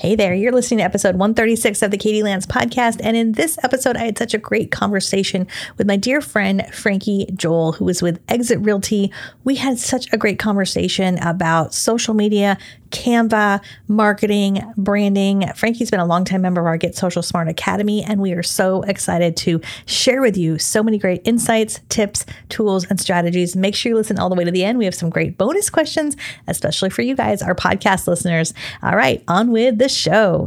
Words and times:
Hey 0.00 0.14
there, 0.14 0.32
you're 0.32 0.52
listening 0.52 0.78
to 0.78 0.84
episode 0.84 1.16
136 1.16 1.82
of 1.82 1.90
the 1.90 1.98
Katie 1.98 2.22
Lance 2.22 2.46
podcast. 2.46 3.00
And 3.02 3.16
in 3.16 3.32
this 3.32 3.58
episode, 3.64 3.96
I 3.96 4.04
had 4.04 4.16
such 4.16 4.32
a 4.32 4.38
great 4.38 4.70
conversation 4.70 5.48
with 5.76 5.88
my 5.88 5.96
dear 5.96 6.20
friend, 6.20 6.64
Franke 6.72 7.26
Joehl, 7.32 7.74
who 7.74 7.84
was 7.84 8.00
with 8.00 8.20
Exit 8.28 8.60
Realty. 8.60 9.10
We 9.42 9.56
had 9.56 9.76
such 9.80 10.06
a 10.12 10.16
great 10.16 10.38
conversation 10.38 11.18
about 11.18 11.74
social 11.74 12.14
media, 12.14 12.58
Canva, 12.90 13.60
marketing, 13.86 14.62
branding. 14.76 15.46
Franke's 15.54 15.90
been 15.90 16.00
a 16.00 16.06
longtime 16.06 16.42
member 16.42 16.60
of 16.60 16.66
our 16.66 16.76
Get 16.76 16.94
Social 16.94 17.22
Smart 17.22 17.48
Academy, 17.48 18.02
and 18.02 18.20
we 18.20 18.32
are 18.32 18.42
so 18.42 18.82
excited 18.82 19.36
to 19.38 19.60
share 19.86 20.20
with 20.22 20.36
you 20.36 20.58
so 20.58 20.82
many 20.82 20.96
great 20.96 21.20
insights, 21.24 21.80
tips, 21.88 22.24
tools, 22.48 22.86
and 22.88 23.00
strategies. 23.00 23.56
Make 23.56 23.74
sure 23.74 23.90
you 23.90 23.96
listen 23.96 24.18
all 24.18 24.28
the 24.28 24.36
way 24.36 24.44
to 24.44 24.50
the 24.50 24.64
end. 24.64 24.78
We 24.78 24.84
have 24.84 24.94
some 24.94 25.10
great 25.10 25.36
bonus 25.36 25.68
questions, 25.68 26.16
especially 26.46 26.90
for 26.90 27.02
you 27.02 27.14
guys, 27.14 27.42
our 27.42 27.54
podcast 27.54 28.06
listeners. 28.06 28.54
All 28.82 28.96
right, 28.96 29.22
on 29.28 29.50
with 29.50 29.78
the 29.78 29.87
show. 29.88 30.44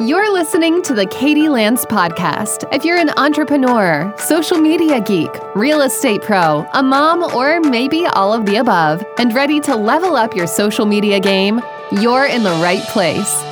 You're 0.00 0.32
listening 0.32 0.82
to 0.82 0.94
the 0.94 1.06
Katie 1.06 1.48
Lance 1.48 1.84
Podcast. 1.86 2.64
If 2.74 2.84
you're 2.84 2.96
an 2.96 3.10
entrepreneur, 3.16 4.12
social 4.18 4.58
media 4.58 5.00
geek, 5.00 5.30
real 5.54 5.82
estate 5.82 6.22
pro, 6.22 6.66
a 6.72 6.82
mom, 6.82 7.22
or 7.34 7.60
maybe 7.60 8.06
all 8.06 8.32
of 8.34 8.44
the 8.46 8.56
above, 8.56 9.04
and 9.18 9.32
ready 9.32 9.60
to 9.60 9.76
level 9.76 10.16
up 10.16 10.34
your 10.34 10.48
social 10.48 10.86
media 10.86 11.20
game, 11.20 11.60
you're 11.92 12.26
in 12.26 12.42
the 12.42 12.50
right 12.50 12.82
place. 12.88 13.51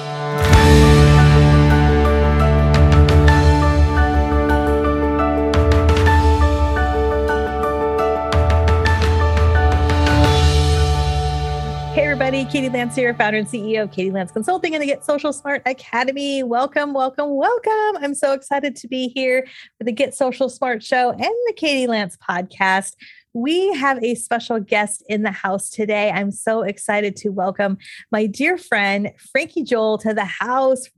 Katie 12.50 12.68
Lance 12.68 12.96
here, 12.96 13.14
founder 13.14 13.38
and 13.38 13.46
CEO 13.46 13.84
of 13.84 13.92
Katie 13.92 14.10
Lance 14.10 14.32
Consulting 14.32 14.74
and 14.74 14.82
the 14.82 14.86
Get 14.86 15.04
Social 15.04 15.32
Smart 15.32 15.62
Academy. 15.66 16.42
Welcome, 16.42 16.92
welcome, 16.92 17.36
welcome. 17.36 18.02
I'm 18.02 18.12
so 18.12 18.32
excited 18.32 18.74
to 18.74 18.88
be 18.88 19.12
here 19.14 19.46
for 19.78 19.84
the 19.84 19.92
Get 19.92 20.16
Social 20.16 20.48
Smart 20.48 20.82
show 20.82 21.10
and 21.10 21.20
the 21.20 21.54
Katie 21.56 21.86
Lance 21.86 22.16
podcast. 22.16 22.96
We 23.34 23.72
have 23.74 24.02
a 24.02 24.16
special 24.16 24.58
guest 24.58 25.04
in 25.08 25.22
the 25.22 25.30
house 25.30 25.70
today. 25.70 26.10
I'm 26.10 26.32
so 26.32 26.62
excited 26.62 27.14
to 27.18 27.28
welcome 27.28 27.78
my 28.10 28.26
dear 28.26 28.58
friend, 28.58 29.12
Franke 29.30 29.64
Joehl, 29.64 30.00
to 30.00 30.12
the 30.12 30.24
house. 30.24 30.88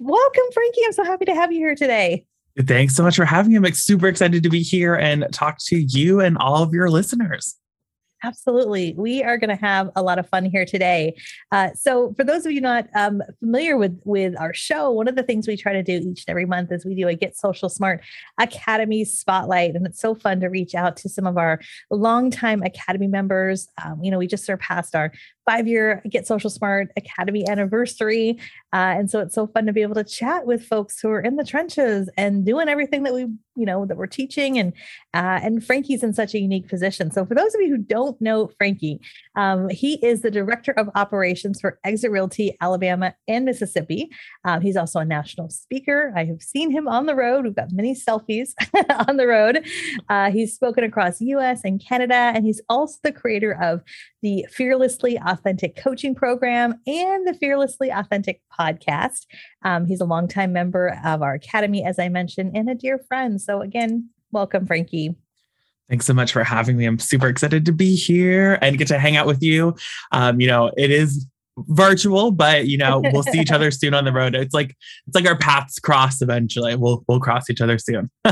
Welcome, 0.00 0.44
Franke. 0.54 0.76
I'm 0.86 0.92
so 0.92 1.04
happy 1.04 1.26
to 1.26 1.34
have 1.34 1.52
you 1.52 1.58
here 1.58 1.74
today. 1.74 2.24
Thanks 2.58 2.96
so 2.96 3.02
much 3.02 3.16
for 3.16 3.26
having 3.26 3.52
me. 3.52 3.58
I'm 3.58 3.74
super 3.74 4.08
excited 4.08 4.42
to 4.44 4.48
be 4.48 4.62
here 4.62 4.94
and 4.94 5.26
talk 5.30 5.58
to 5.66 5.76
you 5.76 6.20
and 6.20 6.38
all 6.38 6.62
of 6.62 6.72
your 6.72 6.88
listeners. 6.88 7.58
Absolutely. 8.24 8.94
We 8.96 9.22
are 9.24 9.36
going 9.36 9.50
to 9.50 9.56
have 9.56 9.90
a 9.96 10.02
lot 10.02 10.18
of 10.18 10.28
fun 10.28 10.44
here 10.44 10.64
today. 10.64 11.16
Uh, 11.50 11.70
so, 11.74 12.14
for 12.14 12.22
those 12.22 12.46
of 12.46 12.52
you 12.52 12.60
not 12.60 12.86
um, 12.94 13.20
familiar 13.40 13.76
with, 13.76 14.00
with 14.04 14.38
our 14.38 14.54
show, 14.54 14.90
one 14.92 15.08
of 15.08 15.16
the 15.16 15.24
things 15.24 15.48
we 15.48 15.56
try 15.56 15.72
to 15.72 15.82
do 15.82 15.94
each 15.94 16.24
and 16.26 16.28
every 16.28 16.46
month 16.46 16.70
is 16.70 16.84
we 16.84 16.94
do 16.94 17.08
a 17.08 17.14
Get 17.14 17.36
Social 17.36 17.68
Smart 17.68 18.00
Academy 18.38 19.04
Spotlight. 19.04 19.74
And 19.74 19.86
it's 19.86 20.00
so 20.00 20.14
fun 20.14 20.38
to 20.40 20.46
reach 20.48 20.74
out 20.74 20.96
to 20.98 21.08
some 21.08 21.26
of 21.26 21.36
our 21.36 21.60
longtime 21.90 22.62
Academy 22.62 23.08
members. 23.08 23.68
Um, 23.84 24.02
you 24.04 24.10
know, 24.10 24.18
we 24.18 24.28
just 24.28 24.44
surpassed 24.44 24.94
our 24.94 25.12
five 25.44 25.66
year 25.66 26.02
Get 26.08 26.26
Social 26.26 26.50
Smart 26.50 26.90
Academy 26.96 27.48
anniversary. 27.48 28.38
Uh, 28.72 28.94
and 28.96 29.10
so 29.10 29.20
it's 29.20 29.34
so 29.34 29.46
fun 29.46 29.66
to 29.66 29.72
be 29.72 29.82
able 29.82 29.94
to 29.94 30.04
chat 30.04 30.46
with 30.46 30.64
folks 30.64 31.00
who 31.00 31.10
are 31.10 31.20
in 31.20 31.36
the 31.36 31.44
trenches 31.44 32.08
and 32.16 32.44
doing 32.46 32.68
everything 32.68 33.02
that 33.02 33.12
we, 33.12 33.26
you 33.54 33.66
know, 33.66 33.84
that 33.84 33.96
we're 33.96 34.06
teaching. 34.06 34.58
And 34.58 34.72
uh, 35.14 35.40
and 35.42 35.64
Franke's 35.64 36.02
in 36.02 36.14
such 36.14 36.34
a 36.34 36.38
unique 36.38 36.68
position. 36.68 37.10
So 37.10 37.26
for 37.26 37.34
those 37.34 37.54
of 37.54 37.60
you 37.60 37.68
who 37.68 37.78
don't 37.78 38.20
know 38.20 38.50
Franke, 38.58 39.00
um, 39.36 39.68
he 39.68 39.94
is 40.04 40.22
the 40.22 40.30
director 40.30 40.72
of 40.72 40.88
operations 40.94 41.60
for 41.60 41.78
Exit 41.84 42.10
Realty, 42.10 42.56
Alabama 42.60 43.14
and 43.28 43.44
Mississippi. 43.44 44.10
Um, 44.44 44.60
he's 44.60 44.76
also 44.76 45.00
a 45.00 45.04
national 45.04 45.50
speaker. 45.50 46.12
I 46.16 46.24
have 46.24 46.40
seen 46.40 46.70
him 46.70 46.88
on 46.88 47.06
the 47.06 47.14
road. 47.14 47.44
We've 47.44 47.54
got 47.54 47.72
many 47.72 47.94
selfies 47.94 48.52
on 49.08 49.16
the 49.16 49.26
road. 49.26 49.66
Uh, 50.08 50.30
he's 50.30 50.54
spoken 50.54 50.84
across 50.84 51.20
U.S. 51.20 51.62
and 51.64 51.84
Canada, 51.84 52.14
and 52.14 52.44
he's 52.44 52.60
also 52.68 52.98
the 53.02 53.12
creator 53.12 53.52
of 53.60 53.82
the 54.22 54.46
Fearlessly 54.50 55.18
Authentic 55.18 55.76
Coaching 55.76 56.14
Program 56.14 56.74
and 56.86 57.26
the 57.26 57.34
Fearlessly 57.34 57.90
Authentic 57.90 58.40
podcast. 58.58 59.26
Um, 59.62 59.84
he's 59.84 60.00
a 60.00 60.04
longtime 60.04 60.52
member 60.52 60.98
of 61.04 61.22
our 61.22 61.34
academy, 61.34 61.84
as 61.84 61.98
I 61.98 62.08
mentioned, 62.08 62.56
and 62.56 62.70
a 62.70 62.74
dear 62.74 62.98
friend. 63.08 63.40
So, 63.40 63.60
again, 63.60 64.08
welcome, 64.30 64.66
Franke. 64.66 65.16
Thanks 65.88 66.06
so 66.06 66.14
much 66.14 66.32
for 66.32 66.44
having 66.44 66.76
me. 66.76 66.86
I'm 66.86 66.98
super 66.98 67.26
excited 67.26 67.66
to 67.66 67.72
be 67.72 67.96
here 67.96 68.58
and 68.62 68.78
get 68.78 68.88
to 68.88 68.98
hang 68.98 69.16
out 69.16 69.26
with 69.26 69.42
you. 69.42 69.74
Um, 70.12 70.40
you 70.40 70.46
know, 70.46 70.70
it 70.76 70.90
is 70.90 71.26
virtual, 71.58 72.30
but 72.30 72.66
you 72.66 72.78
know, 72.78 73.00
we'll 73.12 73.22
see 73.22 73.40
each 73.40 73.50
other 73.52 73.70
soon 73.70 73.94
on 73.94 74.04
the 74.04 74.12
road. 74.12 74.34
It's 74.34 74.54
like 74.54 74.76
it's 75.06 75.14
like 75.14 75.26
our 75.26 75.36
paths 75.36 75.78
cross 75.78 76.22
eventually. 76.22 76.76
We'll 76.76 77.04
we'll 77.08 77.20
cross 77.20 77.50
each 77.50 77.60
other 77.60 77.78
soon. 77.78 78.10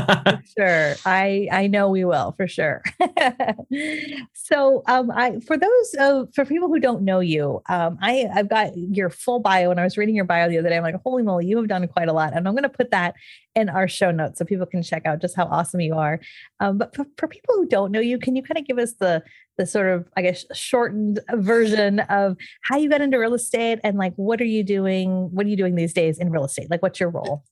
sure. 0.57 0.95
I 1.05 1.47
I 1.51 1.67
know 1.67 1.89
we 1.89 2.05
will 2.05 2.33
for 2.33 2.47
sure. 2.47 2.83
so 4.33 4.83
um 4.87 5.11
I 5.11 5.39
for 5.39 5.57
those 5.57 5.95
uh, 5.99 6.25
for 6.33 6.45
people 6.45 6.67
who 6.67 6.79
don't 6.79 7.03
know 7.03 7.19
you, 7.19 7.61
um 7.69 7.97
I 8.01 8.27
I've 8.33 8.49
got 8.49 8.75
your 8.75 9.09
full 9.09 9.39
bio 9.39 9.71
and 9.71 9.79
I 9.79 9.83
was 9.83 9.97
reading 9.97 10.15
your 10.15 10.25
bio 10.25 10.49
the 10.49 10.57
other 10.57 10.69
day. 10.69 10.77
I'm 10.77 10.83
like, 10.83 10.95
holy 11.03 11.23
moly, 11.23 11.45
you 11.45 11.57
have 11.57 11.67
done 11.67 11.87
quite 11.87 12.07
a 12.07 12.13
lot. 12.13 12.35
And 12.35 12.47
I'm 12.47 12.55
gonna 12.55 12.69
put 12.69 12.91
that 12.91 13.15
in 13.55 13.69
our 13.69 13.87
show 13.87 14.11
notes 14.11 14.39
so 14.39 14.45
people 14.45 14.65
can 14.65 14.81
check 14.81 15.05
out 15.05 15.21
just 15.21 15.35
how 15.35 15.45
awesome 15.45 15.81
you 15.81 15.95
are. 15.95 16.19
Um, 16.59 16.77
but 16.77 16.95
for, 16.95 17.05
for 17.17 17.27
people 17.27 17.55
who 17.55 17.67
don't 17.67 17.91
know 17.91 17.99
you, 17.99 18.17
can 18.17 18.35
you 18.35 18.43
kind 18.43 18.57
of 18.57 18.65
give 18.65 18.77
us 18.77 18.93
the 18.93 19.23
the 19.57 19.65
sort 19.65 19.87
of 19.87 20.07
I 20.17 20.21
guess 20.21 20.45
shortened 20.53 21.19
version 21.33 21.99
of 22.01 22.37
how 22.63 22.77
you 22.77 22.89
got 22.89 23.01
into 23.01 23.17
real 23.19 23.33
estate 23.33 23.79
and 23.83 23.97
like 23.97 24.13
what 24.15 24.41
are 24.41 24.45
you 24.45 24.63
doing? 24.63 25.29
What 25.31 25.45
are 25.45 25.49
you 25.49 25.57
doing 25.57 25.75
these 25.75 25.93
days 25.93 26.17
in 26.19 26.31
real 26.31 26.45
estate? 26.45 26.69
Like 26.69 26.81
what's 26.81 26.99
your 26.99 27.09
role? 27.09 27.43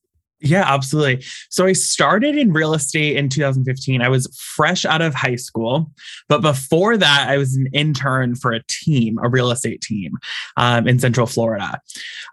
Yeah, 0.42 0.64
absolutely. 0.66 1.24
So 1.50 1.66
I 1.66 1.74
started 1.74 2.36
in 2.36 2.52
real 2.52 2.72
estate 2.72 3.16
in 3.16 3.28
2015. 3.28 4.00
I 4.00 4.08
was 4.08 4.26
fresh 4.38 4.86
out 4.86 5.02
of 5.02 5.14
high 5.14 5.36
school, 5.36 5.90
but 6.28 6.40
before 6.40 6.96
that, 6.96 7.28
I 7.28 7.36
was 7.36 7.54
an 7.56 7.66
intern 7.74 8.34
for 8.34 8.52
a 8.52 8.62
team, 8.66 9.18
a 9.22 9.28
real 9.28 9.50
estate 9.50 9.82
team 9.82 10.12
um, 10.56 10.88
in 10.88 10.98
Central 10.98 11.26
Florida. 11.26 11.78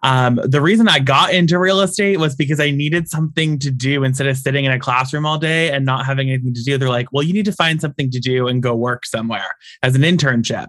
Um, 0.03 0.39
the 0.41 0.61
reason 0.61 0.87
I 0.87 0.99
got 0.99 1.33
into 1.33 1.59
real 1.59 1.81
estate 1.81 2.17
was 2.17 2.33
because 2.33 2.61
I 2.61 2.71
needed 2.71 3.09
something 3.09 3.59
to 3.59 3.71
do 3.71 4.05
instead 4.05 4.27
of 4.27 4.37
sitting 4.37 4.63
in 4.63 4.71
a 4.71 4.79
classroom 4.79 5.25
all 5.25 5.37
day 5.37 5.69
and 5.71 5.85
not 5.85 6.05
having 6.05 6.29
anything 6.29 6.53
to 6.53 6.63
do. 6.63 6.77
They're 6.77 6.87
like, 6.87 7.11
well, 7.11 7.23
you 7.23 7.33
need 7.33 7.45
to 7.45 7.51
find 7.51 7.81
something 7.81 8.09
to 8.11 8.19
do 8.21 8.47
and 8.47 8.63
go 8.63 8.73
work 8.73 9.05
somewhere 9.05 9.49
as 9.83 9.95
an 9.95 10.03
internship. 10.03 10.67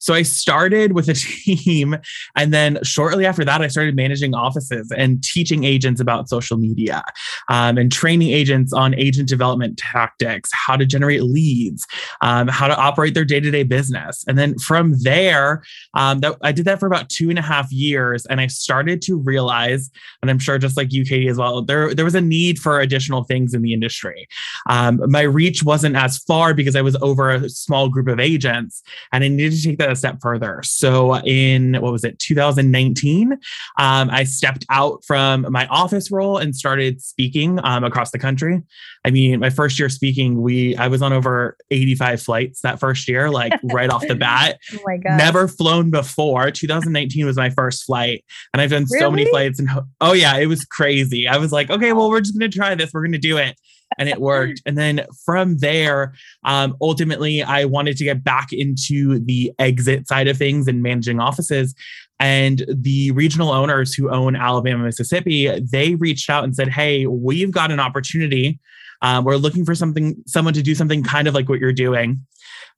So 0.00 0.12
I 0.12 0.20
started 0.20 0.92
with 0.92 1.08
a 1.08 1.14
team. 1.44 1.96
And 2.36 2.52
then 2.52 2.78
shortly 2.82 3.24
after 3.24 3.44
that, 3.46 3.62
I 3.62 3.68
started 3.68 3.96
managing 3.96 4.34
offices 4.34 4.92
and 4.94 5.22
teaching 5.22 5.64
agents 5.64 5.98
about 5.98 6.28
social 6.28 6.58
media 6.58 6.73
media 6.74 7.04
um, 7.48 7.78
and 7.78 7.90
training 7.92 8.30
agents 8.30 8.72
on 8.72 8.94
agent 8.94 9.28
development 9.28 9.78
tactics, 9.78 10.50
how 10.52 10.76
to 10.76 10.84
generate 10.84 11.22
leads, 11.22 11.86
um, 12.20 12.48
how 12.48 12.66
to 12.66 12.76
operate 12.76 13.14
their 13.14 13.24
day 13.24 13.40
to 13.40 13.50
day 13.50 13.62
business. 13.62 14.24
And 14.26 14.38
then 14.38 14.58
from 14.58 14.94
there, 15.02 15.62
um, 15.94 16.20
that, 16.20 16.36
I 16.42 16.52
did 16.52 16.64
that 16.66 16.80
for 16.80 16.86
about 16.86 17.08
two 17.08 17.30
and 17.30 17.38
a 17.38 17.42
half 17.42 17.70
years. 17.72 18.26
And 18.26 18.40
I 18.40 18.46
started 18.48 19.02
to 19.02 19.16
realize, 19.16 19.90
and 20.22 20.30
I'm 20.30 20.38
sure 20.38 20.58
just 20.58 20.76
like 20.76 20.92
you, 20.92 21.04
Katie, 21.04 21.28
as 21.28 21.38
well, 21.38 21.62
there, 21.62 21.94
there 21.94 22.04
was 22.04 22.14
a 22.14 22.20
need 22.20 22.58
for 22.58 22.80
additional 22.80 23.24
things 23.24 23.54
in 23.54 23.62
the 23.62 23.72
industry. 23.72 24.28
Um, 24.68 25.00
my 25.06 25.22
reach 25.22 25.62
wasn't 25.62 25.96
as 25.96 26.18
far 26.18 26.54
because 26.54 26.76
I 26.76 26.82
was 26.82 26.96
over 26.96 27.30
a 27.30 27.48
small 27.48 27.88
group 27.88 28.08
of 28.08 28.20
agents 28.20 28.82
and 29.12 29.22
I 29.24 29.28
needed 29.28 29.56
to 29.56 29.62
take 29.62 29.78
that 29.78 29.90
a 29.90 29.96
step 29.96 30.20
further. 30.20 30.60
So 30.64 31.16
in, 31.18 31.74
what 31.80 31.92
was 31.92 32.04
it, 32.04 32.18
2019, 32.18 33.32
um, 33.32 33.38
I 33.78 34.24
stepped 34.24 34.64
out 34.70 35.04
from 35.04 35.46
my 35.50 35.66
office 35.68 36.10
role 36.10 36.38
and 36.38 36.54
started 36.64 37.02
speaking 37.02 37.60
um, 37.62 37.84
across 37.84 38.10
the 38.10 38.18
country. 38.18 38.62
I 39.04 39.10
mean, 39.10 39.38
my 39.38 39.50
first 39.50 39.78
year 39.78 39.90
speaking, 39.90 40.40
we 40.40 40.74
I 40.76 40.88
was 40.88 41.02
on 41.02 41.12
over 41.12 41.58
85 41.70 42.22
flights 42.22 42.62
that 42.62 42.80
first 42.80 43.06
year, 43.06 43.30
like 43.30 43.52
right 43.64 43.90
off 43.90 44.06
the 44.08 44.14
bat. 44.14 44.58
Oh 44.72 44.78
my 44.86 44.96
god. 44.96 45.18
Never 45.18 45.46
flown 45.46 45.90
before. 45.90 46.50
2019 46.50 47.26
was 47.26 47.36
my 47.36 47.50
first 47.50 47.84
flight. 47.84 48.24
And 48.54 48.62
I've 48.62 48.70
done 48.70 48.86
really? 48.90 48.98
so 48.98 49.10
many 49.10 49.26
flights 49.26 49.58
and 49.58 49.68
oh 50.00 50.14
yeah, 50.14 50.38
it 50.38 50.46
was 50.46 50.64
crazy. 50.64 51.28
I 51.28 51.36
was 51.36 51.52
like, 51.52 51.68
okay, 51.68 51.92
well, 51.92 52.08
we're 52.08 52.22
just 52.22 52.38
gonna 52.38 52.48
try 52.48 52.74
this. 52.74 52.94
We're 52.94 53.04
gonna 53.04 53.18
do 53.18 53.36
it. 53.36 53.60
And 53.98 54.08
it 54.08 54.20
worked. 54.20 54.62
and 54.64 54.78
then 54.78 55.04
from 55.24 55.58
there, 55.58 56.14
um, 56.44 56.74
ultimately, 56.80 57.42
I 57.42 57.66
wanted 57.66 57.98
to 57.98 58.04
get 58.04 58.24
back 58.24 58.52
into 58.52 59.20
the 59.20 59.52
exit 59.58 60.08
side 60.08 60.28
of 60.28 60.38
things 60.38 60.66
and 60.66 60.82
managing 60.82 61.20
offices. 61.20 61.74
And 62.20 62.64
the 62.68 63.10
regional 63.10 63.50
owners 63.50 63.92
who 63.94 64.10
own 64.10 64.36
Alabama, 64.36 64.84
Mississippi, 64.84 65.60
they 65.60 65.94
reached 65.96 66.30
out 66.30 66.44
and 66.44 66.54
said, 66.54 66.68
Hey, 66.68 67.06
we've 67.06 67.50
got 67.50 67.70
an 67.70 67.80
opportunity. 67.80 68.60
Um, 69.02 69.24
we're 69.24 69.36
looking 69.36 69.64
for 69.64 69.74
something, 69.74 70.16
someone 70.26 70.54
to 70.54 70.62
do 70.62 70.74
something 70.74 71.02
kind 71.02 71.28
of 71.28 71.34
like 71.34 71.48
what 71.48 71.58
you're 71.58 71.72
doing. 71.72 72.24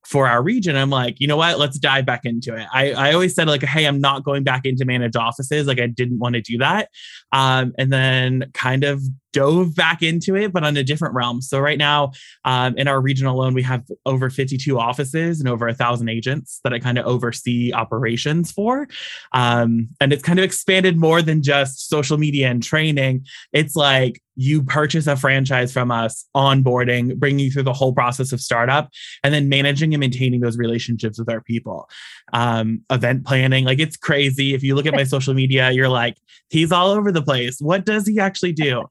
For 0.06 0.28
our 0.28 0.42
region. 0.42 0.76
I'm 0.76 0.90
like, 0.90 1.20
you 1.20 1.26
know 1.26 1.36
what? 1.36 1.58
Let's 1.58 1.78
dive 1.78 2.06
back 2.06 2.24
into 2.24 2.54
it. 2.54 2.66
I, 2.72 2.92
I 2.92 3.12
always 3.12 3.34
said, 3.34 3.48
like, 3.48 3.62
hey, 3.64 3.86
I'm 3.86 4.00
not 4.00 4.22
going 4.22 4.44
back 4.44 4.64
into 4.64 4.84
managed 4.84 5.16
offices. 5.16 5.66
Like, 5.66 5.80
I 5.80 5.86
didn't 5.88 6.18
want 6.18 6.36
to 6.36 6.40
do 6.40 6.58
that. 6.58 6.90
Um, 7.32 7.72
and 7.76 7.92
then 7.92 8.50
kind 8.54 8.84
of 8.84 9.02
dove 9.32 9.74
back 9.74 10.02
into 10.02 10.34
it, 10.34 10.50
but 10.52 10.64
on 10.64 10.76
a 10.76 10.82
different 10.82 11.14
realm. 11.14 11.42
So 11.42 11.58
right 11.58 11.76
now, 11.76 12.12
um, 12.44 12.74
in 12.78 12.88
our 12.88 13.00
region 13.00 13.26
alone, 13.26 13.52
we 13.52 13.62
have 13.64 13.84
over 14.06 14.30
52 14.30 14.78
offices 14.78 15.40
and 15.40 15.48
over 15.48 15.68
a 15.68 15.74
thousand 15.74 16.08
agents 16.08 16.60
that 16.64 16.72
I 16.72 16.78
kind 16.78 16.96
of 16.96 17.04
oversee 17.04 17.72
operations 17.72 18.50
for. 18.50 18.88
Um, 19.32 19.88
and 20.00 20.12
it's 20.12 20.22
kind 20.22 20.38
of 20.38 20.44
expanded 20.44 20.96
more 20.96 21.20
than 21.20 21.42
just 21.42 21.90
social 21.90 22.16
media 22.16 22.48
and 22.48 22.62
training. 22.62 23.26
It's 23.52 23.76
like 23.76 24.22
you 24.36 24.62
purchase 24.62 25.06
a 25.06 25.16
franchise 25.16 25.72
from 25.72 25.90
us, 25.90 26.26
onboarding, 26.34 27.16
bringing 27.18 27.46
you 27.46 27.50
through 27.50 27.64
the 27.64 27.72
whole 27.72 27.92
process 27.92 28.32
of 28.32 28.40
startup, 28.40 28.90
and 29.24 29.34
then 29.34 29.48
managing 29.48 29.65
and 29.66 29.98
maintaining 29.98 30.40
those 30.40 30.58
relationships 30.58 31.18
with 31.18 31.28
our 31.28 31.40
people. 31.40 31.88
Um, 32.32 32.82
event 32.90 33.26
planning, 33.26 33.64
like 33.64 33.78
it's 33.78 33.96
crazy. 33.96 34.54
If 34.54 34.62
you 34.62 34.74
look 34.74 34.86
at 34.86 34.94
my 34.94 35.04
social 35.14 35.34
media, 35.34 35.70
you're 35.70 35.88
like, 35.88 36.16
he's 36.50 36.72
all 36.72 36.90
over 36.90 37.12
the 37.12 37.22
place. 37.22 37.60
What 37.60 37.84
does 37.84 38.06
he 38.06 38.20
actually 38.20 38.52
do? 38.52 38.84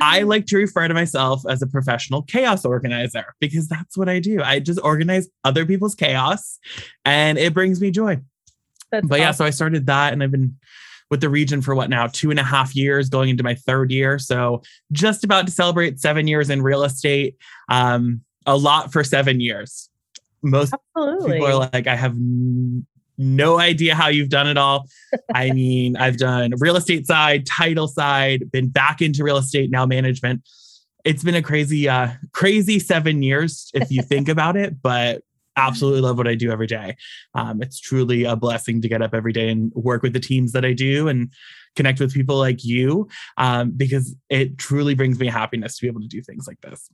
I 0.00 0.22
like 0.22 0.46
to 0.46 0.56
refer 0.56 0.88
to 0.88 0.94
myself 0.94 1.42
as 1.48 1.62
a 1.62 1.66
professional 1.66 2.22
chaos 2.22 2.64
organizer 2.64 3.34
because 3.40 3.68
that's 3.68 3.96
what 3.96 4.08
I 4.08 4.20
do. 4.20 4.42
I 4.42 4.60
just 4.60 4.80
organize 4.82 5.28
other 5.44 5.64
people's 5.64 5.94
chaos 5.94 6.58
and 7.04 7.38
it 7.38 7.54
brings 7.54 7.80
me 7.80 7.90
joy. 7.90 8.20
That's 8.90 9.06
but 9.06 9.16
awesome. 9.16 9.22
yeah, 9.22 9.30
so 9.32 9.44
I 9.44 9.50
started 9.50 9.86
that 9.86 10.12
and 10.12 10.22
I've 10.22 10.30
been 10.30 10.56
with 11.10 11.20
the 11.20 11.28
region 11.28 11.62
for 11.62 11.74
what 11.74 11.90
now, 11.90 12.06
two 12.08 12.30
and 12.30 12.40
a 12.40 12.44
half 12.44 12.74
years, 12.74 13.08
going 13.08 13.28
into 13.28 13.44
my 13.44 13.54
third 13.54 13.90
year. 13.90 14.18
So 14.18 14.62
just 14.92 15.24
about 15.24 15.46
to 15.46 15.52
celebrate 15.52 16.00
seven 16.00 16.26
years 16.26 16.50
in 16.50 16.62
real 16.62 16.82
estate. 16.82 17.36
Um, 17.68 18.22
a 18.46 18.56
lot 18.56 18.92
for 18.92 19.04
seven 19.04 19.40
years. 19.40 19.90
Most 20.42 20.74
Absolutely. 20.96 21.32
people 21.32 21.46
are 21.46 21.70
like, 21.72 21.86
I 21.86 21.96
have 21.96 22.14
no 23.18 23.58
idea 23.58 23.94
how 23.94 24.08
you've 24.08 24.28
done 24.28 24.46
it 24.46 24.56
all. 24.56 24.88
I 25.34 25.50
mean, 25.52 25.96
I've 25.96 26.18
done 26.18 26.52
real 26.58 26.76
estate 26.76 27.06
side, 27.06 27.46
title 27.46 27.88
side, 27.88 28.50
been 28.50 28.68
back 28.68 29.02
into 29.02 29.24
real 29.24 29.36
estate, 29.36 29.70
now 29.70 29.86
management. 29.86 30.42
It's 31.04 31.22
been 31.22 31.34
a 31.34 31.42
crazy, 31.42 31.88
uh, 31.88 32.10
crazy 32.32 32.78
seven 32.78 33.22
years 33.22 33.70
if 33.74 33.90
you 33.90 34.02
think 34.02 34.28
about 34.28 34.56
it, 34.56 34.82
but 34.82 35.22
absolutely 35.56 36.00
love 36.00 36.18
what 36.18 36.28
I 36.28 36.34
do 36.34 36.50
every 36.50 36.66
day. 36.66 36.96
Um, 37.34 37.62
it's 37.62 37.80
truly 37.80 38.24
a 38.24 38.36
blessing 38.36 38.82
to 38.82 38.88
get 38.88 39.02
up 39.02 39.14
every 39.14 39.32
day 39.32 39.48
and 39.48 39.72
work 39.74 40.02
with 40.02 40.12
the 40.12 40.20
teams 40.20 40.52
that 40.52 40.64
I 40.64 40.72
do 40.72 41.08
and 41.08 41.32
connect 41.76 42.00
with 42.00 42.12
people 42.12 42.36
like 42.38 42.64
you 42.64 43.08
um, 43.36 43.70
because 43.70 44.14
it 44.28 44.58
truly 44.58 44.94
brings 44.94 45.18
me 45.18 45.28
happiness 45.28 45.76
to 45.76 45.82
be 45.82 45.88
able 45.88 46.00
to 46.00 46.08
do 46.08 46.22
things 46.22 46.46
like 46.46 46.60
this. 46.60 46.90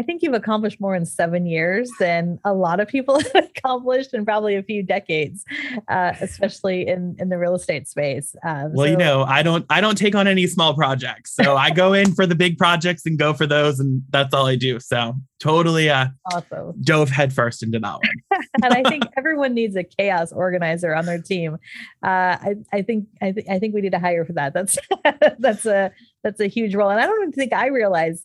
I 0.00 0.02
think 0.02 0.22
you've 0.22 0.32
accomplished 0.32 0.80
more 0.80 0.96
in 0.96 1.04
seven 1.04 1.44
years 1.44 1.90
than 1.98 2.38
a 2.42 2.54
lot 2.54 2.80
of 2.80 2.88
people 2.88 3.20
have 3.34 3.34
accomplished 3.34 4.14
in 4.14 4.24
probably 4.24 4.56
a 4.56 4.62
few 4.62 4.82
decades, 4.82 5.44
uh, 5.88 6.14
especially 6.22 6.88
in 6.88 7.16
in 7.18 7.28
the 7.28 7.36
real 7.36 7.54
estate 7.54 7.86
space. 7.86 8.34
Um, 8.42 8.72
well, 8.72 8.86
so- 8.86 8.92
you 8.92 8.96
know, 8.96 9.24
I 9.24 9.42
don't 9.42 9.66
I 9.68 9.82
don't 9.82 9.98
take 9.98 10.14
on 10.14 10.26
any 10.26 10.46
small 10.46 10.72
projects, 10.72 11.34
so 11.34 11.54
I 11.54 11.68
go 11.68 11.92
in 11.92 12.14
for 12.14 12.24
the 12.24 12.34
big 12.34 12.56
projects 12.56 13.04
and 13.04 13.18
go 13.18 13.34
for 13.34 13.46
those, 13.46 13.78
and 13.78 14.00
that's 14.08 14.32
all 14.32 14.46
I 14.46 14.56
do. 14.56 14.80
So 14.80 15.16
totally, 15.38 15.90
uh, 15.90 16.06
awesome. 16.32 16.80
Dove 16.80 17.10
headfirst 17.10 17.62
into 17.62 17.78
that 17.78 17.92
one. 17.92 18.42
and 18.62 18.72
I 18.72 18.82
think 18.88 19.04
everyone 19.18 19.52
needs 19.52 19.76
a 19.76 19.84
chaos 19.84 20.32
organizer 20.32 20.94
on 20.94 21.04
their 21.04 21.20
team. 21.20 21.58
Uh, 22.02 22.40
I 22.40 22.54
I 22.72 22.80
think 22.80 23.06
I, 23.20 23.32
th- 23.32 23.46
I 23.50 23.58
think 23.58 23.74
we 23.74 23.82
need 23.82 23.92
to 23.92 23.98
hire 23.98 24.24
for 24.24 24.32
that. 24.32 24.54
That's 24.54 24.78
that's 25.38 25.66
a 25.66 25.90
that's 26.24 26.40
a 26.40 26.46
huge 26.46 26.74
role, 26.74 26.88
and 26.88 26.98
I 26.98 27.04
don't 27.04 27.20
even 27.20 27.32
think 27.32 27.52
I 27.52 27.66
realize 27.66 28.24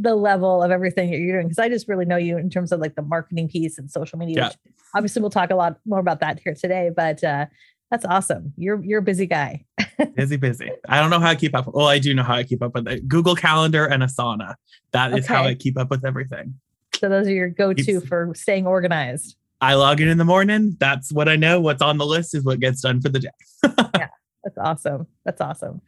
the 0.00 0.14
level 0.14 0.62
of 0.62 0.70
everything 0.70 1.10
that 1.10 1.18
you're 1.18 1.36
doing 1.36 1.48
because 1.48 1.58
I 1.58 1.68
just 1.68 1.88
really 1.88 2.04
know 2.04 2.16
you 2.16 2.36
in 2.38 2.50
terms 2.50 2.72
of 2.72 2.80
like 2.80 2.94
the 2.94 3.02
marketing 3.02 3.48
piece 3.48 3.78
and 3.78 3.90
social 3.90 4.18
media. 4.18 4.36
Yeah. 4.36 4.72
obviously, 4.94 5.22
we'll 5.22 5.30
talk 5.30 5.50
a 5.50 5.54
lot 5.54 5.78
more 5.86 6.00
about 6.00 6.20
that 6.20 6.40
here 6.40 6.54
today, 6.54 6.90
but 6.94 7.22
uh, 7.22 7.46
that's 7.90 8.04
awesome. 8.04 8.52
You're 8.56 8.82
you're 8.82 8.98
a 8.98 9.02
busy 9.02 9.26
guy. 9.26 9.64
busy, 10.14 10.36
busy. 10.36 10.70
I 10.88 11.00
don't 11.00 11.10
know 11.10 11.20
how 11.20 11.30
I 11.30 11.34
keep 11.34 11.54
up. 11.54 11.72
Well, 11.72 11.86
I 11.86 11.98
do 11.98 12.14
know 12.14 12.22
how 12.22 12.34
I 12.34 12.42
keep 12.42 12.62
up 12.62 12.74
with 12.74 12.88
it. 12.88 13.08
Google 13.08 13.36
Calendar 13.36 13.86
and 13.86 14.02
Asana. 14.02 14.54
That 14.92 15.12
is 15.12 15.24
okay. 15.24 15.34
how 15.34 15.44
I 15.44 15.54
keep 15.54 15.78
up 15.78 15.90
with 15.90 16.04
everything. 16.04 16.54
So 16.96 17.08
those 17.08 17.26
are 17.26 17.32
your 17.32 17.48
go-to 17.48 17.84
Keeps, 17.84 18.06
for 18.06 18.32
staying 18.34 18.66
organized. 18.66 19.36
I 19.60 19.74
log 19.74 20.00
in 20.00 20.08
in 20.08 20.18
the 20.18 20.24
morning. 20.24 20.76
That's 20.78 21.12
what 21.12 21.28
I 21.28 21.36
know. 21.36 21.60
What's 21.60 21.82
on 21.82 21.98
the 21.98 22.06
list 22.06 22.34
is 22.34 22.44
what 22.44 22.60
gets 22.60 22.80
done 22.80 23.00
for 23.00 23.08
the 23.08 23.20
day. 23.20 23.28
yeah, 23.64 24.08
that's 24.44 24.58
awesome. 24.58 25.06
That's 25.24 25.40
awesome. 25.40 25.80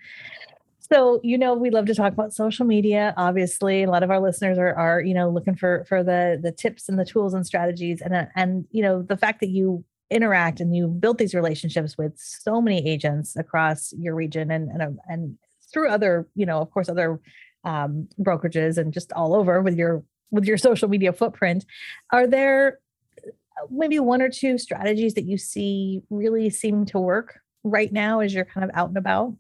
So, 0.91 1.21
you 1.23 1.37
know, 1.37 1.53
we 1.55 1.71
love 1.71 1.85
to 1.87 1.95
talk 1.95 2.13
about 2.13 2.33
social 2.33 2.65
media. 2.65 3.13
Obviously, 3.17 3.83
a 3.83 3.91
lot 3.91 4.03
of 4.03 4.11
our 4.11 4.21
listeners 4.21 4.57
are, 4.57 4.75
are 4.75 5.01
you 5.03 5.13
know, 5.13 5.29
looking 5.29 5.55
for 5.55 5.85
for 5.87 6.03
the 6.03 6.41
the 6.43 6.53
tips 6.53 6.89
and 6.89 6.99
the 6.99 7.05
tools 7.05 7.35
and 7.35 7.47
strategies, 7.47 8.01
and 8.01 8.15
uh, 8.15 8.25
and 8.35 8.65
you 8.71 8.83
know, 8.83 9.03
the 9.03 9.17
fact 9.17 9.41
that 9.41 9.51
you 9.51 9.85
interact 10.11 10.61
and 10.61 10.75
you 10.75 10.89
build 10.89 11.19
these 11.19 11.35
relationships 11.35 11.99
with 11.99 12.15
so 12.17 12.63
many 12.63 12.87
agents 12.89 13.37
across 13.37 13.93
your 13.99 14.15
region 14.15 14.51
and 14.51 14.71
and 14.71 14.83
uh, 14.83 14.91
and 15.09 15.37
through 15.73 15.91
other, 15.91 16.27
you 16.35 16.47
know, 16.47 16.59
of 16.61 16.71
course, 16.71 16.89
other 16.89 17.21
um, 17.65 18.09
brokerages 18.19 18.79
and 18.79 18.95
just 18.95 19.13
all 19.13 19.35
over 19.35 19.61
with 19.61 19.77
your 19.77 20.03
with 20.31 20.45
your 20.45 20.57
social 20.57 20.89
media 20.89 21.13
footprint. 21.13 21.67
Are 22.13 22.27
there 22.27 22.79
uh, 23.27 23.67
maybe 23.71 23.99
one 23.99 24.23
or 24.23 24.31
two 24.31 24.57
strategies 24.57 25.13
that 25.15 25.25
you 25.25 25.37
see 25.37 26.01
really 26.09 26.49
seem 26.49 26.87
to 26.87 26.99
work 26.99 27.41
right 27.63 27.93
now 27.93 28.21
as 28.21 28.33
you're 28.33 28.47
kind 28.47 28.65
of 28.65 28.71
out 28.75 28.89
and 28.89 28.97
about? 28.97 29.35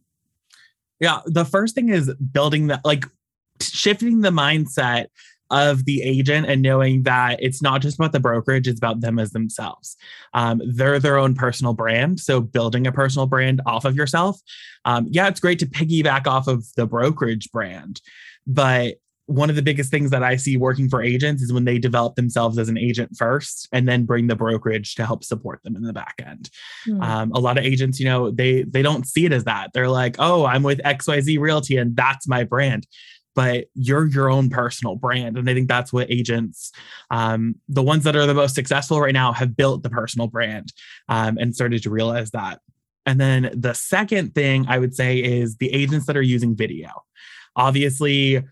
Yeah, 1.00 1.20
the 1.26 1.44
first 1.44 1.74
thing 1.74 1.88
is 1.88 2.12
building 2.14 2.68
that, 2.68 2.84
like 2.84 3.04
shifting 3.60 4.20
the 4.20 4.30
mindset 4.30 5.06
of 5.50 5.84
the 5.86 6.02
agent 6.02 6.46
and 6.46 6.60
knowing 6.60 7.04
that 7.04 7.42
it's 7.42 7.62
not 7.62 7.80
just 7.80 7.98
about 7.98 8.12
the 8.12 8.20
brokerage, 8.20 8.68
it's 8.68 8.78
about 8.78 9.00
them 9.00 9.18
as 9.18 9.30
themselves. 9.30 9.96
Um, 10.34 10.60
they're 10.66 10.98
their 10.98 11.16
own 11.16 11.34
personal 11.34 11.72
brand. 11.72 12.20
So 12.20 12.40
building 12.40 12.86
a 12.86 12.92
personal 12.92 13.26
brand 13.26 13.62
off 13.64 13.84
of 13.84 13.96
yourself. 13.96 14.40
Um, 14.84 15.06
yeah, 15.10 15.28
it's 15.28 15.40
great 15.40 15.58
to 15.60 15.66
piggyback 15.66 16.26
off 16.26 16.48
of 16.48 16.66
the 16.76 16.86
brokerage 16.86 17.50
brand, 17.50 18.00
but 18.46 18.96
one 19.28 19.50
of 19.50 19.56
the 19.56 19.62
biggest 19.62 19.90
things 19.90 20.10
that 20.10 20.22
I 20.22 20.36
see 20.36 20.56
working 20.56 20.88
for 20.88 21.02
agents 21.02 21.42
is 21.42 21.52
when 21.52 21.66
they 21.66 21.78
develop 21.78 22.14
themselves 22.14 22.58
as 22.58 22.70
an 22.70 22.78
agent 22.78 23.14
first 23.14 23.68
and 23.72 23.86
then 23.86 24.06
bring 24.06 24.26
the 24.26 24.34
brokerage 24.34 24.94
to 24.94 25.04
help 25.04 25.22
support 25.22 25.62
them 25.62 25.76
in 25.76 25.82
the 25.82 25.92
back 25.92 26.14
end. 26.26 26.48
Mm. 26.86 27.02
Um, 27.02 27.32
a 27.32 27.38
lot 27.38 27.58
of 27.58 27.64
agents, 27.64 28.00
you 28.00 28.06
know, 28.06 28.30
they 28.30 28.62
they 28.62 28.80
don't 28.80 29.06
see 29.06 29.26
it 29.26 29.32
as 29.34 29.44
that. 29.44 29.74
They're 29.74 29.90
like, 29.90 30.16
oh, 30.18 30.46
I'm 30.46 30.62
with 30.62 30.78
XYZ 30.78 31.38
Realty 31.38 31.76
and 31.76 31.94
that's 31.94 32.26
my 32.26 32.42
brand. 32.42 32.86
But 33.34 33.66
you're 33.74 34.06
your 34.06 34.30
own 34.30 34.48
personal 34.48 34.96
brand. 34.96 35.36
And 35.36 35.48
I 35.48 35.52
think 35.52 35.68
that's 35.68 35.92
what 35.92 36.10
agents, 36.10 36.72
um, 37.10 37.56
the 37.68 37.82
ones 37.82 38.04
that 38.04 38.16
are 38.16 38.26
the 38.26 38.32
most 38.32 38.54
successful 38.54 38.98
right 38.98 39.12
now, 39.12 39.32
have 39.32 39.54
built 39.54 39.82
the 39.82 39.90
personal 39.90 40.28
brand 40.28 40.72
um, 41.10 41.36
and 41.36 41.54
started 41.54 41.82
to 41.82 41.90
realize 41.90 42.30
that. 42.30 42.60
And 43.04 43.20
then 43.20 43.50
the 43.54 43.74
second 43.74 44.34
thing 44.34 44.64
I 44.68 44.78
would 44.78 44.94
say 44.94 45.18
is 45.18 45.56
the 45.56 45.72
agents 45.72 46.06
that 46.06 46.16
are 46.16 46.22
using 46.22 46.56
video. 46.56 46.88
Obviously, 47.54 48.42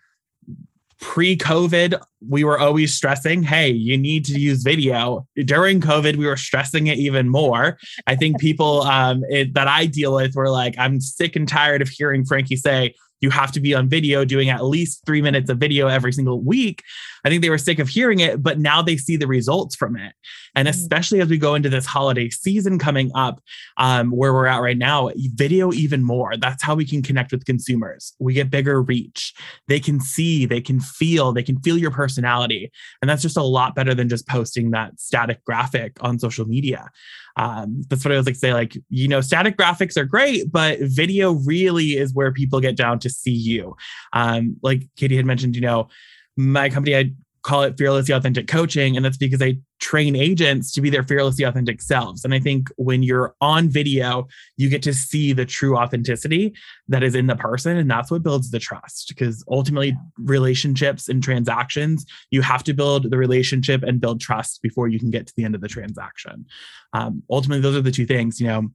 pre 1.01 1.37
COVID, 1.37 2.01
we 2.29 2.45
were 2.45 2.59
always 2.59 2.95
stressing, 2.95 3.43
hey, 3.43 3.71
you 3.71 3.97
need 3.97 4.25
to 4.27 4.39
use 4.39 4.63
video. 4.63 5.27
During 5.45 5.81
COVID, 5.81 6.17
we 6.17 6.27
were 6.27 6.37
stressing 6.37 6.87
it 6.87 6.99
even 6.99 7.29
more. 7.29 7.79
I 8.07 8.17
think 8.17 8.41
people 8.41 8.83
um, 8.83 9.23
it, 9.29 9.55
that 9.55 9.69
I 9.69 9.87
deal 9.87 10.15
with 10.15 10.35
were 10.35 10.51
like, 10.51 10.75
I'm 10.79 11.01
sick 11.01 11.37
and 11.37 11.49
tired 11.49 11.83
of 11.83 11.89
hearing 11.89 12.25
Franke 12.25 12.57
say, 12.57 12.95
you 13.21 13.31
have 13.31 13.53
to 13.53 13.61
be 13.61 13.75
on 13.75 13.89
video 13.89 14.25
doing 14.25 14.51
at 14.51 14.65
least 14.65 15.03
three 15.07 15.23
minutes 15.23 15.49
of 15.51 15.59
video 15.59 15.89
every 15.89 16.13
single 16.13 16.43
week. 16.43 16.83
I 17.25 17.31
think 17.31 17.43
they 17.43 17.51
were 17.51 17.59
sick 17.59 17.79
of 17.79 17.89
hearing 17.89 18.21
it, 18.21 18.43
but 18.43 18.59
now 18.59 18.83
they 18.83 18.97
see 18.97 19.17
the 19.17 19.27
results 19.27 19.75
from 19.75 19.97
it. 19.97 20.13
And 20.57 20.67
mm. 20.67 20.73
especially 20.73 21.21
as 21.21 21.29
we 21.29 21.39
go 21.39 21.55
into 21.55 21.69
this 21.69 21.87
holiday 21.87 22.31
season 22.31 22.79
coming 22.79 23.13
up, 23.15 23.41
um, 23.77 24.11
where 24.11 24.33
we're 24.33 24.47
at 24.47 24.63
right 24.63 24.77
now, 24.77 25.11
video 25.35 25.73
even 25.73 26.03
more. 26.03 26.37
That's 26.37 26.63
how 26.63 26.75
we 26.75 26.85
can 26.85 27.03
connect 27.03 27.31
with 27.31 27.45
consumers. 27.45 28.15
We 28.19 28.35
get 28.35 28.51
bigger 28.51 28.83
reach. 28.83 29.35
They 29.69 29.79
can 29.79 30.01
see, 30.01 30.47
they 30.47 30.61
can 30.61 30.81
feel, 30.81 31.33
they 31.33 31.43
can 31.43 31.61
feel 31.61 31.79
your 31.79 31.91
personality. 31.91 32.73
And 33.01 33.09
that's 33.09 33.23
just 33.23 33.37
a 33.37 33.43
lot 33.43 33.75
better 33.75 33.95
than 33.95 34.09
just 34.09 34.27
posting 34.27 34.71
that 34.73 34.99
static 34.99 35.45
graphic 35.45 35.97
on 36.01 36.19
social 36.19 36.47
media. 36.47 36.91
Um, 37.37 37.83
that's 37.89 38.05
what 38.05 38.13
I 38.13 38.17
was 38.17 38.27
like 38.27 38.35
say, 38.35 38.55
like, 38.55 38.79
you 38.89 39.09
know, 39.09 39.21
static 39.21 39.59
graphics 39.59 39.97
are 39.97 40.05
great, 40.07 40.51
but 40.51 40.79
video 40.81 41.33
really 41.33 41.91
is 41.91 42.15
where 42.15 42.33
people 42.33 42.61
get 42.61 42.77
down 42.77 42.99
to 43.01 43.11
see 43.11 43.31
you. 43.31 43.77
Um, 44.15 44.57
like 44.63 44.89
Katie 44.97 45.17
had 45.17 45.27
mentioned, 45.27 45.55
you 45.55 45.61
know, 45.61 45.89
my 46.37 46.71
company, 46.71 46.97
I 46.97 47.13
call 47.47 47.63
it 47.63 47.79
fearlessly 47.79 48.13
authentic 48.13 48.49
coaching 48.49 48.97
and 48.97 49.05
that's 49.05 49.17
because 49.17 49.41
i 49.41 49.57
train 49.79 50.17
agents 50.17 50.73
to 50.73 50.81
be 50.81 50.91
their 50.91 51.05
fearlessly 51.05 51.45
authentic 51.45 51.81
selves. 51.81 52.25
And 52.25 52.35
i 52.35 52.41
think 52.41 52.69
when 52.77 53.05
you're 53.05 53.37
on 53.41 53.69
video 53.69 54.27
you 54.57 54.69
get 54.69 54.83
to 54.83 54.93
see 54.93 55.33
the 55.33 55.47
true 55.47 55.77
authenticity 55.77 56.55
that 56.89 57.05
is 57.05 57.15
in 57.15 57.29
the 57.29 57.37
person 57.37 57.77
and 57.77 57.89
that's 57.89 58.11
what 58.11 58.25
builds 58.25 58.51
the 58.51 58.59
trust 58.59 59.09
because 59.09 59.45
ultimately 59.49 59.97
relationships 60.19 61.09
and 61.09 61.23
transactions 61.23 62.05
you 62.33 62.43
have 62.43 62.65
to 62.65 62.75
build 62.75 63.13
the 63.13 63.19
relationship 63.19 63.85
and 63.85 64.01
build 64.01 64.21
trust 64.21 64.61
before 64.61 64.89
you 64.89 64.99
can 64.99 65.11
get 65.11 65.29
to 65.29 65.33
the 65.37 65.45
end 65.45 65.55
of 65.55 65.61
the 65.61 65.69
transaction. 65.69 66.47
Um, 66.95 67.23
ultimately 67.31 67.63
those 67.63 67.77
are 67.77 67.83
the 67.83 67.93
two 67.93 68.07
things 68.07 68.41
you 68.41 68.49
know 68.49 68.71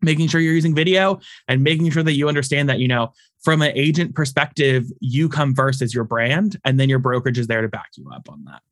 making 0.00 0.28
sure 0.28 0.40
you're 0.40 0.54
using 0.54 0.74
video 0.74 1.18
and 1.48 1.62
making 1.62 1.90
sure 1.90 2.02
that 2.02 2.14
you 2.14 2.28
understand 2.28 2.68
that 2.68 2.78
you 2.78 2.88
know 2.88 3.12
from 3.42 3.62
an 3.62 3.72
agent 3.74 4.14
perspective 4.14 4.84
you 5.00 5.28
come 5.28 5.54
first 5.54 5.82
as 5.82 5.94
your 5.94 6.04
brand 6.04 6.58
and 6.64 6.78
then 6.78 6.88
your 6.88 6.98
brokerage 6.98 7.38
is 7.38 7.46
there 7.46 7.62
to 7.62 7.68
back 7.68 7.88
you 7.96 8.08
up 8.12 8.28
on 8.28 8.44
that 8.44 8.62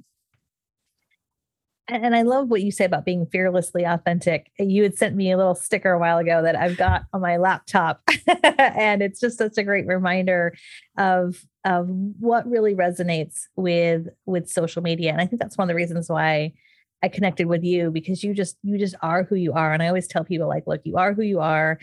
And 1.88 2.16
I 2.16 2.23
love 2.23 2.49
what 2.49 2.62
you 2.62 2.73
say 2.73 2.85
about 2.85 3.04
being 3.04 3.26
fearlessly 3.26 3.85
authentic. 3.85 4.50
You 4.59 4.83
had 4.83 4.99
sent 4.99 5.14
me 5.14 5.30
a 5.30 5.37
little 5.37 5.54
sticker 5.54 5.92
a 5.92 6.00
while 6.00 6.18
ago 6.18 6.42
that 6.42 6.56
I've 6.56 6.76
got 6.76 7.04
on 7.12 7.21
my 7.21 7.37
laptop. 7.37 8.02
and 8.26 9.02
it's 9.02 9.21
just 9.21 9.38
such 9.38 9.56
a 9.56 9.62
great 9.62 9.87
reminder 9.87 10.54
of 10.99 11.45
of 11.64 11.88
what 11.88 12.49
really 12.49 12.75
resonates 12.75 13.42
with 13.54 14.09
with 14.25 14.49
social 14.49 14.83
media. 14.83 15.12
And 15.12 15.21
I 15.21 15.26
think 15.26 15.40
that's 15.40 15.56
one 15.56 15.66
of 15.66 15.68
the 15.68 15.76
reasons 15.76 16.09
why 16.09 16.54
I 17.03 17.09
connected 17.09 17.47
with 17.47 17.62
you 17.62 17.91
because 17.91 18.25
you 18.25 18.35
just 18.35 18.57
you 18.62 18.79
just 18.79 18.95
are 19.03 19.25
who 19.25 19.37
you 19.37 19.53
are. 19.53 19.73
And 19.73 19.83
I 19.83 19.88
always 19.88 20.09
tell 20.09 20.25
people 20.25 20.49
like, 20.49 20.67
look, 20.67 20.81
you 20.85 20.97
are 20.97 21.12
who 21.12 21.23
you 21.23 21.41
are. 21.41 21.79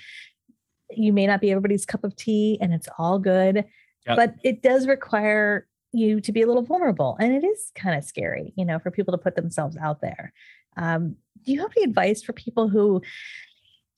You 0.91 1.13
may 1.13 1.27
not 1.27 1.41
be 1.41 1.51
everybody's 1.51 1.85
cup 1.85 2.03
of 2.03 2.15
tea 2.15 2.57
and 2.61 2.73
it's 2.73 2.87
all 2.97 3.19
good, 3.19 3.65
yep. 4.05 4.15
but 4.15 4.35
it 4.43 4.61
does 4.61 4.87
require 4.87 5.67
you 5.93 6.19
to 6.21 6.31
be 6.31 6.41
a 6.41 6.47
little 6.47 6.63
vulnerable 6.63 7.15
and 7.19 7.33
it 7.33 7.45
is 7.45 7.71
kind 7.75 7.95
of 7.97 8.03
scary 8.03 8.51
you 8.57 8.65
know 8.65 8.79
for 8.79 8.91
people 8.91 9.11
to 9.11 9.17
put 9.17 9.35
themselves 9.35 9.77
out 9.77 10.01
there 10.01 10.33
um, 10.75 11.15
do 11.45 11.51
you 11.51 11.61
have 11.61 11.71
any 11.77 11.85
advice 11.85 12.23
for 12.23 12.33
people 12.33 12.67
who 12.67 13.01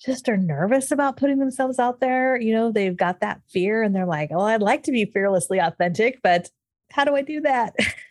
just 0.05 0.27
are 0.27 0.37
nervous 0.37 0.91
about 0.91 1.15
putting 1.15 1.39
themselves 1.39 1.79
out 1.79 2.01
there 2.01 2.39
you 2.39 2.53
know 2.53 2.71
they've 2.71 2.97
got 2.97 3.21
that 3.21 3.41
fear 3.49 3.81
and 3.81 3.95
they're 3.95 4.05
like 4.05 4.29
oh 4.33 4.41
i'd 4.41 4.61
like 4.61 4.83
to 4.83 4.91
be 4.91 5.05
fearlessly 5.05 5.57
authentic 5.57 6.19
but 6.21 6.49
how 6.91 7.05
do 7.05 7.15
i 7.15 7.21
do 7.21 7.39
that 7.41 7.73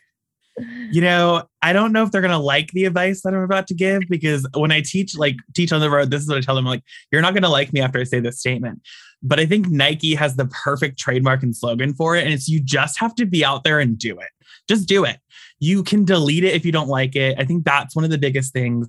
you 0.91 1.01
know, 1.01 1.43
I 1.61 1.73
don't 1.73 1.91
know 1.91 2.03
if 2.03 2.11
they're 2.11 2.21
gonna 2.21 2.39
like 2.39 2.71
the 2.71 2.85
advice 2.85 3.21
that 3.21 3.33
I'm 3.33 3.41
about 3.41 3.67
to 3.67 3.73
give 3.73 4.03
because 4.09 4.47
when 4.55 4.71
I 4.71 4.81
teach, 4.81 5.17
like 5.17 5.35
teach 5.53 5.71
on 5.71 5.81
the 5.81 5.89
road, 5.89 6.11
this 6.11 6.21
is 6.21 6.29
what 6.29 6.37
I 6.37 6.41
tell 6.41 6.55
them: 6.55 6.65
like, 6.65 6.83
you're 7.11 7.21
not 7.21 7.33
gonna 7.33 7.49
like 7.49 7.73
me 7.73 7.81
after 7.81 7.99
I 7.99 8.03
say 8.03 8.19
this 8.19 8.39
statement. 8.39 8.81
But 9.21 9.39
I 9.39 9.45
think 9.45 9.67
Nike 9.67 10.15
has 10.15 10.35
the 10.35 10.45
perfect 10.45 10.99
trademark 10.99 11.43
and 11.43 11.55
slogan 11.55 11.93
for 11.93 12.15
it, 12.15 12.23
and 12.23 12.33
it's 12.33 12.47
you 12.47 12.61
just 12.61 12.99
have 12.99 13.15
to 13.15 13.25
be 13.25 13.43
out 13.43 13.63
there 13.63 13.79
and 13.79 13.97
do 13.97 14.17
it. 14.19 14.29
Just 14.67 14.87
do 14.87 15.03
it. 15.03 15.19
You 15.59 15.83
can 15.83 16.05
delete 16.05 16.43
it 16.43 16.53
if 16.53 16.65
you 16.65 16.71
don't 16.71 16.89
like 16.89 17.15
it. 17.15 17.35
I 17.39 17.45
think 17.45 17.65
that's 17.65 17.95
one 17.95 18.05
of 18.05 18.11
the 18.11 18.17
biggest 18.17 18.53
things. 18.53 18.87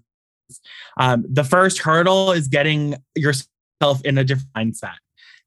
Um, 0.99 1.25
the 1.29 1.45
first 1.45 1.79
hurdle 1.79 2.33
is 2.33 2.49
getting 2.49 2.97
yourself 3.15 4.01
in 4.05 4.19
a 4.19 4.25
different 4.25 4.53
mindset. 4.57 4.95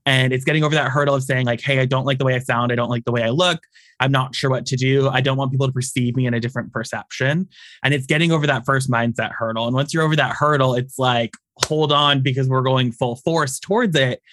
And 0.09 0.33
it's 0.33 0.43
getting 0.43 0.63
over 0.63 0.73
that 0.73 0.89
hurdle 0.89 1.13
of 1.13 1.23
saying, 1.23 1.45
like, 1.45 1.61
hey, 1.61 1.77
I 1.77 1.85
don't 1.85 2.03
like 2.03 2.17
the 2.17 2.25
way 2.25 2.33
I 2.33 2.39
sound. 2.39 2.71
I 2.71 2.75
don't 2.75 2.89
like 2.89 3.05
the 3.05 3.11
way 3.11 3.21
I 3.21 3.29
look. 3.29 3.59
I'm 3.99 4.11
not 4.11 4.33
sure 4.33 4.49
what 4.49 4.65
to 4.65 4.75
do. 4.75 5.07
I 5.07 5.21
don't 5.21 5.37
want 5.37 5.51
people 5.51 5.67
to 5.67 5.71
perceive 5.71 6.15
me 6.15 6.25
in 6.25 6.33
a 6.33 6.39
different 6.39 6.73
perception. 6.73 7.47
And 7.83 7.93
it's 7.93 8.07
getting 8.07 8.31
over 8.31 8.47
that 8.47 8.65
first 8.65 8.89
mindset 8.89 9.33
hurdle. 9.33 9.67
And 9.67 9.75
once 9.75 9.93
you're 9.93 10.01
over 10.01 10.15
that 10.15 10.35
hurdle, 10.35 10.73
it's 10.73 10.97
like, 10.97 11.35
hold 11.57 11.91
on, 11.91 12.23
because 12.23 12.49
we're 12.49 12.63
going 12.63 12.91
full 12.91 13.17
force 13.17 13.59
towards 13.59 13.95
it. 13.95 14.23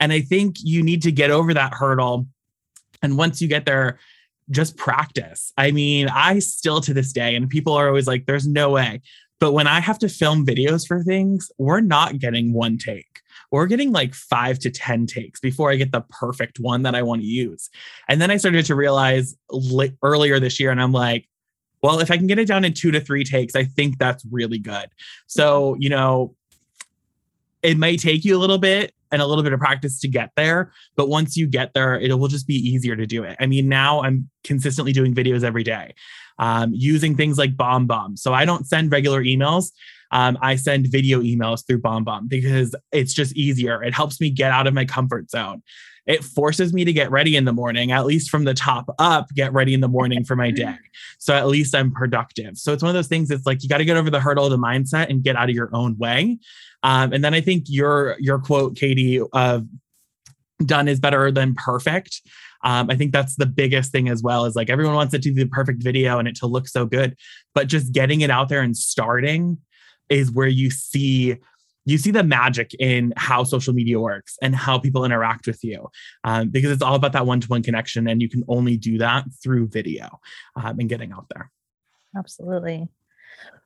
And 0.00 0.12
I 0.12 0.20
think 0.20 0.56
you 0.62 0.82
need 0.82 1.00
to 1.00 1.10
get 1.10 1.30
over 1.30 1.54
that 1.54 1.72
hurdle. 1.72 2.26
And 3.02 3.16
once 3.16 3.40
you 3.40 3.48
get 3.48 3.64
there, 3.64 3.98
just 4.50 4.76
practice. 4.76 5.50
I 5.56 5.70
mean, 5.70 6.10
I 6.10 6.40
still 6.40 6.82
to 6.82 6.92
this 6.92 7.10
day, 7.10 7.36
and 7.36 7.48
people 7.48 7.72
are 7.72 7.88
always 7.88 8.06
like, 8.06 8.26
there's 8.26 8.46
no 8.46 8.68
way. 8.68 9.00
But 9.40 9.52
when 9.52 9.66
I 9.66 9.80
have 9.80 9.98
to 10.00 10.10
film 10.10 10.44
videos 10.44 10.86
for 10.86 11.02
things, 11.02 11.50
we're 11.56 11.80
not 11.80 12.18
getting 12.18 12.52
one 12.52 12.76
take 12.76 13.11
we're 13.52 13.66
getting 13.66 13.92
like 13.92 14.14
five 14.14 14.58
to 14.60 14.70
10 14.70 15.06
takes 15.06 15.38
before 15.38 15.70
I 15.70 15.76
get 15.76 15.92
the 15.92 16.00
perfect 16.08 16.58
one 16.58 16.82
that 16.82 16.94
I 16.94 17.02
want 17.02 17.20
to 17.20 17.26
use. 17.26 17.68
And 18.08 18.20
then 18.20 18.30
I 18.30 18.38
started 18.38 18.64
to 18.66 18.74
realize 18.74 19.36
li- 19.50 19.96
earlier 20.02 20.40
this 20.40 20.58
year, 20.58 20.70
and 20.70 20.80
I'm 20.80 20.92
like, 20.92 21.28
well, 21.82 22.00
if 22.00 22.10
I 22.10 22.16
can 22.16 22.26
get 22.26 22.38
it 22.38 22.48
down 22.48 22.64
in 22.64 22.72
two 22.72 22.90
to 22.92 23.00
three 23.00 23.24
takes, 23.24 23.54
I 23.54 23.64
think 23.64 23.98
that's 23.98 24.24
really 24.30 24.58
good. 24.58 24.86
So, 25.26 25.76
you 25.78 25.90
know, 25.90 26.34
it 27.62 27.76
might 27.76 27.98
take 27.98 28.24
you 28.24 28.36
a 28.36 28.40
little 28.40 28.58
bit 28.58 28.94
and 29.10 29.20
a 29.20 29.26
little 29.26 29.44
bit 29.44 29.52
of 29.52 29.60
practice 29.60 30.00
to 30.00 30.08
get 30.08 30.30
there. 30.36 30.72
But 30.96 31.08
once 31.08 31.36
you 31.36 31.46
get 31.46 31.74
there, 31.74 32.00
it 32.00 32.18
will 32.18 32.28
just 32.28 32.46
be 32.46 32.54
easier 32.54 32.96
to 32.96 33.06
do 33.06 33.24
it. 33.24 33.36
I 33.38 33.46
mean, 33.46 33.68
now 33.68 34.02
I'm 34.02 34.30
consistently 34.42 34.92
doing 34.92 35.14
videos 35.14 35.44
every 35.44 35.62
day 35.62 35.94
um, 36.38 36.72
using 36.74 37.16
things 37.16 37.38
like 37.38 37.56
BombBomb. 37.56 38.18
So 38.18 38.32
I 38.32 38.44
don't 38.44 38.66
send 38.66 38.90
regular 38.90 39.22
emails 39.22 39.70
um, 40.12 40.38
I 40.40 40.56
send 40.56 40.86
video 40.88 41.20
emails 41.20 41.66
through 41.66 41.80
BombBomb 41.80 42.28
because 42.28 42.76
it's 42.92 43.14
just 43.14 43.34
easier. 43.34 43.82
It 43.82 43.94
helps 43.94 44.20
me 44.20 44.30
get 44.30 44.52
out 44.52 44.66
of 44.66 44.74
my 44.74 44.84
comfort 44.84 45.30
zone. 45.30 45.62
It 46.04 46.22
forces 46.22 46.72
me 46.72 46.84
to 46.84 46.92
get 46.92 47.10
ready 47.10 47.36
in 47.36 47.44
the 47.44 47.52
morning, 47.52 47.92
at 47.92 48.04
least 48.04 48.28
from 48.28 48.44
the 48.44 48.54
top 48.54 48.92
up, 48.98 49.28
get 49.34 49.52
ready 49.52 49.72
in 49.72 49.80
the 49.80 49.88
morning 49.88 50.24
for 50.24 50.36
my 50.36 50.50
day. 50.50 50.76
So 51.18 51.32
at 51.34 51.46
least 51.46 51.74
I'm 51.74 51.92
productive. 51.92 52.58
So 52.58 52.72
it's 52.72 52.82
one 52.82 52.90
of 52.90 52.94
those 52.94 53.06
things. 53.06 53.30
It's 53.30 53.46
like 53.46 53.62
you 53.62 53.68
got 53.68 53.78
to 53.78 53.84
get 53.84 53.96
over 53.96 54.10
the 54.10 54.20
hurdle 54.20 54.44
of 54.44 54.50
the 54.50 54.58
mindset 54.58 55.08
and 55.10 55.22
get 55.22 55.36
out 55.36 55.48
of 55.48 55.54
your 55.54 55.70
own 55.72 55.96
way. 55.98 56.38
Um, 56.82 57.12
and 57.12 57.24
then 57.24 57.34
I 57.34 57.40
think 57.40 57.64
your 57.68 58.16
your 58.18 58.40
quote, 58.40 58.76
Katie, 58.76 59.20
of 59.32 59.66
done 60.66 60.88
is 60.88 61.00
better 61.00 61.30
than 61.30 61.54
perfect. 61.54 62.20
Um, 62.64 62.90
I 62.90 62.96
think 62.96 63.12
that's 63.12 63.36
the 63.36 63.46
biggest 63.46 63.92
thing 63.92 64.08
as 64.08 64.22
well. 64.22 64.44
Is 64.44 64.56
like 64.56 64.70
everyone 64.70 64.96
wants 64.96 65.14
it 65.14 65.22
to 65.22 65.32
be 65.32 65.44
the 65.44 65.48
perfect 65.48 65.82
video 65.82 66.18
and 66.18 66.26
it 66.26 66.34
to 66.36 66.46
look 66.46 66.66
so 66.66 66.84
good, 66.84 67.16
but 67.54 67.68
just 67.68 67.92
getting 67.92 68.20
it 68.22 68.30
out 68.30 68.48
there 68.48 68.62
and 68.62 68.76
starting 68.76 69.58
is 70.12 70.30
where 70.30 70.48
you 70.48 70.70
see 70.70 71.36
you 71.84 71.98
see 71.98 72.10
the 72.10 72.22
magic 72.22 72.74
in 72.78 73.12
how 73.16 73.42
social 73.44 73.74
media 73.74 73.98
works 73.98 74.38
and 74.40 74.54
how 74.54 74.78
people 74.78 75.04
interact 75.04 75.46
with 75.46 75.62
you 75.64 75.88
um, 76.24 76.48
because 76.48 76.70
it's 76.70 76.82
all 76.82 76.94
about 76.94 77.12
that 77.12 77.26
one-to-one 77.26 77.62
connection 77.62 78.08
and 78.08 78.22
you 78.22 78.28
can 78.28 78.44
only 78.48 78.76
do 78.76 78.98
that 78.98 79.24
through 79.42 79.66
video 79.66 80.20
um, 80.56 80.78
and 80.78 80.88
getting 80.88 81.12
out 81.12 81.26
there. 81.34 81.50
Absolutely. 82.16 82.88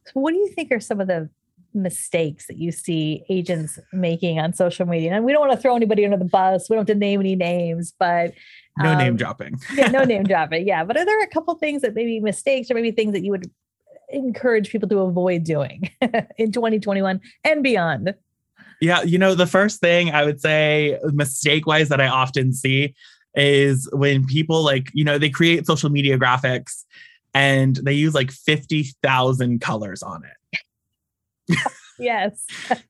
So 0.06 0.20
what 0.20 0.32
do 0.32 0.38
you 0.38 0.48
think 0.48 0.72
are 0.72 0.80
some 0.80 1.00
of 1.00 1.08
the 1.08 1.28
mistakes 1.74 2.46
that 2.46 2.56
you 2.56 2.72
see 2.72 3.22
agents 3.28 3.78
making 3.92 4.38
on 4.38 4.54
social 4.54 4.86
media? 4.86 5.12
And 5.12 5.24
we 5.24 5.32
don't 5.32 5.46
want 5.46 5.52
to 5.52 5.58
throw 5.58 5.76
anybody 5.76 6.04
under 6.04 6.16
the 6.16 6.24
bus 6.24 6.70
we 6.70 6.76
don't 6.76 6.88
have 6.88 6.94
to 6.94 6.98
name 6.98 7.20
any 7.20 7.36
names 7.36 7.92
but 7.98 8.32
no 8.78 8.92
um, 8.92 8.98
name 8.98 9.16
dropping. 9.16 9.58
yeah 9.74 9.88
no 9.88 10.04
name 10.04 10.22
dropping 10.24 10.66
yeah 10.66 10.84
but 10.84 10.96
are 10.96 11.04
there 11.04 11.22
a 11.22 11.26
couple 11.26 11.54
things 11.56 11.82
that 11.82 11.94
maybe 11.94 12.18
mistakes 12.20 12.70
or 12.70 12.74
maybe 12.74 12.92
things 12.92 13.12
that 13.12 13.22
you 13.22 13.30
would 13.30 13.50
encourage 14.10 14.70
people 14.70 14.88
to 14.88 14.98
avoid 15.00 15.44
doing 15.44 15.90
in 16.38 16.52
2021 16.52 17.20
and 17.44 17.62
beyond? 17.62 18.14
Yeah, 18.80 19.02
you 19.02 19.18
know, 19.18 19.34
the 19.34 19.46
first 19.46 19.80
thing 19.80 20.10
I 20.10 20.24
would 20.24 20.40
say, 20.40 20.98
mistake 21.12 21.66
wise, 21.66 21.88
that 21.88 22.00
I 22.00 22.08
often 22.08 22.52
see 22.52 22.94
is 23.34 23.88
when 23.92 24.26
people 24.26 24.62
like, 24.62 24.90
you 24.92 25.04
know, 25.04 25.18
they 25.18 25.30
create 25.30 25.66
social 25.66 25.90
media 25.90 26.18
graphics 26.18 26.84
and 27.34 27.76
they 27.76 27.92
use 27.92 28.14
like 28.14 28.30
50,000 28.30 29.60
colors 29.60 30.02
on 30.02 30.22
it. 30.24 31.58
Yes. 31.98 32.46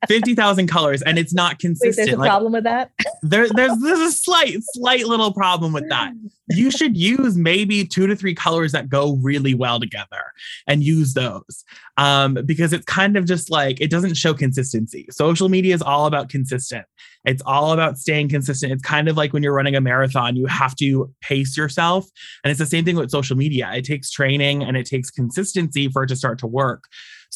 50,000 0.09 0.67
colors 0.67 1.03
and 1.03 1.19
it's 1.19 1.35
not 1.35 1.59
consistent. 1.59 1.97
Wait, 1.97 2.07
there's 2.07 2.17
a 2.17 2.21
like, 2.21 2.29
problem 2.29 2.53
with 2.53 2.65
that? 2.65 2.91
there, 3.23 3.49
there's, 3.49 3.77
there's 3.79 4.01
a 4.01 4.13
slight, 4.13 4.57
slight 4.61 5.07
little 5.07 5.33
problem 5.33 5.73
with 5.73 5.89
that. 5.89 6.13
You 6.49 6.71
should 6.71 6.97
use 6.97 7.37
maybe 7.37 7.85
two 7.85 8.07
to 8.07 8.15
three 8.15 8.33
colors 8.33 8.71
that 8.71 8.89
go 8.89 9.17
really 9.17 9.53
well 9.53 9.81
together 9.81 10.33
and 10.69 10.81
use 10.81 11.13
those 11.13 11.65
um, 11.97 12.39
because 12.47 12.73
it's 12.73 12.85
kind 12.85 13.17
of 13.17 13.25
just 13.25 13.51
like 13.51 13.81
it 13.81 13.91
doesn't 13.91 14.15
show 14.15 14.33
consistency. 14.33 15.09
Social 15.11 15.49
media 15.49 15.75
is 15.75 15.83
all 15.83 16.07
about 16.07 16.29
consistent. 16.29 16.87
It's 17.27 17.43
all 17.45 17.73
about 17.73 17.99
staying 17.99 18.29
consistent. 18.29 18.73
It's 18.73 18.83
kind 18.83 19.09
of 19.09 19.17
like 19.17 19.33
when 19.33 19.43
you're 19.43 19.53
running 19.53 19.75
a 19.75 19.81
marathon, 19.81 20.37
you 20.37 20.47
have 20.47 20.77
to 20.77 21.13
pace 21.21 21.57
yourself. 21.57 22.07
And 22.45 22.53
it's 22.53 22.61
the 22.61 22.67
same 22.67 22.85
thing 22.85 22.95
with 22.95 23.11
social 23.11 23.37
media. 23.37 23.71
It 23.75 23.85
takes 23.85 24.11
training 24.11 24.63
and 24.63 24.77
it 24.77 24.87
takes 24.87 25.11
consistency 25.11 25.89
for 25.89 26.05
it 26.05 26.07
to 26.07 26.17
start 26.17 26.39
to 26.39 26.47
work. 26.47 26.85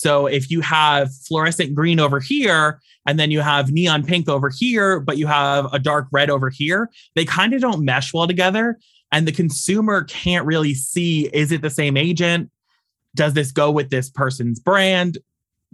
So 0.01 0.27
if 0.27 0.51
you 0.51 0.63
have 0.63 1.15
fluorescent 1.29 1.75
green 1.75 2.01
over 2.01 2.21
here, 2.21 2.81
and 3.07 3.21
then 3.21 3.31
you 3.31 3.41
have 3.41 3.71
neon 3.71 4.03
pink 4.03 4.31
over 4.31 4.49
here, 4.49 4.99
but 4.99 5.19
you 5.19 5.27
have 5.27 5.71
a 5.75 5.79
dark 5.79 6.07
red 6.11 6.31
over 6.31 6.49
here, 6.49 6.89
they 7.17 7.27
kind 7.27 7.53
of 7.53 7.61
don't 7.61 7.85
mesh 7.85 8.15
well 8.15 8.27
together. 8.27 8.79
And 9.13 9.29
the 9.29 9.33
consumer 9.33 10.05
can't 10.05 10.47
really 10.47 10.73
see 10.73 11.27
is 11.35 11.53
it 11.53 11.61
the 11.61 11.69
same 11.69 11.99
agent? 11.99 12.51
Does 13.15 13.35
this 13.35 13.53
go 13.53 13.71
with 13.71 13.91
this 13.91 14.09
person's 14.09 14.59
brand? 14.59 15.19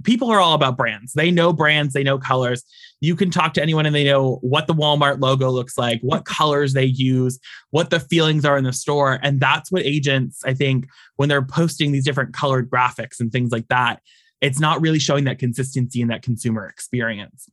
People 0.05 0.31
are 0.31 0.41
all 0.41 0.55
about 0.55 0.77
brands. 0.77 1.13
They 1.13 1.31
know 1.31 1.53
brands, 1.53 1.95
they 1.95 2.03
know 2.03 2.19
colors. 2.19 2.65
You 3.01 3.17
can 3.17 3.31
talk 3.31 3.55
to 3.55 3.63
anyone 3.63 3.87
and 3.87 3.95
they 3.95 4.05
know 4.05 4.39
what 4.43 4.67
the 4.67 4.75
Walmart 4.75 5.21
logo 5.21 5.51
looks 5.51 5.79
like, 5.79 6.01
what 6.01 6.25
colors 6.25 6.73
they 6.73 6.85
use, 6.85 7.39
what 7.71 7.91
the 7.91 8.01
feelings 8.01 8.45
are 8.45 8.59
in 8.59 8.65
the 8.65 8.73
store. 8.73 9.19
And 9.23 9.41
that's 9.41 9.71
what 9.71 9.85
agents, 9.85 10.43
I 10.45 10.55
think, 10.55 10.87
when 11.17 11.29
they're 11.29 11.45
posting 11.45 11.93
these 11.93 12.05
different 12.05 12.35
colored 12.35 12.71
graphics 12.71 13.21
and 13.21 13.33
things 13.33 13.53
like 13.53 13.69
that, 13.69 14.01
it's 14.41 14.61
not 14.61 14.81
really 14.81 14.99
showing 14.99 15.25
that 15.25 15.39
consistency 15.39 16.01
in 16.01 16.09
that 16.09 16.23
consumer 16.23 16.67
experience. 16.67 17.49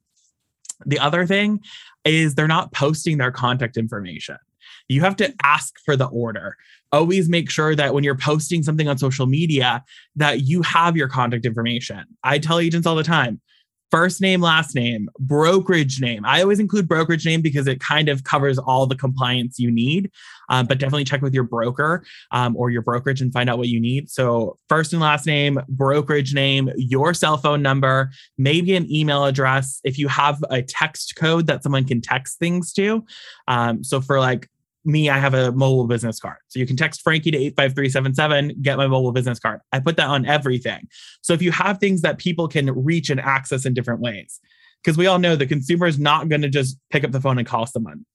The 0.86 1.00
other 1.00 1.26
thing 1.26 1.62
is 2.04 2.36
they're 2.36 2.48
not 2.48 2.74
posting 2.74 3.18
their 3.18 3.32
contact 3.32 3.78
information. 3.78 4.38
You 4.88 5.02
have 5.02 5.16
to 5.18 5.34
ask 5.44 5.76
for 5.86 5.96
the 5.96 6.08
order. 6.08 6.58
Always 6.92 7.30
make 7.30 7.50
sure 7.50 7.76
that 7.76 7.94
when 7.94 8.04
you're 8.04 8.16
posting 8.16 8.64
something 8.64 8.88
on 8.88 8.98
social 8.98 9.26
media 9.26 9.84
that 10.16 10.42
you 10.42 10.62
have 10.62 10.96
your 10.96 11.08
contact 11.08 11.46
information. 11.46 12.04
I 12.24 12.40
tell 12.40 12.60
agents 12.60 12.86
all 12.86 12.96
the 12.96 13.04
time, 13.04 13.42
first 13.94 14.22
name, 14.22 14.42
last 14.42 14.74
name, 14.74 15.08
brokerage 15.20 16.02
name. 16.02 16.26
I 16.26 16.42
always 16.42 16.60
include 16.60 16.88
brokerage 16.88 17.28
name 17.28 17.44
because 17.44 17.68
it 17.68 17.80
kind 17.80 18.10
of 18.10 18.24
covers 18.24 18.58
all 18.58 18.88
the 18.88 18.96
compliance 18.96 19.60
you 19.60 19.70
need. 19.70 20.10
Um, 20.50 20.66
but 20.66 20.80
definitely 20.80 21.04
check 21.04 21.22
with 21.22 21.36
your 21.36 21.44
broker 21.44 22.04
um, 22.32 22.58
or 22.58 22.72
your 22.72 22.82
brokerage 22.82 23.22
and 23.22 23.32
find 23.32 23.52
out 23.52 23.60
what 23.60 23.68
you 23.68 23.80
need. 23.80 24.10
So, 24.10 24.58
first 24.68 24.94
and 24.94 25.02
last 25.02 25.28
name, 25.28 25.60
brokerage 25.70 26.34
name, 26.34 26.72
your 26.76 27.14
cell 27.14 27.38
phone 27.38 27.62
number, 27.62 28.10
maybe 28.36 28.76
an 28.76 28.92
email 28.92 29.26
address. 29.26 29.80
If 29.84 30.00
you 30.00 30.08
have 30.08 30.44
a 30.50 30.64
text 30.64 31.16
code 31.16 31.46
that 31.46 31.62
someone 31.62 31.86
can 31.86 32.02
text 32.02 32.40
things 32.40 32.74
to. 32.74 33.06
Um, 33.48 33.84
so, 33.84 34.02
for 34.02 34.20
like 34.20 34.50
me, 34.86 35.10
I 35.10 35.18
have 35.18 35.34
a 35.34 35.52
mobile 35.52 35.88
business 35.88 36.20
card. 36.20 36.38
So 36.50 36.60
you 36.60 36.68
can 36.68 36.76
text 36.76 37.02
Franke 37.02 37.32
to 37.32 37.38
85377, 37.38 38.62
get 38.62 38.78
my 38.78 38.88
mobile 38.88 39.12
business 39.12 39.40
card. 39.40 39.62
I 39.72 39.80
put 39.80 39.98
that 39.98 40.08
on 40.08 40.26
everything. 40.26 40.88
So 41.22 41.34
if 41.34 41.42
you 41.42 41.52
have 41.52 41.78
things 41.78 42.02
that 42.02 42.18
people 42.18 42.48
can 42.48 42.72
reach 42.84 43.10
and 43.10 43.20
access 43.20 43.66
in 43.66 43.74
different 43.74 44.02
ways, 44.02 44.40
because 44.84 44.98
we 44.98 45.08
all 45.08 45.20
know 45.20 45.36
the 45.36 45.46
consumer 45.46 45.88
is 45.88 46.00
not 46.00 46.28
going 46.28 46.42
to 46.42 46.50
just 46.50 46.78
pick 46.90 47.04
up 47.04 47.12
the 47.12 47.22
phone 47.22 47.38
and 47.38 47.48
call 47.48 47.66
someone. 47.66 48.06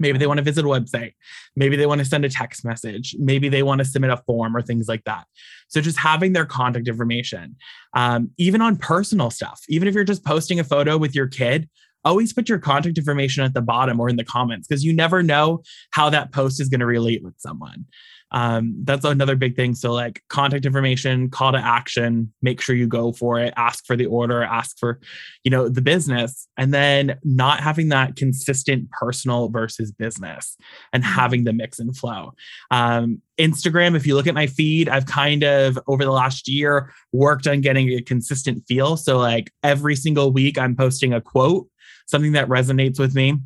Maybe 0.00 0.18
they 0.18 0.26
want 0.26 0.38
to 0.38 0.44
visit 0.44 0.64
a 0.64 0.68
website. 0.68 1.14
Maybe 1.56 1.76
they 1.76 1.86
want 1.86 1.98
to 2.00 2.04
send 2.04 2.24
a 2.24 2.28
text 2.28 2.64
message. 2.64 3.16
Maybe 3.18 3.48
they 3.48 3.62
want 3.62 3.80
to 3.80 3.84
submit 3.84 4.10
a 4.10 4.16
form 4.18 4.56
or 4.56 4.62
things 4.62 4.88
like 4.88 5.04
that. 5.04 5.26
So 5.68 5.80
just 5.80 5.98
having 5.98 6.32
their 6.32 6.46
contact 6.46 6.88
information, 6.88 7.56
um, 7.94 8.30
even 8.38 8.62
on 8.62 8.76
personal 8.76 9.30
stuff, 9.30 9.60
even 9.68 9.88
if 9.88 9.94
you're 9.94 10.04
just 10.04 10.24
posting 10.24 10.60
a 10.60 10.64
photo 10.64 10.96
with 10.96 11.14
your 11.14 11.26
kid, 11.26 11.68
always 12.04 12.32
put 12.32 12.48
your 12.48 12.58
contact 12.58 12.98
information 12.98 13.44
at 13.44 13.54
the 13.54 13.62
bottom 13.62 14.00
or 14.00 14.08
in 14.08 14.16
the 14.16 14.24
comments 14.24 14.66
because 14.66 14.84
you 14.84 14.92
never 14.92 15.22
know 15.22 15.62
how 15.90 16.10
that 16.10 16.32
post 16.32 16.60
is 16.60 16.68
going 16.68 16.80
to 16.80 16.86
relate 16.86 17.22
with 17.22 17.34
someone 17.38 17.86
um, 18.30 18.74
that's 18.84 19.04
another 19.04 19.36
big 19.36 19.56
thing. 19.56 19.74
So, 19.74 19.92
like 19.92 20.22
contact 20.28 20.66
information, 20.66 21.30
call 21.30 21.52
to 21.52 21.58
action, 21.58 22.32
make 22.42 22.60
sure 22.60 22.76
you 22.76 22.86
go 22.86 23.12
for 23.12 23.40
it, 23.40 23.54
ask 23.56 23.86
for 23.86 23.96
the 23.96 24.06
order, 24.06 24.42
ask 24.42 24.78
for, 24.78 25.00
you 25.44 25.50
know, 25.50 25.68
the 25.68 25.80
business, 25.80 26.46
and 26.56 26.74
then 26.74 27.18
not 27.24 27.60
having 27.60 27.88
that 27.88 28.16
consistent 28.16 28.90
personal 28.90 29.48
versus 29.48 29.92
business 29.92 30.56
and 30.92 31.02
mm-hmm. 31.02 31.12
having 31.12 31.44
the 31.44 31.52
mix 31.52 31.78
and 31.78 31.96
flow. 31.96 32.34
Um, 32.70 33.22
Instagram, 33.38 33.96
if 33.96 34.06
you 34.06 34.14
look 34.14 34.26
at 34.26 34.34
my 34.34 34.46
feed, 34.46 34.88
I've 34.88 35.06
kind 35.06 35.44
of 35.44 35.78
over 35.86 36.04
the 36.04 36.10
last 36.10 36.48
year 36.48 36.92
worked 37.12 37.46
on 37.46 37.60
getting 37.60 37.88
a 37.90 38.02
consistent 38.02 38.62
feel. 38.68 38.96
So, 38.98 39.16
like 39.16 39.50
every 39.62 39.96
single 39.96 40.32
week, 40.32 40.58
I'm 40.58 40.76
posting 40.76 41.14
a 41.14 41.20
quote, 41.20 41.66
something 42.08 42.32
that 42.32 42.48
resonates 42.48 42.98
with 42.98 43.14
me 43.14 43.38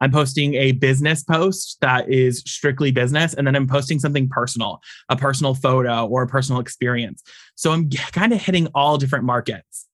I'm 0.00 0.10
posting 0.10 0.54
a 0.54 0.72
business 0.72 1.22
post 1.22 1.78
that 1.80 2.10
is 2.10 2.40
strictly 2.40 2.90
business, 2.90 3.34
and 3.34 3.46
then 3.46 3.56
I'm 3.56 3.66
posting 3.66 3.98
something 3.98 4.28
personal, 4.28 4.80
a 5.08 5.16
personal 5.16 5.54
photo 5.54 6.06
or 6.06 6.22
a 6.22 6.26
personal 6.26 6.60
experience. 6.60 7.22
So 7.54 7.72
I'm 7.72 7.88
kind 8.12 8.32
of 8.32 8.42
hitting 8.42 8.68
all 8.74 8.98
different 8.98 9.24
markets. 9.24 9.86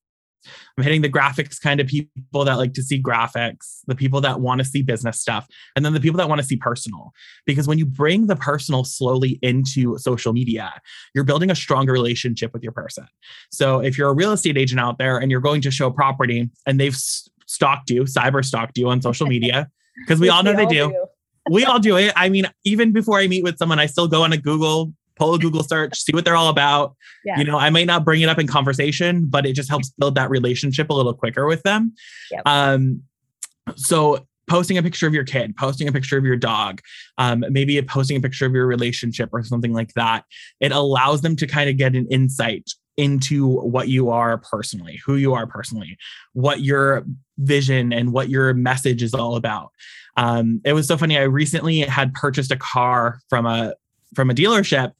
I'm 0.75 0.83
hitting 0.83 1.01
the 1.03 1.09
graphics 1.09 1.61
kind 1.61 1.79
of 1.79 1.85
people 1.85 2.43
that 2.45 2.57
like 2.57 2.73
to 2.73 2.81
see 2.81 3.01
graphics, 3.01 3.81
the 3.85 3.95
people 3.95 4.19
that 4.21 4.41
want 4.41 4.59
to 4.59 4.65
see 4.65 4.81
business 4.81 5.21
stuff, 5.21 5.47
and 5.75 5.85
then 5.85 5.93
the 5.93 5.99
people 5.99 6.17
that 6.17 6.27
want 6.27 6.41
to 6.41 6.47
see 6.47 6.57
personal. 6.57 7.13
Because 7.45 7.67
when 7.67 7.77
you 7.77 7.85
bring 7.85 8.25
the 8.25 8.35
personal 8.35 8.83
slowly 8.83 9.37
into 9.43 9.97
social 9.99 10.33
media, 10.33 10.73
you're 11.13 11.23
building 11.23 11.51
a 11.51 11.55
stronger 11.55 11.93
relationship 11.93 12.53
with 12.53 12.63
your 12.63 12.71
person. 12.71 13.05
So 13.51 13.81
if 13.81 13.99
you're 13.99 14.09
a 14.09 14.15
real 14.15 14.31
estate 14.31 14.57
agent 14.57 14.81
out 14.81 14.97
there 14.97 15.19
and 15.19 15.29
you're 15.29 15.41
going 15.41 15.61
to 15.61 15.71
show 15.71 15.91
property 15.91 16.49
and 16.65 16.79
they've 16.79 16.97
stalked 17.51 17.89
you, 17.89 18.03
cyber 18.03 18.43
stalked 18.43 18.77
you 18.77 18.89
on 18.89 19.01
social 19.01 19.27
media, 19.27 19.69
because 19.97 20.19
we 20.19 20.29
all 20.29 20.41
know 20.41 20.55
they 20.55 20.65
do. 20.65 20.89
do. 20.89 21.05
we 21.49 21.65
all 21.65 21.79
do 21.79 21.97
it. 21.97 22.13
I 22.15 22.29
mean, 22.29 22.45
even 22.63 22.93
before 22.93 23.19
I 23.19 23.27
meet 23.27 23.43
with 23.43 23.57
someone, 23.57 23.79
I 23.79 23.87
still 23.87 24.07
go 24.07 24.23
on 24.23 24.31
a 24.31 24.37
Google, 24.37 24.93
pull 25.17 25.33
a 25.33 25.39
Google 25.39 25.63
search, 25.63 25.99
see 25.99 26.13
what 26.13 26.23
they're 26.23 26.35
all 26.35 26.49
about. 26.49 26.95
Yeah. 27.25 27.37
You 27.37 27.43
know, 27.43 27.57
I 27.57 27.69
might 27.69 27.87
not 27.87 28.05
bring 28.05 28.21
it 28.21 28.29
up 28.29 28.39
in 28.39 28.47
conversation, 28.47 29.25
but 29.25 29.45
it 29.45 29.53
just 29.53 29.69
helps 29.69 29.89
build 29.89 30.15
that 30.15 30.29
relationship 30.29 30.89
a 30.89 30.93
little 30.93 31.13
quicker 31.13 31.45
with 31.45 31.61
them. 31.63 31.93
Yep. 32.31 32.41
Um, 32.45 33.03
so 33.75 34.25
posting 34.47 34.77
a 34.77 34.83
picture 34.83 35.07
of 35.07 35.13
your 35.13 35.23
kid, 35.23 35.55
posting 35.57 35.87
a 35.87 35.91
picture 35.91 36.17
of 36.17 36.25
your 36.25 36.37
dog, 36.37 36.81
um, 37.17 37.43
maybe 37.49 37.81
posting 37.81 38.17
a 38.17 38.21
picture 38.21 38.45
of 38.45 38.53
your 38.53 38.65
relationship 38.65 39.29
or 39.33 39.43
something 39.43 39.73
like 39.73 39.93
that. 39.93 40.23
It 40.59 40.71
allows 40.71 41.21
them 41.21 41.35
to 41.37 41.47
kind 41.47 41.69
of 41.69 41.77
get 41.77 41.95
an 41.95 42.07
insight 42.09 42.71
into 42.97 43.47
what 43.47 43.87
you 43.87 44.09
are 44.09 44.37
personally, 44.37 44.99
who 45.05 45.15
you 45.15 45.33
are 45.33 45.47
personally, 45.47 45.97
what 46.33 46.61
your 46.61 47.05
vision 47.37 47.93
and 47.93 48.13
what 48.13 48.29
your 48.29 48.53
message 48.53 49.01
is 49.01 49.13
all 49.13 49.35
about. 49.35 49.71
Um, 50.17 50.61
it 50.65 50.73
was 50.73 50.87
so 50.87 50.97
funny. 50.97 51.17
I 51.17 51.23
recently 51.23 51.79
had 51.79 52.13
purchased 52.13 52.51
a 52.51 52.57
car 52.57 53.19
from 53.29 53.45
a 53.45 53.73
from 54.13 54.29
a 54.29 54.33
dealership, 54.33 54.91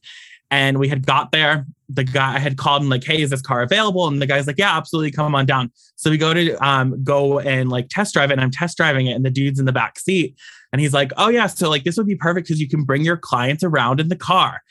and 0.50 0.79
we 0.79 0.88
had 0.88 1.05
got 1.05 1.31
there. 1.31 1.65
The 1.89 2.05
guy 2.05 2.36
I 2.36 2.39
had 2.39 2.57
called 2.57 2.81
him 2.81 2.89
like, 2.89 3.03
"Hey, 3.03 3.21
is 3.21 3.29
this 3.29 3.41
car 3.41 3.62
available?" 3.62 4.07
And 4.07 4.21
the 4.21 4.25
guy's 4.25 4.48
like, 4.48 4.57
"Yeah, 4.57 4.75
absolutely, 4.77 5.12
come 5.12 5.36
on 5.36 5.45
down." 5.45 5.71
So 5.98 6.10
we 6.10 6.17
go 6.17 6.33
to 6.33 6.55
um, 6.65 7.03
go 7.03 7.39
and 7.39 7.69
like 7.69 7.89
test 7.89 8.13
drive 8.13 8.31
it, 8.31 8.33
and 8.33 8.41
I'm 8.41 8.51
test 8.51 8.77
driving 8.77 9.07
it, 9.07 9.13
and 9.13 9.25
the 9.25 9.29
dude's 9.29 9.60
in 9.60 9.65
the 9.65 9.74
back 9.74 10.00
seat, 10.00 10.38
and 10.71 10.79
he's 10.79 10.93
like, 10.93 11.12
"Oh 11.17 11.27
yeah, 11.27 11.48
so 11.48 11.69
like 11.69 11.83
this 11.83 11.98
would 11.98 12.07
be 12.07 12.15
perfect 12.15 12.48
because 12.48 12.62
you 12.62 12.69
can 12.69 12.83
bring 12.83 13.03
your 13.03 13.17
clients 13.17 13.63
around 13.63 14.00
in 14.00 14.07
the 14.07 14.15
car." 14.15 14.62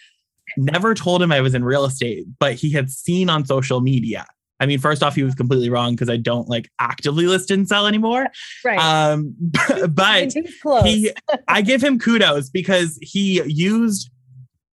Never 0.56 0.94
told 0.94 1.22
him 1.22 1.32
I 1.32 1.40
was 1.40 1.54
in 1.54 1.64
real 1.64 1.84
estate, 1.84 2.26
but 2.38 2.54
he 2.54 2.70
had 2.70 2.90
seen 2.90 3.28
on 3.28 3.44
social 3.44 3.80
media. 3.80 4.26
I 4.60 4.66
mean, 4.66 4.78
first 4.78 5.02
off, 5.02 5.14
he 5.14 5.22
was 5.22 5.34
completely 5.34 5.70
wrong 5.70 5.92
because 5.92 6.10
I 6.10 6.18
don't 6.18 6.48
like 6.48 6.70
actively 6.78 7.26
list 7.26 7.50
and 7.50 7.66
sell 7.66 7.86
anymore. 7.86 8.26
Right. 8.62 8.78
Um, 8.78 9.34
but 9.90 10.34
he, 10.84 11.12
I 11.48 11.62
give 11.62 11.82
him 11.82 11.98
kudos 11.98 12.50
because 12.50 12.98
he 13.00 13.42
used 13.44 14.10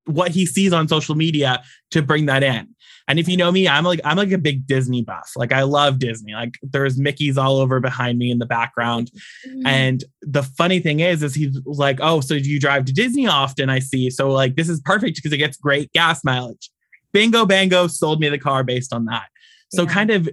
what 0.05 0.31
he 0.31 0.45
sees 0.45 0.71
on 0.73 0.87
social 0.87 1.15
media 1.15 1.63
to 1.91 2.01
bring 2.01 2.27
that 2.27 2.43
in. 2.43 2.67
And 3.07 3.19
if 3.19 3.27
you 3.27 3.37
know 3.37 3.51
me, 3.51 3.67
I'm 3.67 3.83
like 3.83 3.99
I'm 4.03 4.17
like 4.17 4.31
a 4.31 4.37
big 4.37 4.65
Disney 4.67 5.01
buff. 5.01 5.31
Like 5.35 5.51
I 5.51 5.63
love 5.63 5.99
Disney. 5.99 6.33
Like 6.33 6.55
there's 6.61 6.97
Mickey's 6.97 7.37
all 7.37 7.57
over 7.57 7.79
behind 7.79 8.17
me 8.17 8.31
in 8.31 8.39
the 8.39 8.45
background. 8.45 9.11
Mm-hmm. 9.47 9.67
And 9.67 10.03
the 10.21 10.43
funny 10.43 10.79
thing 10.79 10.99
is, 10.99 11.23
is 11.23 11.35
he's 11.35 11.59
like, 11.65 11.99
oh, 12.01 12.21
so 12.21 12.39
do 12.39 12.49
you 12.49 12.59
drive 12.59 12.85
to 12.85 12.93
Disney 12.93 13.27
often? 13.27 13.69
I 13.69 13.79
see. 13.79 14.09
So 14.09 14.29
like 14.29 14.55
this 14.55 14.69
is 14.69 14.79
perfect 14.81 15.17
because 15.17 15.33
it 15.33 15.37
gets 15.37 15.57
great 15.57 15.91
gas 15.93 16.23
mileage. 16.23 16.69
Bingo 17.13 17.45
bango 17.45 17.87
sold 17.87 18.19
me 18.19 18.29
the 18.29 18.37
car 18.37 18.63
based 18.63 18.93
on 18.93 19.05
that. 19.05 19.25
So 19.69 19.83
yeah. 19.83 19.93
kind 19.93 20.11
of 20.11 20.29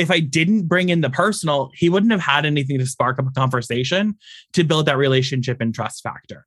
if 0.00 0.10
I 0.10 0.18
didn't 0.18 0.66
bring 0.66 0.88
in 0.88 1.02
the 1.02 1.10
personal, 1.10 1.70
he 1.74 1.90
wouldn't 1.90 2.10
have 2.10 2.22
had 2.22 2.46
anything 2.46 2.78
to 2.78 2.86
spark 2.86 3.18
up 3.18 3.26
a 3.28 3.30
conversation 3.32 4.16
to 4.54 4.64
build 4.64 4.86
that 4.86 4.96
relationship 4.96 5.60
and 5.60 5.74
trust 5.74 6.02
factor. 6.02 6.42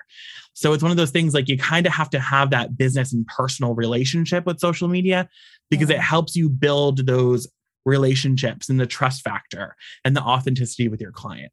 So 0.54 0.74
it's 0.74 0.82
one 0.82 0.92
of 0.92 0.98
those 0.98 1.12
things 1.12 1.36
like 1.36 1.48
you 1.48 1.58
kind 1.58 1.86
of 1.86 1.94
have 1.94 2.10
to 2.12 2.20
have 2.20 2.50
that 2.50 2.78
business 2.78 3.14
and 3.14 3.28
personal 3.28 3.76
relationship 3.76 4.48
with 4.48 4.60
social 4.60 4.88
media 4.88 5.30
because 5.70 5.92
it 5.92 6.00
helps 6.00 6.36
you 6.36 6.50
build 6.50 7.06
those 7.06 7.48
relationships 7.86 8.70
and 8.70 8.80
the 8.80 8.88
trust 8.88 9.22
factor 9.22 9.76
and 10.04 10.16
the 10.16 10.22
authenticity 10.22 10.88
with 10.88 11.00
your 11.00 11.12
client. 11.12 11.52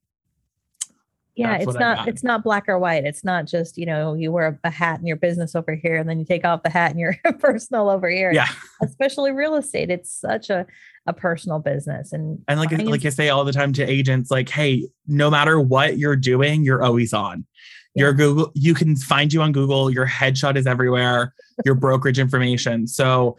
Yeah, 1.37 1.59
That's 1.59 1.71
it's 1.71 1.79
not 1.79 2.09
it's 2.09 2.25
not 2.25 2.43
black 2.43 2.69
or 2.69 2.79
white. 2.79 3.05
It's 3.05 3.25
not 3.25 3.47
just, 3.47 3.79
you 3.79 3.87
know, 3.87 4.15
you 4.15 4.33
wear 4.33 4.59
a 4.65 4.71
hat 4.71 5.01
in 5.01 5.07
your 5.07 5.17
business 5.17 5.55
over 5.55 5.75
here 5.75 5.97
and 5.97 6.09
then 6.09 6.19
you 6.19 6.25
take 6.25 6.45
off 6.45 6.63
the 6.63 6.71
hat 6.71 6.93
in 6.93 6.99
your 6.99 7.17
personal 7.39 7.89
over 7.89 8.11
here. 8.11 8.33
Yeah. 8.33 8.49
Especially 8.83 9.33
real 9.33 9.55
estate. 9.55 9.91
It's 9.91 10.11
such 10.11 10.51
a 10.51 10.67
a 11.07 11.13
personal 11.13 11.59
business 11.59 12.13
and 12.13 12.43
and 12.47 12.61
like 12.61 12.71
like 12.71 13.05
I 13.05 13.09
say 13.09 13.31
all 13.31 13.45
the 13.45 13.53
time 13.53 13.73
to 13.73 13.83
agents 13.83 14.31
like 14.31 14.51
hey 14.51 14.87
no 15.07 15.31
matter 15.31 15.59
what 15.59 15.99
you're 15.99 16.15
doing 16.15 16.63
you're 16.63 16.85
always 16.85 17.15
on 17.15 17.47
your 17.95 18.13
Google, 18.13 18.53
you 18.55 18.75
can 18.75 18.97
find 18.97 19.33
you 19.33 19.43
on 19.43 19.53
Google. 19.53 19.91
Your 19.91 20.07
headshot 20.07 20.57
is 20.57 20.67
everywhere. 20.67 21.35
Your 21.65 21.75
brokerage 21.77 22.19
information. 22.19 22.87
So 22.87 23.37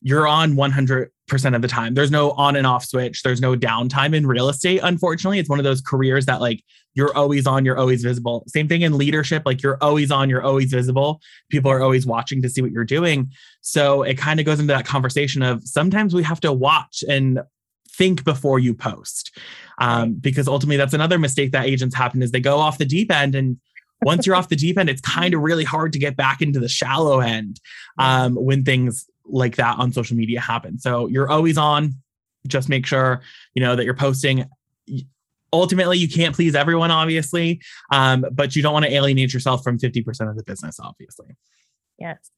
you're 0.00 0.26
on 0.26 0.54
100% 0.54 1.08
of 1.54 1.62
the 1.62 1.68
time. 1.68 1.94
There's 1.94 2.10
no 2.10 2.32
on 2.32 2.56
and 2.56 2.66
off 2.66 2.84
switch. 2.84 3.22
There's 3.22 3.40
no 3.40 3.54
downtime 3.56 4.14
in 4.14 4.26
real 4.26 4.48
estate. 4.48 4.80
Unfortunately, 4.82 5.38
it's 5.38 5.48
one 5.48 5.60
of 5.60 5.64
those 5.64 5.80
careers 5.80 6.26
that 6.26 6.40
like 6.40 6.62
you're 6.94 7.16
always 7.16 7.46
on, 7.46 7.64
you're 7.64 7.78
always 7.78 8.02
visible. 8.02 8.44
Same 8.48 8.68
thing 8.68 8.82
in 8.82 8.98
leadership. 8.98 9.42
Like 9.46 9.62
you're 9.62 9.78
always 9.80 10.10
on, 10.10 10.28
you're 10.28 10.42
always 10.42 10.70
visible. 10.70 11.20
People 11.50 11.70
are 11.70 11.82
always 11.82 12.06
watching 12.06 12.42
to 12.42 12.48
see 12.48 12.62
what 12.62 12.70
you're 12.70 12.84
doing. 12.84 13.30
So 13.60 14.02
it 14.02 14.18
kind 14.18 14.40
of 14.40 14.46
goes 14.46 14.60
into 14.60 14.72
that 14.72 14.86
conversation 14.86 15.42
of 15.42 15.66
sometimes 15.66 16.14
we 16.14 16.22
have 16.22 16.40
to 16.40 16.52
watch 16.52 17.02
and 17.08 17.40
think 17.90 18.24
before 18.24 18.58
you 18.58 18.74
post 18.74 19.38
um, 19.78 20.14
because 20.14 20.48
ultimately 20.48 20.76
that's 20.76 20.94
another 20.94 21.18
mistake 21.18 21.52
that 21.52 21.66
agents 21.66 21.94
happen 21.94 22.22
is 22.22 22.30
they 22.30 22.40
go 22.40 22.58
off 22.58 22.78
the 22.78 22.84
deep 22.86 23.10
end 23.10 23.34
and 23.34 23.58
once 24.02 24.26
you're 24.26 24.36
off 24.36 24.48
the 24.48 24.56
deep 24.56 24.78
end, 24.78 24.90
it's 24.90 25.00
kind 25.00 25.32
of 25.34 25.40
really 25.40 25.64
hard 25.64 25.92
to 25.92 25.98
get 25.98 26.16
back 26.16 26.42
into 26.42 26.60
the 26.60 26.68
shallow 26.68 27.20
end 27.20 27.60
um, 27.98 28.34
when 28.34 28.64
things 28.64 29.06
like 29.24 29.56
that 29.56 29.78
on 29.78 29.92
social 29.92 30.16
media 30.16 30.40
happen. 30.40 30.78
So 30.78 31.06
you're 31.06 31.30
always 31.30 31.56
on. 31.56 31.94
Just 32.46 32.68
make 32.68 32.86
sure 32.86 33.22
you 33.54 33.62
know 33.62 33.76
that 33.76 33.84
you're 33.84 33.94
posting. 33.94 34.46
Ultimately, 35.52 35.98
you 35.98 36.08
can't 36.08 36.34
please 36.34 36.54
everyone, 36.54 36.90
obviously, 36.90 37.60
um, 37.90 38.24
but 38.32 38.56
you 38.56 38.62
don't 38.62 38.72
want 38.72 38.86
to 38.86 38.92
alienate 38.92 39.34
yourself 39.34 39.62
from 39.62 39.78
50% 39.78 40.30
of 40.30 40.36
the 40.36 40.44
business, 40.44 40.80
obviously. 40.80 41.36
Yes. 41.98 42.30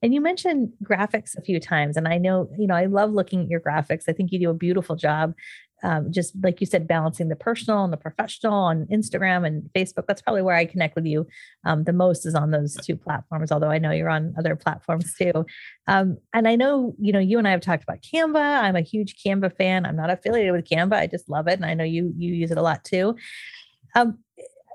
And 0.00 0.14
you 0.14 0.20
mentioned 0.20 0.72
graphics 0.82 1.36
a 1.36 1.42
few 1.42 1.58
times, 1.58 1.96
and 1.96 2.06
I 2.06 2.18
know, 2.18 2.48
you 2.56 2.66
know, 2.66 2.74
I 2.74 2.86
love 2.86 3.12
looking 3.12 3.42
at 3.42 3.48
your 3.48 3.60
graphics. 3.60 4.04
I 4.08 4.12
think 4.12 4.30
you 4.30 4.38
do 4.38 4.50
a 4.50 4.54
beautiful 4.54 4.94
job 4.94 5.34
um, 5.82 6.10
just 6.10 6.34
like 6.42 6.60
you 6.60 6.66
said, 6.66 6.88
balancing 6.88 7.28
the 7.28 7.36
personal 7.36 7.84
and 7.84 7.92
the 7.92 7.96
professional 7.96 8.54
on 8.54 8.86
Instagram 8.86 9.46
and 9.46 9.70
Facebook. 9.74 10.06
That's 10.06 10.22
probably 10.22 10.42
where 10.42 10.56
I 10.56 10.64
connect 10.64 10.96
with 10.96 11.06
you 11.06 11.26
um, 11.64 11.84
the 11.84 11.92
most 11.92 12.26
is 12.26 12.34
on 12.34 12.50
those 12.50 12.74
two 12.74 12.96
platforms. 12.96 13.52
Although 13.52 13.70
I 13.70 13.78
know 13.78 13.90
you're 13.90 14.08
on 14.08 14.34
other 14.38 14.56
platforms 14.56 15.14
too. 15.14 15.46
Um, 15.86 16.18
and 16.34 16.48
I 16.48 16.56
know 16.56 16.94
you 16.98 17.12
know 17.12 17.18
you 17.18 17.38
and 17.38 17.46
I 17.46 17.52
have 17.52 17.60
talked 17.60 17.82
about 17.82 18.02
Canva. 18.02 18.62
I'm 18.62 18.76
a 18.76 18.80
huge 18.80 19.16
Canva 19.24 19.56
fan. 19.56 19.86
I'm 19.86 19.96
not 19.96 20.10
affiliated 20.10 20.52
with 20.52 20.68
Canva. 20.68 20.94
I 20.94 21.06
just 21.06 21.28
love 21.28 21.48
it, 21.48 21.54
and 21.54 21.66
I 21.66 21.74
know 21.74 21.84
you 21.84 22.12
you 22.16 22.34
use 22.34 22.50
it 22.50 22.58
a 22.58 22.62
lot 22.62 22.84
too. 22.84 23.16
Um, 23.94 24.18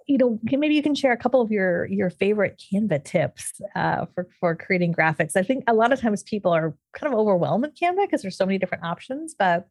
you 0.07 0.17
know, 0.17 0.39
maybe 0.43 0.75
you 0.75 0.83
can 0.83 0.95
share 0.95 1.13
a 1.13 1.17
couple 1.17 1.41
of 1.41 1.51
your 1.51 1.85
your 1.87 2.09
favorite 2.09 2.61
Canva 2.61 3.03
tips 3.03 3.61
uh, 3.75 4.05
for 4.13 4.27
for 4.39 4.55
creating 4.55 4.93
graphics. 4.93 5.35
I 5.35 5.43
think 5.43 5.63
a 5.67 5.73
lot 5.73 5.93
of 5.93 5.99
times 5.99 6.23
people 6.23 6.51
are 6.51 6.75
kind 6.93 7.11
of 7.13 7.19
overwhelmed 7.19 7.63
with 7.63 7.75
Canva 7.75 8.05
because 8.05 8.21
there's 8.21 8.37
so 8.37 8.45
many 8.45 8.57
different 8.57 8.83
options, 8.83 9.35
but 9.37 9.67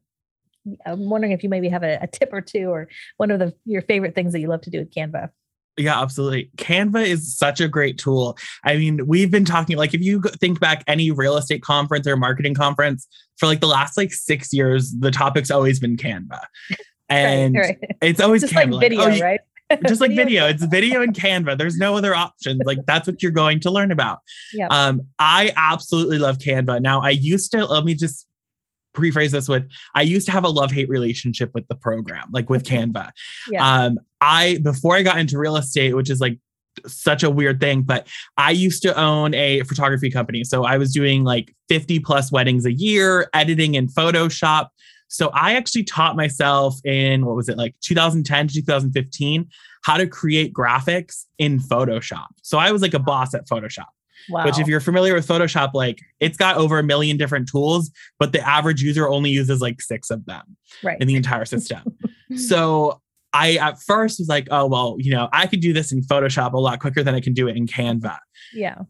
I'm 0.85 1.09
wondering 1.09 1.33
if 1.33 1.43
you 1.43 1.49
maybe 1.49 1.69
have 1.69 1.83
a, 1.83 1.99
a, 2.01 2.07
tip 2.07 2.29
or 2.31 2.41
two 2.41 2.69
or 2.69 2.87
one 3.17 3.31
of 3.31 3.39
the 3.39 3.53
your 3.65 3.81
favorite 3.81 4.15
things 4.15 4.33
that 4.33 4.39
you 4.39 4.47
love 4.47 4.61
to 4.61 4.69
do 4.69 4.79
with 4.79 4.93
Canva. 4.93 5.29
Yeah, 5.77 5.99
absolutely. 5.99 6.51
Canva 6.57 7.05
is 7.05 7.35
such 7.35 7.59
a 7.59 7.67
great 7.67 7.97
tool. 7.97 8.37
I 8.63 8.77
mean, 8.77 9.07
we've 9.07 9.31
been 9.31 9.45
talking 9.45 9.75
like 9.75 9.93
if 9.93 10.01
you 10.01 10.21
think 10.39 10.59
back 10.59 10.83
any 10.87 11.09
real 11.09 11.35
estate 11.35 11.63
conference 11.63 12.07
or 12.07 12.15
marketing 12.15 12.53
conference 12.53 13.07
for 13.37 13.47
like 13.47 13.59
the 13.59 13.67
last 13.67 13.97
like 13.97 14.13
6 14.13 14.53
years, 14.53 14.93
the 14.99 15.09
topic's 15.09 15.49
always 15.51 15.79
been 15.79 15.97
Canva. 15.97 16.41
And 17.09 17.55
right, 17.55 17.77
right. 17.81 17.97
it's 18.01 18.19
always 18.19 18.41
just 18.41 18.53
Canva. 18.53 18.71
like 18.71 18.81
video, 18.81 19.01
like, 19.01 19.21
oh, 19.21 19.23
right? 19.23 19.39
just 19.87 20.01
like 20.01 20.11
video. 20.11 20.47
It's 20.47 20.63
video 20.63 21.01
and 21.01 21.13
Canva. 21.13 21.57
There's 21.57 21.77
no 21.77 21.95
other 21.95 22.15
options. 22.15 22.61
Like 22.65 22.79
that's 22.85 23.07
what 23.07 23.21
you're 23.21 23.31
going 23.31 23.59
to 23.61 23.71
learn 23.71 23.91
about. 23.91 24.19
Yep. 24.53 24.71
Um, 24.71 25.01
I 25.17 25.51
absolutely 25.55 26.19
love 26.19 26.37
Canva. 26.37 26.81
Now 26.81 27.01
I 27.01 27.09
used 27.09 27.51
to 27.51 27.65
let 27.65 27.85
me 27.85 27.95
just 27.95 28.27
rephrase 28.93 29.31
this 29.31 29.47
with 29.47 29.69
I 29.95 30.01
used 30.01 30.25
to 30.27 30.31
have 30.31 30.43
a 30.43 30.49
love-hate 30.49 30.89
relationship 30.89 31.51
with 31.53 31.67
the 31.67 31.75
program, 31.75 32.29
like 32.31 32.49
with 32.49 32.63
Canva. 32.63 33.11
Yeah. 33.49 33.67
Um, 33.67 33.99
I 34.21 34.59
before 34.63 34.95
I 34.95 35.03
got 35.03 35.17
into 35.17 35.37
real 35.37 35.57
estate, 35.57 35.95
which 35.95 36.09
is 36.09 36.19
like 36.19 36.39
such 36.87 37.23
a 37.23 37.29
weird 37.29 37.59
thing, 37.59 37.83
but 37.83 38.07
I 38.37 38.51
used 38.51 38.81
to 38.83 38.97
own 38.99 39.33
a 39.33 39.61
photography 39.61 40.09
company. 40.09 40.43
So 40.43 40.63
I 40.63 40.77
was 40.77 40.91
doing 40.91 41.23
like 41.23 41.53
50 41.69 41.99
plus 41.99 42.31
weddings 42.31 42.65
a 42.65 42.73
year, 42.73 43.29
editing 43.33 43.75
in 43.75 43.87
Photoshop. 43.87 44.69
So 45.07 45.29
I 45.29 45.53
actually 45.53 45.83
taught 45.83 46.15
myself 46.15 46.75
in 46.83 47.25
what 47.25 47.35
was 47.35 47.47
it 47.47 47.57
like 47.57 47.75
2010 47.81 48.47
to 48.47 48.53
2015 48.55 49.47
how 49.83 49.97
to 49.97 50.07
create 50.07 50.53
graphics 50.53 51.25
in 51.37 51.59
Photoshop. 51.59 52.27
So 52.41 52.57
I 52.57 52.71
was 52.71 52.81
like 52.81 52.93
a 52.93 52.99
boss 52.99 53.33
at 53.33 53.47
Photoshop. 53.47 53.87
Wow. 54.29 54.45
Which, 54.45 54.59
if 54.59 54.67
you're 54.67 54.79
familiar 54.79 55.13
with 55.13 55.27
Photoshop, 55.27 55.71
like 55.73 56.01
it's 56.19 56.37
got 56.37 56.57
over 56.57 56.79
a 56.79 56.83
million 56.83 57.17
different 57.17 57.49
tools, 57.49 57.91
but 58.19 58.31
the 58.31 58.47
average 58.47 58.81
user 58.81 59.07
only 59.07 59.29
uses 59.29 59.61
like 59.61 59.81
six 59.81 60.09
of 60.09 60.25
them 60.25 60.57
right. 60.83 60.97
in 60.99 61.07
the 61.07 61.15
entire 61.15 61.45
system. 61.45 61.81
so 62.35 63.01
I 63.33 63.55
at 63.55 63.81
first 63.81 64.19
was 64.19 64.29
like, 64.29 64.47
oh, 64.51 64.67
well, 64.67 64.95
you 64.99 65.11
know, 65.11 65.27
I 65.33 65.47
could 65.47 65.59
do 65.59 65.73
this 65.73 65.91
in 65.91 66.01
Photoshop 66.01 66.53
a 66.53 66.59
lot 66.59 66.79
quicker 66.79 67.03
than 67.03 67.15
I 67.15 67.19
can 67.19 67.33
do 67.33 67.47
it 67.47 67.57
in 67.57 67.65
Canva. 67.67 68.17
Yeah. 68.53 68.83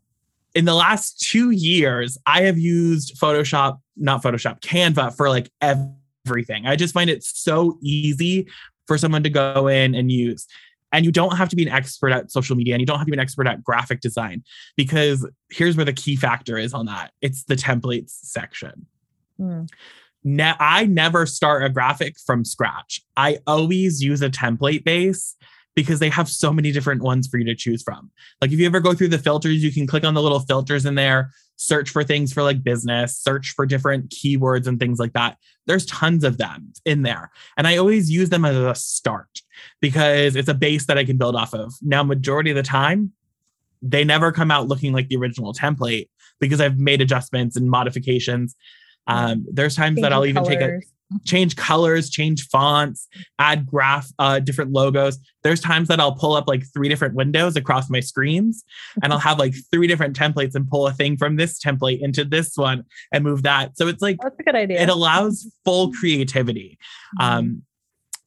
In 0.53 0.65
the 0.65 0.75
last 0.75 1.19
two 1.19 1.49
years, 1.51 2.17
I 2.27 2.43
have 2.43 2.59
used 2.59 3.19
Photoshop, 3.19 3.79
not 3.97 4.21
Photoshop, 4.21 4.59
Canva 4.59 5.15
for 5.15 5.29
like 5.29 5.49
everything. 5.61 6.67
I 6.67 6.75
just 6.75 6.93
find 6.93 7.09
it 7.09 7.23
so 7.23 7.79
easy 7.81 8.47
for 8.85 8.97
someone 8.97 9.23
to 9.23 9.29
go 9.29 9.67
in 9.67 9.95
and 9.95 10.11
use. 10.11 10.45
And 10.93 11.03
you 11.03 11.11
don't 11.11 11.35
have 11.35 11.49
to 11.49 11.55
be 11.55 11.63
an 11.63 11.73
expert 11.73 12.11
at 12.11 12.31
social 12.31 12.55
media 12.55 12.73
and 12.73 12.81
you 12.81 12.85
don't 12.85 12.97
have 12.97 13.07
to 13.07 13.11
be 13.11 13.17
an 13.17 13.21
expert 13.21 13.47
at 13.47 13.63
graphic 13.63 13.99
design 13.99 14.43
because 14.77 15.27
here's 15.51 15.75
where 15.75 15.85
the 15.85 15.93
key 15.93 16.15
factor 16.15 16.57
is 16.57 16.73
on 16.73 16.85
that 16.85 17.11
it's 17.21 17.43
the 17.43 17.55
templates 17.55 18.11
section. 18.21 18.85
Mm. 19.39 19.67
Ne- 20.23 20.55
I 20.59 20.85
never 20.85 21.25
start 21.25 21.63
a 21.63 21.69
graphic 21.69 22.15
from 22.25 22.45
scratch. 22.45 23.01
I 23.17 23.39
always 23.45 24.01
use 24.01 24.21
a 24.21 24.29
template 24.29 24.85
base 24.85 25.35
because 25.75 25.99
they 25.99 26.09
have 26.09 26.29
so 26.29 26.53
many 26.53 26.71
different 26.71 27.01
ones 27.01 27.27
for 27.27 27.37
you 27.37 27.45
to 27.45 27.55
choose 27.55 27.81
from. 27.81 28.11
Like 28.41 28.51
if 28.51 28.59
you 28.59 28.65
ever 28.65 28.79
go 28.79 28.93
through 28.93 29.09
the 29.09 29.17
filters, 29.17 29.63
you 29.63 29.71
can 29.71 29.87
click 29.87 30.03
on 30.03 30.13
the 30.13 30.21
little 30.21 30.39
filters 30.39 30.85
in 30.85 30.95
there, 30.95 31.31
search 31.55 31.89
for 31.89 32.03
things 32.03 32.33
for 32.33 32.43
like 32.43 32.63
business, 32.63 33.17
search 33.17 33.53
for 33.55 33.65
different 33.65 34.09
keywords 34.09 34.67
and 34.67 34.79
things 34.79 34.99
like 34.99 35.13
that. 35.13 35.37
There's 35.65 35.85
tons 35.85 36.23
of 36.23 36.37
them 36.37 36.73
in 36.85 37.01
there. 37.03 37.31
And 37.57 37.67
I 37.67 37.77
always 37.77 38.11
use 38.11 38.29
them 38.29 38.45
as 38.45 38.55
a 38.55 38.75
start 38.75 39.41
because 39.81 40.35
it's 40.35 40.49
a 40.49 40.53
base 40.53 40.85
that 40.87 40.97
I 40.97 41.05
can 41.05 41.17
build 41.17 41.35
off 41.35 41.53
of. 41.53 41.73
Now, 41.81 42.03
majority 42.03 42.51
of 42.51 42.55
the 42.55 42.63
time, 42.63 43.13
they 43.81 44.03
never 44.03 44.31
come 44.31 44.51
out 44.51 44.67
looking 44.67 44.93
like 44.93 45.09
the 45.09 45.17
original 45.17 45.53
template 45.53 46.09
because 46.39 46.61
I've 46.61 46.77
made 46.77 47.01
adjustments 47.01 47.55
and 47.55 47.69
modifications. 47.69 48.55
Um, 49.07 49.45
there's 49.51 49.75
times 49.75 49.95
Changing 49.95 50.03
that 50.03 50.13
I'll 50.13 50.25
even 50.25 50.43
colors. 50.43 50.59
take 50.59 50.61
a 50.61 50.79
change 51.25 51.55
colors, 51.55 52.09
change 52.09 52.47
fonts, 52.47 53.07
add 53.39 53.65
graph, 53.65 54.09
uh, 54.19 54.39
different 54.39 54.71
logos. 54.71 55.19
There's 55.43 55.59
times 55.59 55.87
that 55.89 55.99
I'll 55.99 56.15
pull 56.15 56.33
up 56.33 56.47
like 56.47 56.63
three 56.73 56.89
different 56.89 57.13
windows 57.15 57.55
across 57.55 57.89
my 57.89 57.99
screens 57.99 58.63
and 59.01 59.13
I'll 59.13 59.19
have 59.19 59.39
like 59.39 59.53
three 59.71 59.87
different 59.87 60.17
templates 60.17 60.55
and 60.55 60.67
pull 60.67 60.87
a 60.87 60.93
thing 60.93 61.17
from 61.17 61.35
this 61.35 61.59
template 61.59 62.01
into 62.01 62.23
this 62.25 62.53
one 62.55 62.85
and 63.11 63.23
move 63.23 63.43
that. 63.43 63.77
So 63.77 63.87
it's 63.87 64.01
like, 64.01 64.17
that's 64.21 64.39
a 64.39 64.43
good 64.43 64.55
idea. 64.55 64.81
It 64.81 64.89
allows 64.89 65.51
full 65.65 65.91
creativity. 65.91 66.77
Mm-hmm. 67.19 67.37
Um, 67.37 67.63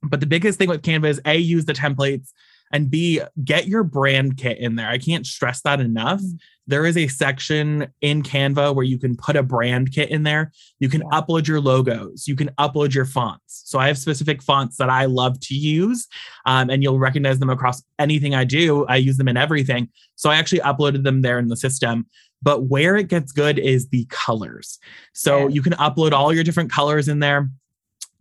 but 0.03 0.21
the 0.21 0.27
biggest 0.27 0.59
thing 0.59 0.69
with 0.69 0.83
Canva 0.83 1.09
is 1.09 1.21
A, 1.25 1.37
use 1.37 1.65
the 1.65 1.73
templates 1.73 2.33
and 2.73 2.91
B, 2.91 3.21
get 3.45 3.69
your 3.69 3.85
brand 3.85 4.37
kit 4.37 4.59
in 4.59 4.77
there. 4.77 4.89
I 4.89 4.99
can't 4.99 5.27
stress 5.27 5.61
that 5.63 5.81
enough. 5.81 6.21
Mm-hmm. 6.21 6.37
There 6.69 6.85
is 6.85 6.97
a 6.97 7.07
section 7.07 7.93
in 8.01 8.25
Canva 8.25 8.75
where 8.75 8.85
you 8.85 8.99
can 8.99 9.17
put 9.17 9.37
a 9.37 9.43
brand 9.43 9.93
kit 9.93 10.11
in 10.11 10.25
there. 10.25 10.51
You 10.81 10.89
can 10.89 11.03
yeah. 11.03 11.21
upload 11.21 11.47
your 11.47 11.61
logos. 11.61 12.27
You 12.27 12.35
can 12.35 12.49
upload 12.59 12.93
your 12.93 13.05
fonts. 13.05 13.63
So 13.67 13.79
I 13.79 13.87
have 13.87 13.99
specific 13.99 14.43
fonts 14.43 14.77
that 14.79 14.91
I 14.91 15.05
love 15.05 15.39
to 15.41 15.55
use, 15.55 16.09
um, 16.45 16.69
and 16.69 16.83
you'll 16.83 16.99
recognize 16.99 17.39
them 17.39 17.51
across 17.51 17.83
anything 18.01 18.35
I 18.35 18.45
do. 18.45 18.85
I 18.87 18.97
use 18.97 19.17
them 19.17 19.29
in 19.29 19.37
everything. 19.37 19.89
So 20.17 20.31
I 20.31 20.37
actually 20.37 20.61
uploaded 20.61 21.05
them 21.05 21.23
there 21.23 21.39
in 21.39 21.49
the 21.49 21.57
system. 21.57 22.07
But 22.43 22.65
where 22.65 22.97
it 22.97 23.09
gets 23.09 23.33
good 23.33 23.59
is 23.59 23.89
the 23.89 24.07
colors. 24.11 24.79
So 25.15 25.43
yeah. 25.43 25.49
you 25.49 25.63
can 25.63 25.73
upload 25.75 26.13
all 26.13 26.33
your 26.33 26.45
different 26.45 26.71
colors 26.71 27.09
in 27.09 27.21
there 27.21 27.49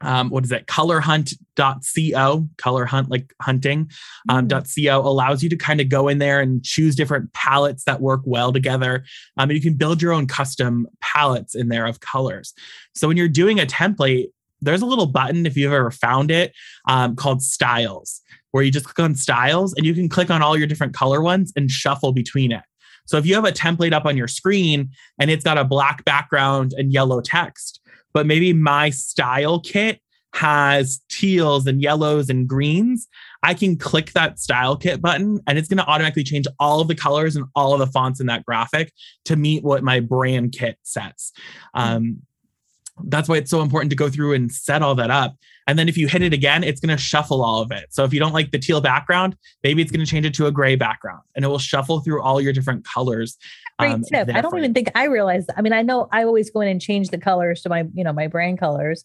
um, 0.01 0.29
what 0.29 0.43
is 0.43 0.51
it? 0.51 0.67
Colorhunt.co 0.67 2.49
color 2.57 2.85
hunt 2.85 3.09
like 3.09 3.33
hunting 3.41 3.89
um, 4.29 4.47
mm-hmm. 4.47 4.87
.co 4.87 4.99
allows 5.07 5.41
you 5.41 5.49
to 5.49 5.55
kind 5.55 5.81
of 5.81 5.89
go 5.89 6.07
in 6.07 6.19
there 6.19 6.41
and 6.41 6.63
choose 6.63 6.95
different 6.95 7.31
palettes 7.33 7.83
that 7.85 8.01
work 8.01 8.21
well 8.25 8.51
together. 8.51 9.05
Um, 9.37 9.51
you 9.51 9.61
can 9.61 9.75
build 9.75 10.01
your 10.01 10.13
own 10.13 10.27
custom 10.27 10.87
palettes 11.01 11.55
in 11.55 11.69
there 11.69 11.85
of 11.85 11.99
colors. 12.01 12.53
So 12.93 13.07
when 13.07 13.17
you're 13.17 13.27
doing 13.27 13.59
a 13.59 13.65
template 13.65 14.27
there's 14.61 14.81
a 14.81 14.85
little 14.85 15.05
button 15.05 15.45
if 15.45 15.55
you've 15.55 15.73
ever 15.73 15.91
found 15.91 16.31
it 16.31 16.53
um, 16.87 17.15
called 17.15 17.41
styles 17.41 18.21
where 18.51 18.63
you 18.63 18.71
just 18.71 18.85
click 18.85 19.03
on 19.03 19.15
styles 19.15 19.73
and 19.73 19.85
you 19.85 19.93
can 19.93 20.07
click 20.07 20.31
on 20.31 20.41
all 20.41 20.57
your 20.57 20.65
different 20.65 20.93
color 20.93 21.21
ones 21.21 21.51
and 21.55 21.69
shuffle 21.69 22.13
between 22.13 22.51
it. 22.51 22.63
So 23.05 23.17
if 23.17 23.25
you 23.25 23.35
have 23.35 23.45
a 23.45 23.51
template 23.51 23.93
up 23.93 24.05
on 24.05 24.17
your 24.17 24.27
screen 24.27 24.91
and 25.19 25.29
it's 25.29 25.43
got 25.43 25.57
a 25.57 25.63
black 25.63 26.05
background 26.05 26.73
and 26.75 26.91
yellow 26.91 27.21
text 27.21 27.81
but 28.15 28.25
maybe 28.25 28.53
my 28.53 28.89
style 28.89 29.59
kit 29.59 29.99
has 30.33 31.01
teals 31.09 31.67
and 31.67 31.81
yellows 31.81 32.29
and 32.29 32.47
greens, 32.47 33.07
I 33.43 33.53
can 33.53 33.77
click 33.77 34.13
that 34.13 34.39
style 34.39 34.77
kit 34.77 35.01
button 35.01 35.41
and 35.45 35.57
it's 35.57 35.67
going 35.67 35.77
to 35.79 35.85
automatically 35.85 36.23
change 36.23 36.45
all 36.57 36.79
of 36.79 36.87
the 36.87 36.95
colors 36.95 37.35
and 37.35 37.45
all 37.55 37.73
of 37.73 37.79
the 37.79 37.87
fonts 37.87 38.21
in 38.21 38.27
that 38.27 38.45
graphic 38.45 38.93
to 39.25 39.35
meet 39.35 39.63
what 39.63 39.83
my 39.83 39.99
brand 39.99 40.53
kit 40.53 40.77
sets. 40.83 41.33
Um, 41.73 42.21
that's 43.03 43.27
why 43.27 43.37
it's 43.37 43.51
so 43.51 43.61
important 43.61 43.89
to 43.89 43.95
go 43.95 44.09
through 44.09 44.33
and 44.33 44.51
set 44.51 44.81
all 44.81 44.95
that 44.95 45.11
up. 45.11 45.35
And 45.67 45.77
then 45.77 45.89
if 45.89 45.97
you 45.97 46.07
hit 46.07 46.21
it 46.21 46.33
again, 46.33 46.63
it's 46.63 46.79
going 46.79 46.95
to 46.95 47.01
shuffle 47.01 47.43
all 47.43 47.61
of 47.61 47.71
it. 47.71 47.87
So 47.89 48.03
if 48.03 48.13
you 48.13 48.19
don't 48.19 48.33
like 48.33 48.51
the 48.51 48.59
teal 48.59 48.81
background, 48.81 49.35
maybe 49.63 49.81
it's 49.81 49.91
going 49.91 50.05
to 50.05 50.09
change 50.09 50.25
it 50.25 50.33
to 50.35 50.45
a 50.45 50.51
gray 50.51 50.75
background 50.75 51.21
and 51.35 51.43
it 51.43 51.47
will 51.47 51.59
shuffle 51.59 51.99
through 51.99 52.21
all 52.21 52.39
your 52.39 52.53
different 52.53 52.85
colors 52.85 53.37
Great 53.77 53.91
um, 53.91 54.03
tip. 54.03 54.29
I 54.33 54.41
don't 54.41 54.57
even 54.57 54.73
think 54.73 54.89
I 54.95 55.05
realized. 55.05 55.49
I 55.57 55.61
mean, 55.61 55.73
I 55.73 55.81
know 55.81 56.07
I 56.11 56.23
always 56.23 56.49
go 56.49 56.61
in 56.61 56.69
and 56.69 56.79
change 56.79 57.09
the 57.09 57.17
colors 57.17 57.61
to 57.63 57.69
my, 57.69 57.85
you 57.93 58.05
know, 58.05 58.13
my 58.13 58.27
brand 58.27 58.57
colors, 58.57 59.03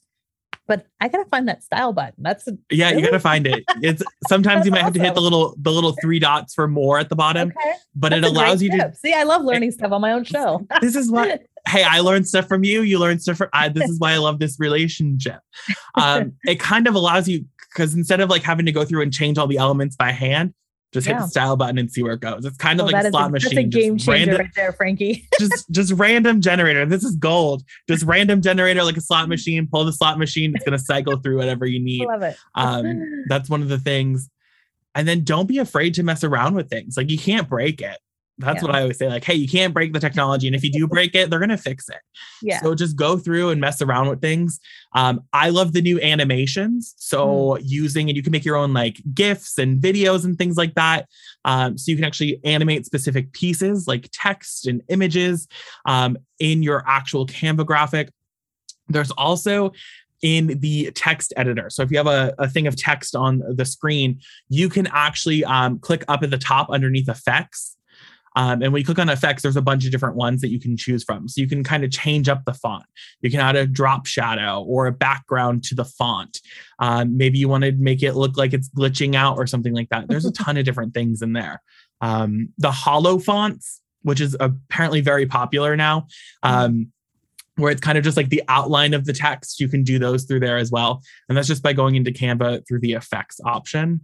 but 0.68 0.87
I 1.00 1.09
gotta 1.09 1.29
find 1.29 1.48
that 1.48 1.64
style 1.64 1.92
button. 1.92 2.14
That's 2.18 2.48
yeah, 2.70 2.92
you 2.92 3.03
gotta 3.03 3.18
find 3.18 3.48
it. 3.48 3.64
It's 3.83 4.03
sometimes 4.29 4.66
you 4.66 4.70
might 4.70 4.79
awesome. 4.79 4.85
have 4.85 4.94
to 4.94 5.00
hit 5.00 5.14
the 5.14 5.20
little 5.20 5.57
the 5.61 5.72
little 5.72 5.96
three 6.00 6.20
dots 6.20 6.55
for 6.55 6.68
more 6.68 7.00
at 7.00 7.09
the 7.09 7.16
bottom, 7.16 7.48
okay. 7.48 7.76
but 7.96 8.11
That's 8.11 8.24
it 8.24 8.31
allows 8.31 8.62
you 8.62 8.70
tip. 8.70 8.92
to 8.92 8.96
see. 8.96 9.12
I 9.12 9.24
love 9.24 9.42
learning 9.42 9.72
stuff 9.72 9.90
on 9.90 10.00
my 10.00 10.12
own 10.12 10.22
show. 10.35 10.64
this 10.81 10.94
is 10.94 11.11
what. 11.11 11.42
Hey, 11.68 11.85
I 11.85 12.01
learned 12.01 12.27
stuff 12.27 12.49
from 12.49 12.64
you. 12.64 12.83
You 12.83 12.99
learned 12.99 13.23
stuff 13.23 13.38
from. 13.38 13.49
I, 13.53 13.68
this 13.68 13.88
is 13.88 13.99
why 13.99 14.12
I 14.12 14.18
love 14.18 14.38
this 14.38 14.59
relationship. 14.59 15.40
Um, 15.94 16.33
it 16.44 16.59
kind 16.59 16.87
of 16.87 16.94
allows 16.94 17.29
you 17.29 17.44
because 17.73 17.94
instead 17.94 18.20
of 18.20 18.31
like 18.31 18.42
having 18.42 18.66
to 18.66 18.73
go 18.73 18.85
through 18.85 19.03
and 19.03 19.12
change 19.12 19.38
all 19.38 19.46
the 19.46 19.59
elements 19.59 19.96
by 19.96 20.11
hand, 20.12 20.55
just 20.92 21.07
hit 21.07 21.16
the 21.16 21.27
style 21.29 21.57
button 21.57 21.79
and 21.79 21.90
see 21.90 22.03
where 22.03 22.14
it 22.14 22.20
goes. 22.20 22.44
It's 22.44 22.57
kind 22.57 22.81
of 22.81 22.87
like 22.87 23.05
a 23.05 23.11
slot 23.11 23.29
a, 23.29 23.33
machine. 23.33 23.55
That's 23.55 23.77
a 23.77 23.81
game 23.81 23.96
changer 23.96 24.11
random, 24.11 24.37
right 24.38 24.55
there, 24.57 24.73
Franke. 24.73 25.25
just 25.38 25.70
just 25.70 25.92
random 25.92 26.40
generator. 26.40 26.85
This 26.85 27.05
is 27.05 27.14
gold. 27.16 27.62
Just 27.88 28.05
random 28.05 28.42
generator 28.42 28.83
like 28.83 28.96
a 28.96 29.01
slot 29.01 29.29
machine. 29.29 29.68
Pull 29.70 29.85
the 29.85 29.92
slot 29.92 30.18
machine. 30.18 30.53
It's 30.55 30.64
gonna 30.64 30.79
cycle 30.79 31.16
through 31.18 31.37
whatever 31.37 31.64
you 31.64 31.81
need. 31.81 32.07
Love 32.07 32.23
it. 32.23 32.37
Um, 32.57 33.25
that's 33.29 33.49
one 33.49 33.62
of 33.62 33.68
the 33.68 33.79
things. 33.79 34.29
And 34.96 35.07
then 35.07 35.23
don't 35.23 35.46
be 35.46 35.59
afraid 35.59 35.94
to 35.94 36.03
mess 36.03 36.25
around 36.25 36.57
with 36.57 36.68
things. 36.68 36.96
Like 36.96 37.11
you 37.11 37.18
can't 37.18 37.49
break 37.49 37.81
it. 37.81 37.99
That's 38.40 38.62
yeah. 38.62 38.68
what 38.68 38.74
I 38.74 38.83
always 38.83 38.98
say. 38.98 39.09
Like, 39.09 39.24
hey, 39.24 39.35
you 39.35 39.48
can't 39.48 39.74
break 39.74 39.92
the 39.92 40.00
technology. 40.00 40.46
And 40.46 40.57
if 40.57 40.64
you 40.64 40.72
do 40.72 40.87
break 40.88 41.14
it, 41.14 41.31
they're 41.31 41.38
going 41.38 41.50
to 41.50 41.59
fix 41.59 41.88
it. 41.88 42.00
Yeah. 42.42 42.61
So 42.61 42.74
just 42.74 42.96
go 42.96 43.16
through 43.16 43.50
and 43.50 43.61
mess 43.61 43.81
around 43.83 44.09
with 44.09 44.20
things. 44.20 44.61
Um, 44.94 45.22
I 45.33 45.50
love 45.50 45.72
the 45.72 45.83
new 45.83 46.00
animations. 46.00 46.94
So 46.98 47.26
mm. 47.29 47.61
using, 47.64 48.09
and 48.09 48.16
you 48.16 48.22
can 48.22 48.33
make 48.33 48.44
your 48.44 48.57
own 48.57 48.72
like 48.72 49.00
GIFs 49.14 49.59
and 49.59 49.81
videos 49.81 50.24
and 50.24 50.37
things 50.37 50.57
like 50.57 50.74
that. 50.74 51.09
Um, 51.44 51.79
so 51.79 51.90
you 51.90 51.96
can 51.96 52.05
actually 52.05 52.40
animate 52.44 52.87
specific 52.87 53.33
pieces 53.33 53.87
like 53.87 54.09
text 54.12 54.66
and 54.66 54.83
images 54.88 55.46
um, 55.87 56.16
in 56.38 56.62
your 56.62 56.85
actual 56.87 57.26
Canva 57.26 57.66
graphic. 57.66 58.11
There's 58.88 59.11
also 59.12 59.72
in 60.22 60.59
the 60.61 60.90
text 60.92 61.33
editor. 61.37 61.70
So 61.70 61.83
if 61.83 61.90
you 61.90 61.96
have 61.96 62.07
a, 62.07 62.35
a 62.38 62.48
thing 62.48 62.66
of 62.66 62.76
text 62.76 63.16
on 63.16 63.42
the 63.48 63.64
screen, 63.64 64.20
you 64.48 64.68
can 64.68 64.87
actually 64.92 65.44
um, 65.44 65.79
click 65.79 66.05
up 66.09 66.22
at 66.22 66.31
the 66.31 66.38
top 66.38 66.70
underneath 66.70 67.09
effects 67.09 67.76
Um, 68.40 68.62
and 68.62 68.72
when 68.72 68.81
you 68.81 68.87
click 68.87 68.98
on 68.98 69.11
effects, 69.11 69.42
there's 69.42 69.59
a 69.59 69.61
bunch 69.61 69.85
of 69.85 69.90
different 69.90 70.16
ones 70.16 70.40
that 70.40 70.48
you 70.48 70.59
can 70.59 70.74
choose 70.74 71.05
from. 71.05 71.29
So 71.29 71.42
you 71.42 71.46
can 71.46 71.62
kind 71.62 71.85
of 71.85 71.90
change 71.90 72.26
up 72.26 72.46
the 72.46 72.55
font. 72.55 72.87
You 73.20 73.31
can 73.31 73.38
add 73.38 73.55
a 73.55 73.66
drop 73.66 74.07
shadow 74.07 74.62
or 74.62 74.87
a 74.87 74.92
background 74.92 75.62
to 75.64 75.74
the 75.74 75.85
font. 75.85 76.40
Um, 76.79 77.18
maybe 77.18 77.38
you 77.38 77.50
want 77.50 77.64
to 77.64 77.72
make 77.72 78.03
it 78.03 78.14
look 78.14 78.38
like 78.38 78.55
it's 78.55 78.70
glitching 78.70 79.14
out 79.14 79.37
or 79.37 79.46
something 79.46 79.74
like 79.74 79.90
that. 79.90 80.09
There's 80.09 80.24
a 80.24 80.33
ton 80.33 80.57
of 80.57 80.64
different 80.64 80.94
things 80.94 81.20
in 81.20 81.35
there. 81.35 81.61
Um, 82.00 82.48
the 82.57 82.70
hollow 82.70 83.18
fonts, 83.18 83.83
which 84.05 84.22
is 84.22 84.35
apparently 84.40 85.03
very 85.03 85.26
popular 85.26 85.76
now. 85.76 86.07
Um, 86.42 86.92
where 87.57 87.72
it's 87.72 87.83
kind 87.83 87.98
of 87.98 88.05
just 88.05 88.16
like 88.16 88.31
the 88.31 88.42
outline 88.48 88.94
of 88.94 89.05
the 89.05 89.12
text. 89.12 89.61
You 89.61 89.68
can 89.68 89.83
do 89.83 89.98
those 89.98 90.24
through 90.24 90.40
there 90.40 90.57
as 90.57 90.70
well. 90.70 91.03
And 91.29 91.37
that's 91.37 91.48
just 91.48 91.62
by 91.62 91.74
going 91.74 91.94
into 91.94 92.11
Canva 92.11 92.66
through 92.66 92.81
the 92.81 92.94
effects 92.94 93.38
option 93.44 94.00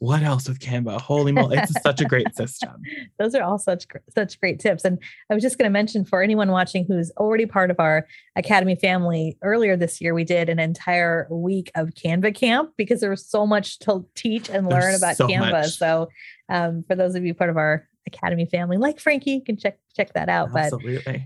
what 0.00 0.22
else 0.22 0.48
with 0.48 0.58
Canva? 0.60 0.98
Holy 0.98 1.30
moly, 1.30 1.58
it's 1.58 1.74
such 1.82 2.00
a 2.00 2.06
great 2.06 2.34
system. 2.34 2.82
Those 3.18 3.34
are 3.34 3.42
all 3.42 3.58
such 3.58 3.86
such 4.08 4.40
great 4.40 4.58
tips. 4.58 4.82
And 4.86 4.98
I 5.30 5.34
was 5.34 5.42
just 5.42 5.58
going 5.58 5.68
to 5.68 5.72
mention 5.72 6.06
for 6.06 6.22
anyone 6.22 6.50
watching 6.50 6.86
who's 6.86 7.12
already 7.18 7.44
part 7.44 7.70
of 7.70 7.78
our 7.78 8.06
Academy 8.34 8.76
family, 8.76 9.36
earlier 9.42 9.76
this 9.76 10.00
year 10.00 10.14
we 10.14 10.24
did 10.24 10.48
an 10.48 10.58
entire 10.58 11.28
week 11.30 11.70
of 11.74 11.90
Canva 11.90 12.34
camp 12.34 12.72
because 12.78 13.00
there 13.00 13.10
was 13.10 13.26
so 13.26 13.46
much 13.46 13.78
to 13.80 14.06
teach 14.14 14.48
and 14.48 14.70
learn 14.70 14.80
There's 14.80 15.02
about 15.02 15.16
so 15.16 15.28
Canva. 15.28 15.50
Much. 15.50 15.76
So 15.76 16.08
um, 16.48 16.82
for 16.88 16.96
those 16.96 17.14
of 17.14 17.26
you 17.26 17.34
part 17.34 17.50
of 17.50 17.58
our 17.58 17.86
Academy 18.06 18.46
family, 18.46 18.78
like 18.78 19.00
Franke, 19.00 19.26
you 19.26 19.44
can 19.44 19.58
check 19.58 19.78
check 19.94 20.14
that 20.14 20.30
out. 20.30 20.48
Absolutely. 20.56 21.02
But 21.04 21.16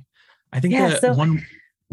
I 0.52 0.58
think 0.58 0.74
yeah, 0.74 0.98
so, 0.98 1.14
one 1.14 1.46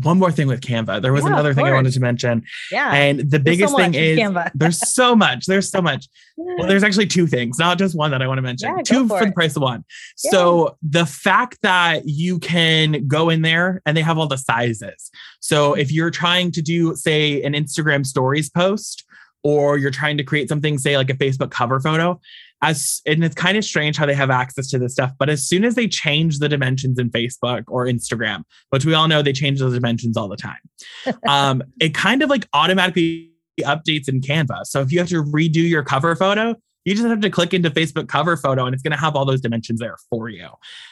one 0.04 0.20
more 0.20 0.32
thing 0.32 0.48
with 0.48 0.62
Canva. 0.62 1.02
There 1.02 1.14
was 1.14 1.24
yeah, 1.24 1.32
another 1.32 1.54
thing 1.54 1.66
I 1.66 1.72
wanted 1.72 1.94
to 1.94 2.00
mention. 2.00 2.44
Yeah. 2.72 2.94
And 2.94 3.20
the 3.32 3.40
biggest 3.40 3.72
so 3.72 3.78
thing 3.78 3.94
is 3.94 4.20
there's 4.56 4.94
so 4.94 5.16
much. 5.16 5.46
There's 5.46 5.70
so 5.70 5.82
much. 5.82 6.08
Well, 6.38 6.68
there's 6.68 6.84
actually 6.84 7.08
two 7.08 7.28
things, 7.28 7.58
not 7.60 7.78
just 7.78 7.96
one 7.96 8.12
that 8.12 8.22
I 8.22 8.28
want 8.28 8.38
to 8.38 8.42
mention. 8.42 8.74
Yeah, 8.76 8.84
two 8.84 9.08
for, 9.08 9.20
for 9.20 9.26
the 9.26 9.32
price 9.32 9.56
of 9.56 9.62
one. 9.62 9.84
Yeah. 10.24 10.32
So 10.32 10.78
the 10.82 11.06
fact 11.06 11.60
that 11.62 12.08
you 12.08 12.40
can 12.40 13.08
go 13.08 13.30
in 13.30 13.42
there 13.42 13.82
and 13.86 13.96
they 13.96 14.02
have 14.02 14.18
all 14.18 14.28
the 14.28 14.38
sizes. 14.38 15.12
So 15.40 15.74
if 15.74 15.92
you're 15.92 16.12
trying 16.12 16.52
to 16.52 16.62
do, 16.62 16.96
say, 16.96 17.42
an 17.44 17.54
Instagram 17.54 18.06
stories 18.06 18.50
post, 18.50 19.06
or 19.44 19.78
you're 19.78 19.92
trying 19.92 20.18
to 20.18 20.24
create 20.24 20.50
something, 20.50 20.78
say, 20.78 20.98
like 20.98 21.10
a 21.10 21.16
Facebook 21.16 21.52
cover 21.52 21.80
photo, 21.80 22.20
as 22.62 23.02
and 23.06 23.24
it's 23.24 23.36
kind 23.36 23.58
of 23.58 23.66
strange 23.66 23.98
how 23.98 24.06
they 24.06 24.14
have 24.14 24.30
access 24.30 24.68
to 24.70 24.78
this 24.78 24.94
stuff 24.94 25.12
but 25.18 25.30
as 25.30 25.48
soon 25.48 25.64
as 25.64 25.76
they 25.76 25.88
change 25.88 26.40
the 26.40 26.48
dimensions 26.50 27.00
in 27.00 27.10
facebook 27.10 27.64
or 27.68 27.86
instagram 27.86 28.44
which 28.70 28.86
we 28.86 28.94
all 28.94 29.08
know 29.08 29.22
they 29.22 29.34
change 29.34 29.60
those 29.60 29.74
dimensions 29.74 30.16
all 30.16 30.28
the 30.28 30.38
time 30.38 30.60
um, 31.28 31.64
it 31.80 31.94
kind 31.94 32.22
of 32.22 32.30
like 32.30 32.48
automatically 32.54 33.32
updates 33.60 34.10
in 34.10 34.22
canva. 34.22 34.66
So 34.66 34.82
if 34.82 34.92
you 34.92 35.00
have 35.00 35.10
to 35.10 35.24
redo 35.24 35.68
your 35.68 35.84
cover 35.84 36.16
photo 36.16 36.56
you 36.86 36.96
just 36.96 37.08
have 37.08 37.22
to 37.22 37.30
click 37.30 37.54
into 37.54 37.70
facebook 37.70 38.08
cover 38.08 38.36
photo 38.36 38.66
and 38.66 38.74
it's 38.74 38.84
going 38.84 38.92
to 38.92 38.98
have 38.98 39.16
all 39.16 39.26
those 39.26 39.42
dimensions 39.42 39.80
there 39.80 39.98
for 40.10 40.30
you 40.30 40.48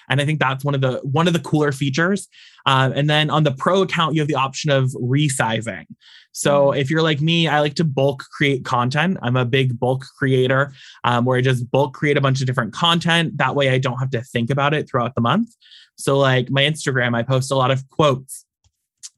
and 0.09 0.21
i 0.21 0.25
think 0.25 0.39
that's 0.39 0.63
one 0.63 0.75
of 0.75 0.81
the 0.81 0.99
one 1.03 1.27
of 1.27 1.33
the 1.33 1.39
cooler 1.39 1.71
features 1.71 2.27
uh, 2.65 2.91
and 2.95 3.09
then 3.09 3.29
on 3.29 3.43
the 3.43 3.51
pro 3.51 3.81
account 3.81 4.15
you 4.15 4.21
have 4.21 4.27
the 4.27 4.35
option 4.35 4.69
of 4.69 4.91
resizing 5.01 5.85
so 6.31 6.67
mm-hmm. 6.67 6.79
if 6.79 6.89
you're 6.89 7.01
like 7.01 7.21
me, 7.21 7.47
I 7.47 7.59
like 7.59 7.75
to 7.75 7.83
bulk 7.83 8.23
create 8.31 8.63
content. 8.63 9.17
I'm 9.21 9.35
a 9.35 9.45
big 9.45 9.79
bulk 9.79 10.05
creator 10.17 10.73
um, 11.03 11.25
where 11.25 11.37
I 11.37 11.41
just 11.41 11.69
bulk 11.71 11.93
create 11.93 12.17
a 12.17 12.21
bunch 12.21 12.39
of 12.39 12.47
different 12.47 12.73
content. 12.73 13.37
That 13.37 13.55
way 13.55 13.69
I 13.69 13.77
don't 13.77 13.97
have 13.97 14.11
to 14.11 14.21
think 14.21 14.49
about 14.49 14.73
it 14.73 14.89
throughout 14.89 15.15
the 15.15 15.21
month. 15.21 15.49
So, 15.97 16.17
like 16.17 16.49
my 16.49 16.61
Instagram, 16.61 17.15
I 17.15 17.23
post 17.23 17.51
a 17.51 17.55
lot 17.55 17.71
of 17.71 17.87
quotes. 17.89 18.45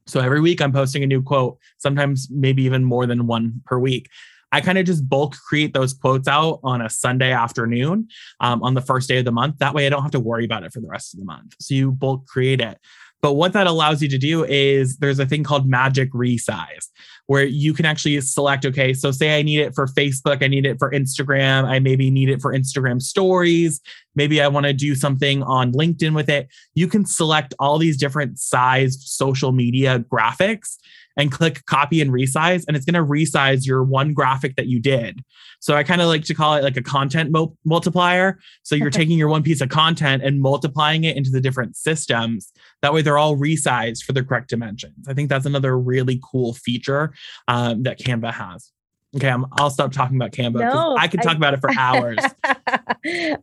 So 0.08 0.20
every 0.20 0.42
week 0.42 0.62
I'm 0.62 0.74
posting 0.74 1.04
a 1.04 1.08
new 1.08 1.22
quote, 1.22 1.58
sometimes 1.78 2.28
maybe 2.32 2.64
even 2.64 2.84
more 2.84 3.06
than 3.06 3.28
one 3.28 3.62
per 3.66 3.78
week. 3.78 4.10
I 4.52 4.62
kind 4.62 4.78
of 4.78 4.86
just 4.86 5.08
bulk 5.08 5.36
create 5.48 5.74
those 5.74 5.94
quotes 5.94 6.28
out 6.28 6.60
on 6.64 6.82
a 6.82 6.90
Sunday 6.90 7.32
afternoon 7.32 8.08
um, 8.40 8.62
on 8.64 8.74
the 8.74 8.82
first 8.82 9.08
day 9.08 9.18
of 9.18 9.26
the 9.26 9.32
month. 9.32 9.58
That 9.60 9.74
way 9.74 9.86
I 9.86 9.90
don't 9.90 10.02
have 10.02 10.12
to 10.12 10.20
worry 10.20 10.46
about 10.46 10.64
it 10.64 10.74
for 10.74 10.82
the 10.82 10.88
rest 10.88 11.14
of 11.14 11.20
the 11.20 11.26
month. 11.26 11.56
So 11.60 11.74
you 11.74 11.92
bulk 11.92 12.28
create 12.28 12.62
it. 12.62 12.78
But 13.22 13.34
what 13.34 13.54
that 13.54 13.68
allows 13.68 14.02
you 14.02 14.10
to 14.10 14.18
do 14.18 14.44
is 14.44 14.98
there's 14.98 15.20
a 15.20 15.26
thing 15.26 15.44
called 15.44 15.70
magic 15.70 16.12
resize 16.12 16.88
where 17.32 17.46
you 17.46 17.74
can 17.74 17.86
actually 17.86 18.20
select, 18.20 18.66
okay, 18.66 18.94
so 18.94 19.10
say 19.10 19.40
I 19.40 19.42
need 19.42 19.62
it 19.62 19.74
for 19.74 19.88
Facebook, 19.88 20.44
I 20.44 20.50
need 20.50 20.66
it 20.66 20.78
for 20.78 20.92
Instagram, 20.92 21.64
I 21.64 21.80
maybe 21.80 22.12
need 22.12 22.28
it 22.28 22.42
for 22.42 22.54
Instagram 22.54 23.02
stories, 23.02 23.80
maybe 24.16 24.42
I 24.42 24.50
want 24.50 24.66
to 24.66 24.74
do 24.74 24.96
something 24.96 25.42
on 25.44 25.72
LinkedIn 25.72 26.14
with 26.14 26.28
it. 26.28 26.50
You 26.74 26.90
can 26.90 27.06
select 27.06 27.54
all 27.58 27.78
these 27.78 27.96
different 27.96 28.38
sized 28.38 29.04
social 29.04 29.54
media 29.54 30.00
graphics 30.12 30.76
and 31.16 31.32
click 31.32 31.66
copy 31.68 32.02
and 32.02 32.12
resize, 32.12 32.66
and 32.68 32.76
it's 32.76 32.86
going 32.86 33.02
to 33.02 33.10
resize 33.10 33.66
your 33.66 33.82
one 33.82 34.14
graphic 34.14 34.58
that 34.58 34.68
you 34.68 34.82
did. 34.82 35.24
So 35.62 35.76
I 35.76 35.84
kind 35.84 36.02
of 36.02 36.08
like 36.08 36.24
to 36.26 36.34
call 36.34 36.56
it 36.56 36.64
like 36.64 36.76
a 36.76 36.82
content 36.82 37.30
mul- 37.30 37.56
multiplier. 37.64 38.40
So 38.64 38.76
you're 38.76 38.90
taking 38.90 39.18
your 39.20 39.28
one 39.28 39.44
piece 39.44 39.62
of 39.62 39.70
content 39.70 40.24
and 40.24 40.42
multiplying 40.42 41.04
it 41.04 41.16
into 41.16 41.30
the 41.30 41.40
different 41.40 41.76
systems. 41.76 42.52
That 42.82 42.94
way 42.94 43.04
they're 43.04 43.20
all 43.20 43.38
resized 43.38 44.04
for 44.04 44.14
the 44.14 44.24
correct 44.24 44.50
dimensions. 44.50 45.08
I 45.08 45.14
think 45.14 45.30
that's 45.30 45.46
another 45.46 45.78
really 45.78 46.20
cool 46.24 46.54
feature 46.54 47.14
um, 47.48 47.84
that 47.84 48.00
Canva 48.00 48.34
has. 48.34 48.72
Okay, 49.14 49.30
i 49.30 49.36
will 49.62 49.70
stop 49.70 49.92
talking 49.92 50.16
about 50.16 50.32
Canva. 50.32 50.60
No, 50.60 50.96
I 50.98 51.10
could 51.10 51.22
talk 51.22 51.34
I, 51.34 51.38
about 51.38 51.54
it 51.54 51.60
for 51.60 51.70
hours. 51.78 52.18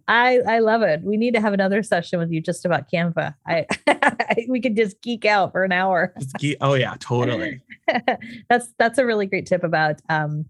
I 0.09 0.38
I 0.38 0.59
love 0.61 0.81
it. 0.81 1.03
We 1.03 1.19
need 1.19 1.35
to 1.35 1.43
have 1.43 1.53
another 1.53 1.83
session 1.83 2.19
with 2.19 2.31
you 2.31 2.41
just 2.41 2.64
about 2.64 2.91
Canva. 2.91 3.35
I, 3.47 3.67
we 4.49 4.62
could 4.62 4.77
just 4.77 5.01
geek 5.03 5.27
out 5.27 5.53
for 5.53 5.64
an 5.64 5.73
hour. 5.73 6.14
Geek, 6.38 6.57
oh 6.62 6.73
yeah, 6.73 6.95
totally. 6.99 7.61
that's 8.49 8.69
that's 8.79 8.99
a 8.99 9.05
really 9.05 9.27
great 9.27 9.45
tip 9.45 9.62
about 9.62 10.01
um 10.09 10.47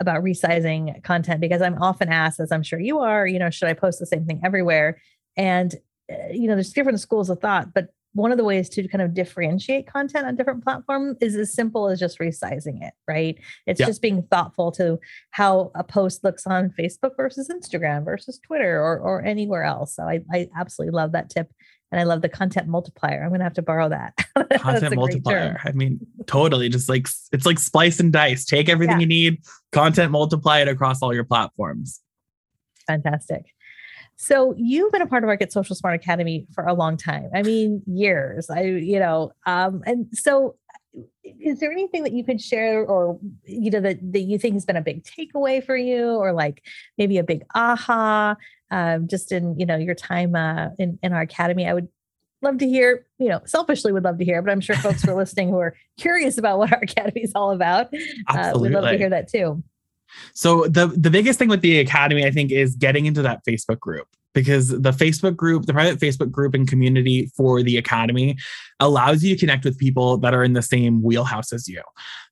about 0.00 0.22
resizing 0.22 1.02
content 1.02 1.40
because 1.40 1.62
I'm 1.62 1.80
often 1.82 2.10
asked, 2.10 2.38
as 2.38 2.52
I'm 2.52 2.62
sure 2.62 2.78
you 2.78 2.98
are, 2.98 3.26
you 3.26 3.38
know, 3.38 3.48
should 3.48 3.68
I 3.68 3.74
post 3.74 3.98
the 3.98 4.06
same 4.06 4.26
thing 4.26 4.40
everywhere? 4.44 5.00
And 5.34 5.74
uh, 6.12 6.30
you 6.30 6.46
know, 6.46 6.54
there's 6.54 6.74
different 6.74 7.00
schools 7.00 7.30
of 7.30 7.40
thought, 7.40 7.72
but 7.72 7.88
one 8.18 8.32
of 8.32 8.38
the 8.38 8.44
ways 8.44 8.68
to 8.68 8.86
kind 8.88 9.00
of 9.00 9.14
differentiate 9.14 9.86
content 9.86 10.26
on 10.26 10.34
different 10.34 10.64
platforms 10.64 11.16
is 11.20 11.36
as 11.36 11.54
simple 11.54 11.88
as 11.88 12.00
just 12.00 12.18
resizing 12.18 12.82
it, 12.82 12.92
right? 13.06 13.38
It's 13.66 13.78
yeah. 13.78 13.86
just 13.86 14.02
being 14.02 14.24
thoughtful 14.24 14.72
to 14.72 14.98
how 15.30 15.70
a 15.76 15.84
post 15.84 16.24
looks 16.24 16.44
on 16.44 16.74
Facebook 16.78 17.16
versus 17.16 17.48
Instagram 17.48 18.04
versus 18.04 18.40
Twitter 18.44 18.82
or, 18.82 18.98
or 18.98 19.24
anywhere 19.24 19.62
else. 19.62 19.94
So 19.94 20.02
I, 20.02 20.20
I 20.32 20.48
absolutely 20.56 20.96
love 20.96 21.12
that 21.12 21.30
tip. 21.30 21.48
And 21.92 22.00
I 22.00 22.04
love 22.04 22.20
the 22.20 22.28
content 22.28 22.66
multiplier. 22.66 23.22
I'm 23.22 23.28
going 23.30 23.38
to 23.38 23.44
have 23.44 23.54
to 23.54 23.62
borrow 23.62 23.88
that. 23.88 24.14
content 24.60 24.96
multiplier. 24.96 25.58
I 25.64 25.72
mean, 25.72 26.00
totally. 26.26 26.68
Just 26.68 26.88
like 26.88 27.08
it's 27.32 27.46
like 27.46 27.58
splice 27.58 27.98
and 27.98 28.12
dice. 28.12 28.44
Take 28.44 28.68
everything 28.68 28.96
yeah. 28.96 29.00
you 29.00 29.06
need, 29.06 29.38
content 29.72 30.10
multiply 30.12 30.58
it 30.58 30.68
across 30.68 31.02
all 31.02 31.14
your 31.14 31.24
platforms. 31.24 32.00
Fantastic. 32.86 33.46
So 34.20 34.52
you've 34.58 34.90
been 34.90 35.00
a 35.00 35.06
part 35.06 35.22
of 35.22 35.28
our 35.28 35.36
Get 35.36 35.52
Social 35.52 35.76
Smart 35.76 35.94
Academy 35.94 36.44
for 36.52 36.64
a 36.64 36.74
long 36.74 36.96
time. 36.96 37.30
I 37.32 37.42
mean, 37.42 37.82
years. 37.86 38.50
I, 38.50 38.62
you 38.62 38.98
know, 38.98 39.30
um, 39.46 39.82
and 39.86 40.08
so 40.12 40.56
is 41.22 41.60
there 41.60 41.70
anything 41.70 42.02
that 42.02 42.12
you 42.12 42.24
could 42.24 42.40
share 42.40 42.84
or 42.84 43.18
you 43.44 43.70
know 43.70 43.80
that, 43.80 43.98
that 44.12 44.20
you 44.20 44.36
think 44.36 44.54
has 44.54 44.64
been 44.64 44.76
a 44.76 44.82
big 44.82 45.04
takeaway 45.04 45.64
for 45.64 45.76
you 45.76 46.08
or 46.08 46.32
like 46.32 46.64
maybe 46.96 47.18
a 47.18 47.22
big 47.22 47.44
aha 47.54 48.34
um, 48.70 49.06
just 49.06 49.30
in 49.30 49.58
you 49.58 49.66
know 49.66 49.76
your 49.76 49.94
time 49.94 50.34
uh, 50.34 50.68
in, 50.78 50.98
in 51.02 51.12
our 51.12 51.20
academy 51.20 51.66
i 51.68 51.74
would 51.74 51.88
love 52.42 52.58
to 52.58 52.66
hear 52.66 53.06
you 53.18 53.28
know 53.28 53.40
selfishly 53.44 53.92
would 53.92 54.04
love 54.04 54.18
to 54.18 54.24
hear 54.24 54.40
but 54.40 54.50
i'm 54.50 54.60
sure 54.60 54.76
folks 54.76 55.02
who 55.02 55.10
are 55.10 55.16
listening 55.16 55.48
who 55.48 55.58
are 55.58 55.76
curious 55.98 56.38
about 56.38 56.58
what 56.58 56.72
our 56.72 56.78
academy 56.82 57.20
is 57.20 57.32
all 57.34 57.50
about 57.50 57.88
uh, 58.28 58.52
would 58.54 58.72
love 58.72 58.84
to 58.84 58.96
hear 58.96 59.10
that 59.10 59.28
too 59.28 59.62
so 60.34 60.66
the 60.66 60.86
the 60.86 61.10
biggest 61.10 61.38
thing 61.38 61.48
with 61.48 61.60
the 61.60 61.78
academy, 61.80 62.24
I 62.24 62.30
think, 62.30 62.50
is 62.50 62.76
getting 62.76 63.06
into 63.06 63.22
that 63.22 63.44
Facebook 63.44 63.80
group 63.80 64.06
because 64.34 64.68
the 64.68 64.92
Facebook 64.92 65.34
group, 65.34 65.66
the 65.66 65.72
private 65.72 65.98
Facebook 65.98 66.30
group 66.30 66.54
and 66.54 66.68
community 66.68 67.26
for 67.36 67.62
the 67.62 67.76
academy 67.76 68.36
allows 68.78 69.24
you 69.24 69.34
to 69.34 69.40
connect 69.40 69.64
with 69.64 69.76
people 69.78 70.16
that 70.18 70.34
are 70.34 70.44
in 70.44 70.52
the 70.52 70.62
same 70.62 71.02
wheelhouse 71.02 71.52
as 71.52 71.66
you. 71.66 71.82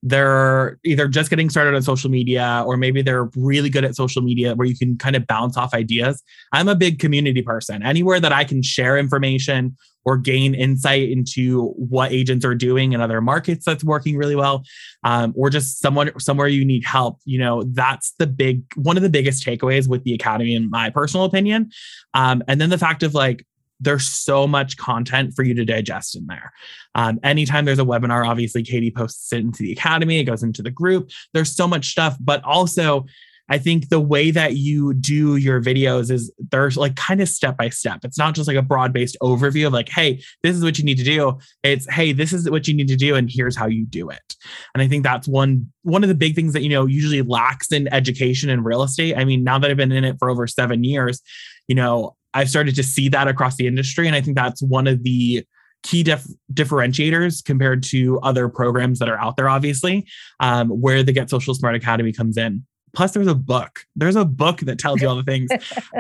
They're 0.03 0.79
either 0.85 1.09
just 1.09 1.31
getting 1.31 1.51
started 1.51 1.75
on 1.75 1.83
social 1.83 2.11
media 2.11 2.63
or 2.67 2.77
maybe 2.77 3.03
they're 3.03 3.29
really 3.35 3.71
good 3.71 3.85
at 3.85 3.97
social 3.97 4.23
media 4.23 4.55
where 4.55 4.69
you 4.69 4.77
can 4.77 4.97
kind 4.97 5.17
of 5.17 5.27
bounce 5.27 5.57
off 5.57 5.75
ideas. 5.75 6.23
I'm 6.53 6.69
a 6.69 6.77
big 6.77 6.99
community 6.99 7.43
person. 7.43 7.83
Anywhere 7.83 8.21
that 8.21 8.33
I 8.33 8.45
can 8.45 8.63
share 8.63 8.97
information 8.99 9.77
or 10.07 10.17
gain 10.17 10.55
insight 10.55 11.11
into 11.11 11.69
what 11.73 12.13
agents 12.13 12.45
are 12.45 12.55
doing 12.55 12.93
in 12.93 13.01
other 13.01 13.21
markets 13.21 13.65
that's 13.67 13.85
working 13.85 14.17
really 14.17 14.37
well 14.37 14.65
um, 15.05 15.35
or 15.37 15.51
just 15.51 15.81
someone 15.81 16.11
somewhere 16.19 16.49
you 16.49 16.65
need 16.65 16.85
help 16.85 17.19
you 17.25 17.39
know 17.39 17.63
that's 17.73 18.15
the 18.19 18.27
big 18.27 18.63
one 18.77 18.97
of 18.97 19.03
the 19.03 19.11
biggest 19.11 19.45
takeaways 19.45 19.89
with 19.89 20.03
the 20.05 20.15
academy 20.15 20.55
in 20.55 20.71
my 20.71 20.89
personal 20.89 21.27
opinion 21.27 21.71
um, 22.15 22.43
and 22.49 22.61
then 22.61 22.71
the 22.71 22.79
fact 22.79 23.03
of 23.03 23.13
like 23.13 23.45
there's 23.81 24.09
so 24.09 24.47
much 24.47 24.77
content 24.77 25.35
for 25.35 25.43
you 25.43 25.53
to 25.53 25.65
digest 25.65 26.17
in 26.17 26.27
there. 26.27 26.51
Um, 26.95 27.21
anytime 27.23 27.67
there's 27.67 27.79
a 27.79 27.85
webinar, 27.85 28.27
obviously 28.27 28.63
Katie 28.63 28.91
posts 28.91 29.31
it 29.33 29.41
into 29.41 29.63
the 29.63 29.73
academy, 29.73 30.19
it 30.19 30.25
goes 30.25 30.43
into 30.43 30.63
the 30.63 30.71
group. 30.71 31.11
There's 31.35 31.55
so 31.55 31.69
much 31.69 31.89
stuff, 31.89 32.17
but 32.19 32.43
also 32.43 33.05
I 33.49 33.59
think 33.59 33.89
the 33.89 34.01
way 34.01 34.31
that 34.31 34.57
you 34.57 34.95
do 34.95 35.37
your 35.37 35.63
videos 35.63 36.11
is 36.11 36.33
there's 36.51 36.77
like 36.77 36.97
kind 36.97 37.21
of 37.21 37.29
step 37.29 37.57
by 37.57 37.69
step. 37.69 38.01
It's 38.05 38.19
not 38.19 38.35
just 38.35 38.49
like 38.49 38.57
a 38.57 38.63
broad 38.63 38.93
based 38.93 39.17
overview 39.23 39.67
of 39.67 39.73
like, 39.73 39.89
hey, 39.89 40.23
this 40.43 40.57
is 40.57 40.65
what 40.65 40.79
you 40.79 40.85
need 40.85 40.99
to 40.99 41.05
do. 41.05 41.39
It's 41.63 41.91
hey, 41.91 42.13
this 42.13 42.33
is 42.33 42.51
what 42.51 42.67
you 42.67 42.75
need 42.75 42.89
to 42.89 42.97
do, 42.97 43.15
and 43.15 43.31
here's 43.31 43.57
how 43.57 43.67
you 43.67 43.87
do 43.87 44.11
it. 44.11 44.35
And 44.75 44.83
I 44.83 44.89
think 44.89 45.05
that's 45.05 45.29
one 45.29 45.73
one 45.83 46.03
of 46.03 46.09
the 46.09 46.15
big 46.15 46.35
things 46.35 46.53
that 46.53 46.63
you 46.63 46.69
know 46.69 46.87
usually 46.87 47.23
lacks 47.23 47.73
in 47.73 47.93
education 47.93 48.51
and 48.51 48.65
real 48.65 48.83
estate. 48.83 49.17
I 49.17 49.25
mean, 49.25 49.45
now 49.45 49.59
that 49.59 49.71
I've 49.71 49.77
been 49.77 49.93
in 49.93 50.05
it 50.05 50.17
for 50.19 50.31
over 50.31 50.47
seven 50.47 50.85
years, 50.85 51.21
you 51.69 51.75
know, 51.75 52.17
I've 52.35 52.51
started 52.51 52.75
to 52.77 52.83
see 52.83 53.09
that 53.11 53.29
across 53.29 53.57
the 53.57 53.67
industry. 53.67 54.07
And 54.07 54.15
I 54.15 54.21
think 54.21 54.37
that's 54.37 54.63
one 54.63 54.87
of 54.87 55.03
the 55.03 55.45
key 55.83 56.03
dif- 56.03 56.27
differentiators 56.53 57.45
compared 57.45 57.83
to 57.85 58.19
other 58.21 58.49
programs 58.49 58.99
that 58.99 59.09
are 59.09 59.19
out 59.19 59.37
there, 59.37 59.49
obviously, 59.49 60.07
um, 60.41 60.69
where 60.69 61.03
the 61.03 61.13
Get 61.13 61.31
Social 61.31 61.55
Smart 61.55 61.75
Academy 61.75 62.13
comes 62.13 62.37
in. 62.37 62.67
Plus, 62.97 63.13
there's 63.13 63.27
a 63.27 63.35
book. 63.35 63.81
There's 63.95 64.17
a 64.17 64.25
book 64.25 64.61
that 64.61 64.79
tells 64.79 65.03
you 65.03 65.09
all 65.09 65.17
the 65.17 65.23
things. 65.23 65.51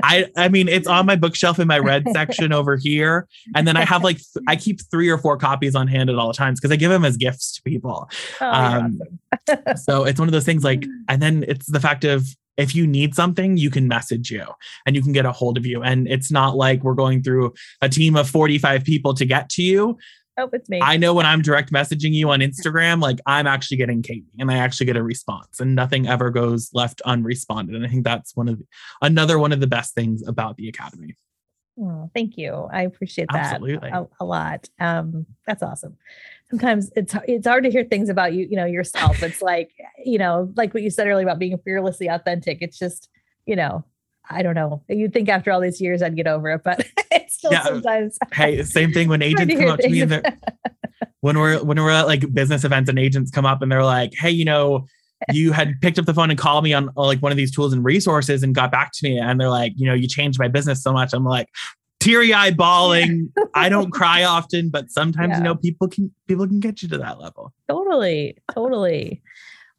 I 0.02 0.26
I 0.36 0.48
mean, 0.48 0.66
it's 0.68 0.88
on 0.88 1.06
my 1.06 1.14
bookshelf 1.14 1.58
in 1.58 1.68
my 1.68 1.78
red 1.78 2.04
section 2.12 2.52
over 2.52 2.76
here, 2.76 3.28
and 3.54 3.68
then 3.68 3.76
I 3.76 3.84
have 3.84 4.02
like 4.02 4.16
th- 4.16 4.44
I 4.48 4.56
keep 4.56 4.80
three 4.90 5.08
or 5.10 5.18
four 5.18 5.36
copies 5.36 5.74
on 5.74 5.86
hand 5.88 6.08
at 6.10 6.16
all 6.16 6.32
times 6.32 6.58
because 6.58 6.72
I 6.72 6.76
give 6.76 6.90
them 6.90 7.04
as 7.04 7.16
gifts 7.16 7.52
to 7.56 7.62
people. 7.62 8.08
Oh, 8.40 8.50
Um, 8.50 9.00
awesome. 9.48 9.62
So 9.76 10.04
it's 10.04 10.18
one 10.18 10.26
of 10.28 10.32
those 10.32 10.44
things 10.46 10.64
like, 10.64 10.86
and 11.08 11.20
then 11.22 11.44
it's 11.46 11.70
the 11.70 11.80
fact 11.80 12.04
of 12.04 12.26
if 12.56 12.74
you 12.74 12.86
need 12.86 13.14
something, 13.14 13.56
you 13.58 13.70
can 13.70 13.86
message 13.86 14.30
you 14.30 14.44
and 14.86 14.96
you 14.96 15.02
can 15.02 15.12
get 15.12 15.26
a 15.26 15.32
hold 15.32 15.58
of 15.58 15.66
you. 15.66 15.82
And 15.82 16.08
it's 16.08 16.30
not 16.32 16.56
like 16.56 16.82
we're 16.82 16.94
going 16.94 17.22
through 17.22 17.52
a 17.82 17.88
team 17.88 18.16
of 18.16 18.28
45 18.30 18.82
people 18.84 19.12
to 19.14 19.24
get 19.26 19.50
to 19.50 19.62
you. 19.62 19.98
Oh, 20.38 20.50
it's 20.52 20.68
me. 20.68 20.80
I 20.82 20.96
know 20.96 21.14
when 21.14 21.26
I'm 21.26 21.42
direct 21.42 21.72
messaging 21.72 22.12
you 22.12 22.30
on 22.30 22.40
Instagram, 22.40 23.00
like 23.00 23.18
I'm 23.26 23.46
actually 23.46 23.76
getting 23.78 24.02
Katie 24.02 24.26
and 24.38 24.50
I 24.50 24.58
actually 24.58 24.86
get 24.86 24.96
a 24.96 25.02
response 25.02 25.60
and 25.60 25.74
nothing 25.74 26.06
ever 26.06 26.30
goes 26.30 26.70
left 26.72 27.02
unresponded. 27.04 27.74
And 27.74 27.84
I 27.84 27.88
think 27.88 28.04
that's 28.04 28.36
one 28.36 28.48
of 28.48 28.58
the, 28.58 28.66
another 29.02 29.38
one 29.38 29.52
of 29.52 29.60
the 29.60 29.66
best 29.66 29.94
things 29.94 30.26
about 30.26 30.56
the 30.56 30.68
Academy. 30.68 31.16
Oh, 31.78 32.10
thank 32.14 32.38
you. 32.38 32.68
I 32.72 32.82
appreciate 32.82 33.28
that 33.32 33.52
Absolutely. 33.52 33.90
a, 33.90 34.06
a 34.20 34.24
lot. 34.24 34.68
Um, 34.80 35.26
that's 35.46 35.62
awesome. 35.62 35.96
Sometimes 36.48 36.90
it's 36.96 37.14
it's 37.26 37.46
hard 37.46 37.64
to 37.64 37.70
hear 37.70 37.84
things 37.84 38.08
about 38.08 38.32
you, 38.32 38.46
you 38.48 38.56
know, 38.56 38.64
yourself. 38.64 39.22
It's 39.22 39.42
like, 39.42 39.72
you 40.02 40.16
know, 40.16 40.50
like 40.56 40.72
what 40.72 40.82
you 40.82 40.90
said 40.90 41.06
earlier 41.06 41.26
about 41.26 41.38
being 41.38 41.58
fearlessly 41.58 42.06
authentic. 42.06 42.58
It's 42.62 42.78
just, 42.78 43.10
you 43.44 43.56
know, 43.56 43.84
I 44.28 44.42
don't 44.42 44.54
know. 44.54 44.82
You'd 44.88 45.12
think 45.12 45.28
after 45.28 45.52
all 45.52 45.60
these 45.60 45.80
years 45.80 46.02
I'd 46.02 46.16
get 46.16 46.26
over 46.26 46.50
it, 46.50 46.62
but 46.64 46.86
it's 47.10 47.34
still 47.36 47.52
Yeah. 47.52 47.62
sometimes 47.64 48.18
Hey, 48.32 48.62
same 48.62 48.92
thing 48.92 49.08
when 49.08 49.22
agents 49.22 49.54
come 49.54 49.68
up 49.68 49.80
to 49.80 49.88
me 49.88 50.00
and 50.02 50.10
they're, 50.10 50.22
when 51.20 51.38
we're 51.38 51.62
when 51.62 51.78
we're 51.82 51.90
at 51.90 52.06
like 52.06 52.32
business 52.32 52.64
events 52.64 52.88
and 52.88 52.98
agents 52.98 53.30
come 53.30 53.46
up 53.46 53.62
and 53.62 53.70
they're 53.70 53.84
like, 53.84 54.12
"Hey, 54.14 54.30
you 54.30 54.44
know, 54.44 54.86
you 55.32 55.52
had 55.52 55.80
picked 55.80 55.98
up 55.98 56.06
the 56.06 56.14
phone 56.14 56.30
and 56.30 56.38
called 56.38 56.64
me 56.64 56.72
on 56.74 56.88
uh, 56.96 57.02
like 57.04 57.20
one 57.20 57.32
of 57.32 57.38
these 57.38 57.50
tools 57.54 57.72
and 57.72 57.84
resources 57.84 58.42
and 58.42 58.54
got 58.54 58.70
back 58.70 58.92
to 58.94 59.08
me." 59.08 59.18
And 59.18 59.40
they're 59.40 59.50
like, 59.50 59.72
"You 59.76 59.86
know, 59.86 59.94
you 59.94 60.06
changed 60.08 60.38
my 60.38 60.48
business 60.48 60.82
so 60.82 60.92
much." 60.92 61.12
I'm 61.12 61.24
like, 61.24 61.48
teary 62.00 62.32
eye 62.32 62.50
bawling. 62.52 63.32
I 63.54 63.68
don't 63.68 63.90
cry 63.90 64.22
often, 64.24 64.68
but 64.70 64.90
sometimes 64.90 65.30
Yeah. 65.30 65.38
you 65.38 65.44
know 65.44 65.54
people 65.56 65.88
can 65.88 66.10
people 66.28 66.46
can 66.46 66.60
get 66.60 66.82
you 66.82 66.88
to 66.90 66.98
that 66.98 67.18
level. 67.20 67.52
Totally, 67.68 68.36
totally. 68.52 69.22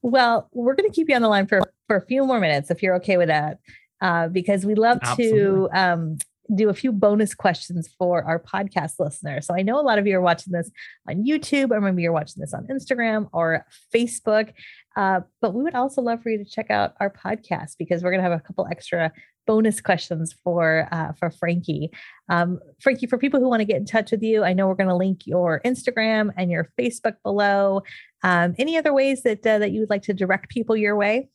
Well, 0.01 0.49
we're 0.53 0.75
going 0.75 0.89
to 0.89 0.95
keep 0.95 1.09
you 1.09 1.15
on 1.15 1.21
the 1.21 1.27
line 1.29 1.47
for 1.47 1.61
for 1.87 1.95
a 1.95 2.05
few 2.05 2.25
more 2.25 2.39
minutes 2.39 2.69
if 2.69 2.83
you're 2.83 2.95
okay 2.95 3.17
with 3.17 3.27
that, 3.29 3.59
uh, 4.01 4.27
because 4.27 4.65
we 4.65 4.75
love 4.75 4.99
to 5.17 5.69
um, 5.73 6.17
do 6.55 6.69
a 6.69 6.73
few 6.73 6.91
bonus 6.91 7.33
questions 7.35 7.89
for 7.97 8.23
our 8.23 8.39
podcast 8.39 8.93
listeners. 8.99 9.45
So 9.45 9.55
I 9.55 9.61
know 9.61 9.79
a 9.79 9.81
lot 9.81 9.99
of 9.99 10.07
you 10.07 10.17
are 10.17 10.21
watching 10.21 10.53
this 10.53 10.71
on 11.09 11.25
YouTube, 11.25 11.71
or 11.71 11.81
maybe 11.81 12.01
you're 12.01 12.13
watching 12.13 12.41
this 12.41 12.53
on 12.53 12.67
Instagram 12.67 13.29
or 13.33 13.65
Facebook. 13.93 14.53
Uh, 14.95 15.21
but 15.41 15.53
we 15.53 15.63
would 15.63 15.75
also 15.75 16.01
love 16.01 16.23
for 16.23 16.29
you 16.29 16.37
to 16.37 16.49
check 16.49 16.71
out 16.71 16.93
our 16.99 17.11
podcast 17.11 17.75
because 17.77 18.03
we're 18.03 18.11
going 18.11 18.23
to 18.23 18.29
have 18.29 18.37
a 18.37 18.43
couple 18.43 18.67
extra 18.71 19.11
bonus 19.45 19.79
questions 19.79 20.35
for 20.43 20.87
uh, 20.91 21.13
for 21.13 21.29
Franke. 21.29 21.89
Um, 22.29 22.59
Franke, 22.81 23.07
for 23.09 23.17
people 23.17 23.39
who 23.39 23.49
want 23.49 23.61
to 23.61 23.65
get 23.65 23.77
in 23.77 23.85
touch 23.85 24.11
with 24.11 24.21
you, 24.21 24.43
I 24.43 24.53
know 24.53 24.67
we're 24.67 24.75
going 24.75 24.89
to 24.89 24.95
link 24.95 25.25
your 25.25 25.61
Instagram 25.65 26.31
and 26.37 26.51
your 26.51 26.69
Facebook 26.79 27.15
below. 27.23 27.83
Um, 28.23 28.55
any 28.57 28.77
other 28.77 28.93
ways 28.93 29.23
that 29.23 29.45
uh, 29.45 29.59
that 29.59 29.71
you 29.71 29.81
would 29.81 29.89
like 29.89 30.03
to 30.03 30.13
direct 30.13 30.49
people 30.49 30.75
your 30.75 30.95
way? 30.95 31.29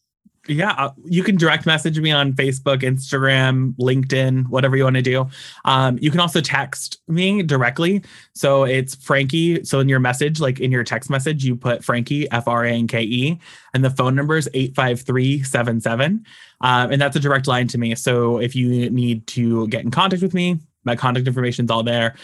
Yeah, 0.48 0.72
uh, 0.72 0.90
you 1.04 1.22
can 1.22 1.36
direct 1.36 1.66
message 1.66 2.00
me 2.00 2.10
on 2.10 2.32
Facebook, 2.32 2.82
Instagram, 2.82 3.76
LinkedIn, 3.76 4.48
whatever 4.48 4.76
you 4.76 4.82
want 4.82 4.96
to 4.96 5.02
do. 5.02 5.28
Um, 5.64 5.98
you 6.00 6.10
can 6.10 6.18
also 6.18 6.40
text 6.40 7.00
me 7.06 7.44
directly. 7.44 8.02
So 8.34 8.64
it's 8.64 8.96
Franke. 8.96 9.64
So 9.64 9.78
in 9.78 9.88
your 9.88 10.00
message, 10.00 10.40
like 10.40 10.58
in 10.58 10.72
your 10.72 10.82
text 10.82 11.10
message, 11.10 11.44
you 11.44 11.54
put 11.54 11.84
Franke, 11.84 12.26
F 12.32 12.48
R 12.48 12.64
A 12.64 12.72
N 12.72 12.88
K 12.88 13.02
E, 13.02 13.40
and 13.72 13.84
the 13.84 13.90
phone 13.90 14.16
number 14.16 14.36
is 14.36 14.48
85377. 14.52 16.26
Um, 16.60 16.92
and 16.92 17.00
that's 17.00 17.14
a 17.14 17.20
direct 17.20 17.46
line 17.46 17.68
to 17.68 17.78
me. 17.78 17.94
So 17.94 18.38
if 18.38 18.56
you 18.56 18.90
need 18.90 19.28
to 19.28 19.68
get 19.68 19.84
in 19.84 19.92
contact 19.92 20.22
with 20.22 20.34
me, 20.34 20.58
my 20.82 20.96
contact 20.96 21.28
information 21.28 21.66
is 21.66 21.70
all 21.70 21.84
there. 21.84 22.16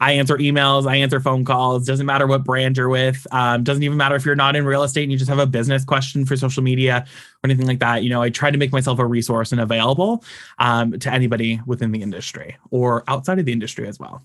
I 0.00 0.12
answer 0.12 0.36
emails, 0.38 0.88
I 0.88 0.96
answer 0.96 1.20
phone 1.20 1.44
calls. 1.44 1.86
Doesn't 1.86 2.06
matter 2.06 2.26
what 2.26 2.42
brand 2.42 2.76
you're 2.76 2.88
with. 2.88 3.26
Um, 3.32 3.62
doesn't 3.62 3.82
even 3.82 3.98
matter 3.98 4.16
if 4.16 4.24
you're 4.24 4.34
not 4.34 4.56
in 4.56 4.64
real 4.64 4.82
estate 4.82 5.02
and 5.02 5.12
you 5.12 5.18
just 5.18 5.28
have 5.28 5.38
a 5.38 5.46
business 5.46 5.84
question 5.84 6.24
for 6.24 6.36
social 6.36 6.62
media 6.62 7.04
or 7.06 7.40
anything 7.44 7.66
like 7.66 7.80
that. 7.80 8.02
You 8.02 8.08
know, 8.08 8.22
I 8.22 8.30
try 8.30 8.50
to 8.50 8.58
make 8.58 8.72
myself 8.72 8.98
a 8.98 9.06
resource 9.06 9.52
and 9.52 9.60
available 9.60 10.24
um, 10.58 10.98
to 10.98 11.12
anybody 11.12 11.60
within 11.66 11.92
the 11.92 12.00
industry 12.00 12.56
or 12.70 13.04
outside 13.08 13.38
of 13.38 13.44
the 13.44 13.52
industry 13.52 13.86
as 13.86 13.98
well. 13.98 14.22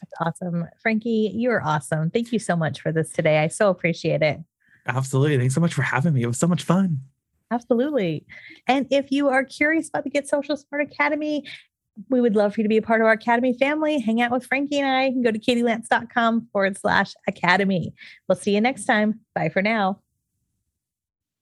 That's 0.00 0.40
awesome, 0.42 0.66
Franke. 0.80 1.04
You're 1.04 1.62
awesome. 1.62 2.10
Thank 2.10 2.32
you 2.32 2.38
so 2.38 2.56
much 2.56 2.80
for 2.80 2.92
this 2.92 3.10
today. 3.10 3.38
I 3.38 3.48
so 3.48 3.70
appreciate 3.70 4.22
it. 4.22 4.40
Absolutely. 4.86 5.36
Thanks 5.36 5.54
so 5.54 5.60
much 5.60 5.74
for 5.74 5.82
having 5.82 6.14
me. 6.14 6.22
It 6.22 6.26
was 6.26 6.38
so 6.38 6.46
much 6.46 6.62
fun. 6.62 7.00
Absolutely. 7.50 8.26
And 8.66 8.86
if 8.90 9.10
you 9.10 9.28
are 9.28 9.44
curious 9.44 9.88
about 9.88 10.04
the 10.04 10.10
Get 10.10 10.28
Social 10.28 10.56
Smart 10.56 10.82
Academy, 10.82 11.44
we 12.08 12.20
would 12.20 12.36
love 12.36 12.54
for 12.54 12.60
you 12.60 12.64
to 12.64 12.68
be 12.68 12.76
a 12.76 12.82
part 12.82 13.00
of 13.00 13.06
our 13.06 13.12
Academy 13.12 13.56
family. 13.58 13.98
Hang 13.98 14.20
out 14.20 14.30
with 14.30 14.46
Franke 14.46 14.78
and 14.78 14.86
I. 14.86 15.06
You 15.06 15.12
can 15.12 15.22
go 15.22 15.30
to 15.30 15.38
katielance.com 15.38 16.48
forward 16.52 16.76
slash 16.76 17.14
academy. 17.26 17.94
We'll 18.28 18.36
see 18.36 18.54
you 18.54 18.60
next 18.60 18.84
time. 18.84 19.20
Bye 19.34 19.48
for 19.48 19.62
now. 19.62 20.00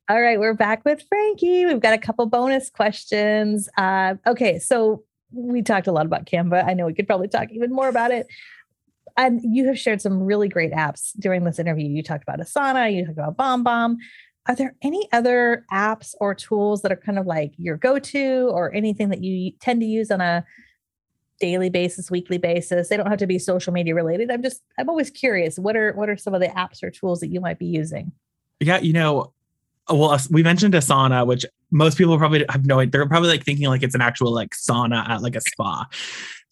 All 0.09 0.21
right, 0.21 0.39
we're 0.39 0.55
back 0.55 0.85
with 0.85 1.03
Franke. 1.09 1.67
We've 1.67 1.81
got 1.81 1.95
a 1.95 1.99
couple 1.99 2.27
bonus 2.27 2.69
questions. 2.69 3.71
Uh, 3.79 4.17
okay, 4.27 4.59
so 4.59 5.03
we 5.33 5.63
talked 5.63 5.87
a 5.87 5.93
lot 5.93 6.07
about 6.07 6.27
Canva. 6.27 6.69
I 6.69 6.75
know 6.75 6.87
we 6.87 6.95
could 6.95 7.07
probably 7.07 7.29
talk 7.29 7.49
even 7.51 7.73
more 7.73 7.89
about 7.89 8.11
it. 8.11 8.27
And 9.17 9.41
you 9.43 9.67
have 9.69 9.79
shared 9.79 10.03
some 10.03 10.23
really 10.23 10.49
great 10.49 10.73
apps 10.73 11.13
during 11.19 11.45
this 11.45 11.59
interview. 11.59 11.89
You 11.89 12.03
talked 12.03 12.23
about 12.23 12.41
Asana, 12.41 12.95
you 12.95 13.07
talked 13.07 13.19
about 13.19 13.37
BombBomb. 13.37 13.97
Are 14.47 14.55
there 14.55 14.75
any 14.83 15.09
other 15.13 15.65
apps 15.73 16.15
or 16.21 16.35
tools 16.35 16.83
that 16.83 16.93
are 16.93 16.97
kind 16.97 17.19
of 17.19 17.27
like 17.27 17.53
your 17.57 17.77
go 17.77 17.99
to 17.99 18.51
or 18.53 18.73
anything 18.75 19.09
that 19.09 19.23
you 19.23 19.53
tend 19.61 19.81
to 19.81 19.87
use 19.87 20.11
on 20.11 20.21
a 20.21 20.45
daily 21.41 21.71
basis, 21.71 22.11
weekly 22.11 22.39
basis? 22.39 22.89
They 22.89 22.97
don't 22.97 23.07
have 23.07 23.19
to 23.19 23.27
be 23.27 23.39
social 23.39 23.73
media 23.73 23.95
related. 23.95 24.31
I'm 24.31 24.43
just, 24.43 24.61
I'm 24.79 24.91
always 24.91 25.11
curious. 25.11 25.59
What 25.59 25.77
are, 25.77 25.93
what 25.95 26.11
are 26.11 26.17
some 26.17 26.35
of 26.35 26.41
the 26.41 26.49
apps 26.49 26.83
or 26.83 26.91
tools 26.91 27.21
that 27.21 27.29
you 27.29 27.41
might 27.41 27.59
be 27.59 27.67
using? 27.67 28.13
Yeah, 28.61 28.79
you 28.79 28.93
know, 28.93 29.33
uh, 29.91 29.95
well, 29.95 30.19
we 30.31 30.43
mentioned 30.43 30.75
Asana, 30.75 31.27
which 31.27 31.45
most 31.71 31.99
people 31.99 32.17
probably 32.19 32.45
have 32.49 32.67
no. 32.67 32.85
They're 32.85 33.07
probably 33.07 33.29
like 33.29 33.45
thinking 33.45 33.67
like 33.67 33.83
it's 33.83 33.95
an 33.95 34.01
actual 34.01 34.33
like 34.33 34.51
sauna 34.51 35.09
at 35.09 35.23
like 35.23 35.37
a 35.37 35.41
spa. 35.41 35.87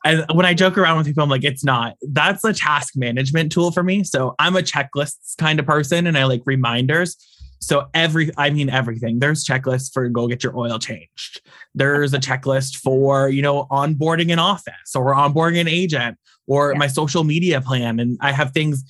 And 0.04 0.24
when 0.34 0.44
I 0.44 0.52
joke 0.52 0.76
around 0.76 0.98
with 0.98 1.06
people, 1.06 1.22
I'm 1.22 1.30
like, 1.30 1.44
it's 1.44 1.64
not. 1.64 1.94
That's 2.02 2.44
a 2.44 2.52
task 2.52 2.94
management 2.96 3.52
tool 3.52 3.70
for 3.70 3.82
me. 3.82 4.02
So 4.02 4.34
I'm 4.38 4.56
a 4.56 4.62
checklists 4.62 5.36
kind 5.38 5.60
of 5.60 5.66
person, 5.66 6.06
and 6.06 6.18
I 6.18 6.24
like 6.24 6.42
reminders. 6.44 7.16
So 7.62 7.88
every, 7.94 8.30
I 8.36 8.50
mean 8.50 8.68
everything. 8.68 9.20
There's 9.20 9.44
checklists 9.44 9.92
for 9.92 10.08
go 10.08 10.26
get 10.26 10.42
your 10.42 10.56
oil 10.56 10.78
changed. 10.78 11.40
There's 11.74 12.12
a 12.12 12.18
checklist 12.18 12.76
for 12.76 13.28
you 13.28 13.40
know 13.42 13.66
onboarding 13.70 14.32
an 14.32 14.38
office 14.38 14.94
or 14.94 15.14
onboarding 15.14 15.60
an 15.60 15.68
agent 15.68 16.18
or 16.46 16.72
Yeah. 16.72 16.78
my 16.78 16.88
social 16.88 17.24
media 17.24 17.60
plan, 17.60 18.00
and 18.00 18.18
I 18.20 18.32
have 18.32 18.52
things 18.52 18.84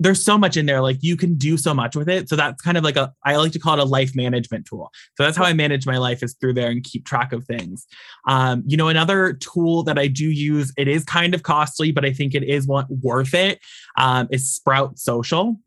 there's 0.00 0.24
so 0.24 0.38
much 0.38 0.56
in 0.56 0.64
there 0.64 0.80
like 0.80 0.96
you 1.02 1.14
can 1.14 1.34
do 1.34 1.58
so 1.58 1.74
much 1.74 1.94
with 1.94 2.08
it. 2.08 2.26
So 2.28 2.36
that's 2.36 2.60
kind 2.62 2.78
of 2.78 2.84
like 2.84 2.96
a 2.96 3.12
i 3.24 3.36
like 3.36 3.52
to 3.52 3.58
call 3.58 3.74
it 3.78 3.82
a 3.82 3.84
life 3.84 4.16
management 4.16 4.66
tool. 4.66 4.90
So 5.16 5.24
that's 5.24 5.36
how 5.36 5.44
i 5.44 5.52
manage 5.52 5.86
my 5.86 5.98
life 5.98 6.22
is 6.22 6.34
through 6.40 6.54
there 6.54 6.70
and 6.70 6.82
keep 6.82 7.04
track 7.04 7.32
of 7.34 7.44
things. 7.44 7.86
Um, 8.26 8.62
you 8.66 8.76
know 8.78 8.88
another 8.88 9.34
tool 9.34 9.82
that 9.84 9.98
i 9.98 10.06
do 10.06 10.24
use 10.24 10.72
it 10.78 10.88
is 10.88 11.04
kind 11.04 11.34
of 11.34 11.42
costly 11.42 11.92
but 11.92 12.04
i 12.04 12.12
think 12.12 12.34
it 12.34 12.42
is 12.44 12.66
one 12.66 12.86
worth 13.02 13.34
it 13.34 13.60
um, 13.98 14.26
is 14.30 14.50
sprout 14.50 14.98
social 14.98 15.60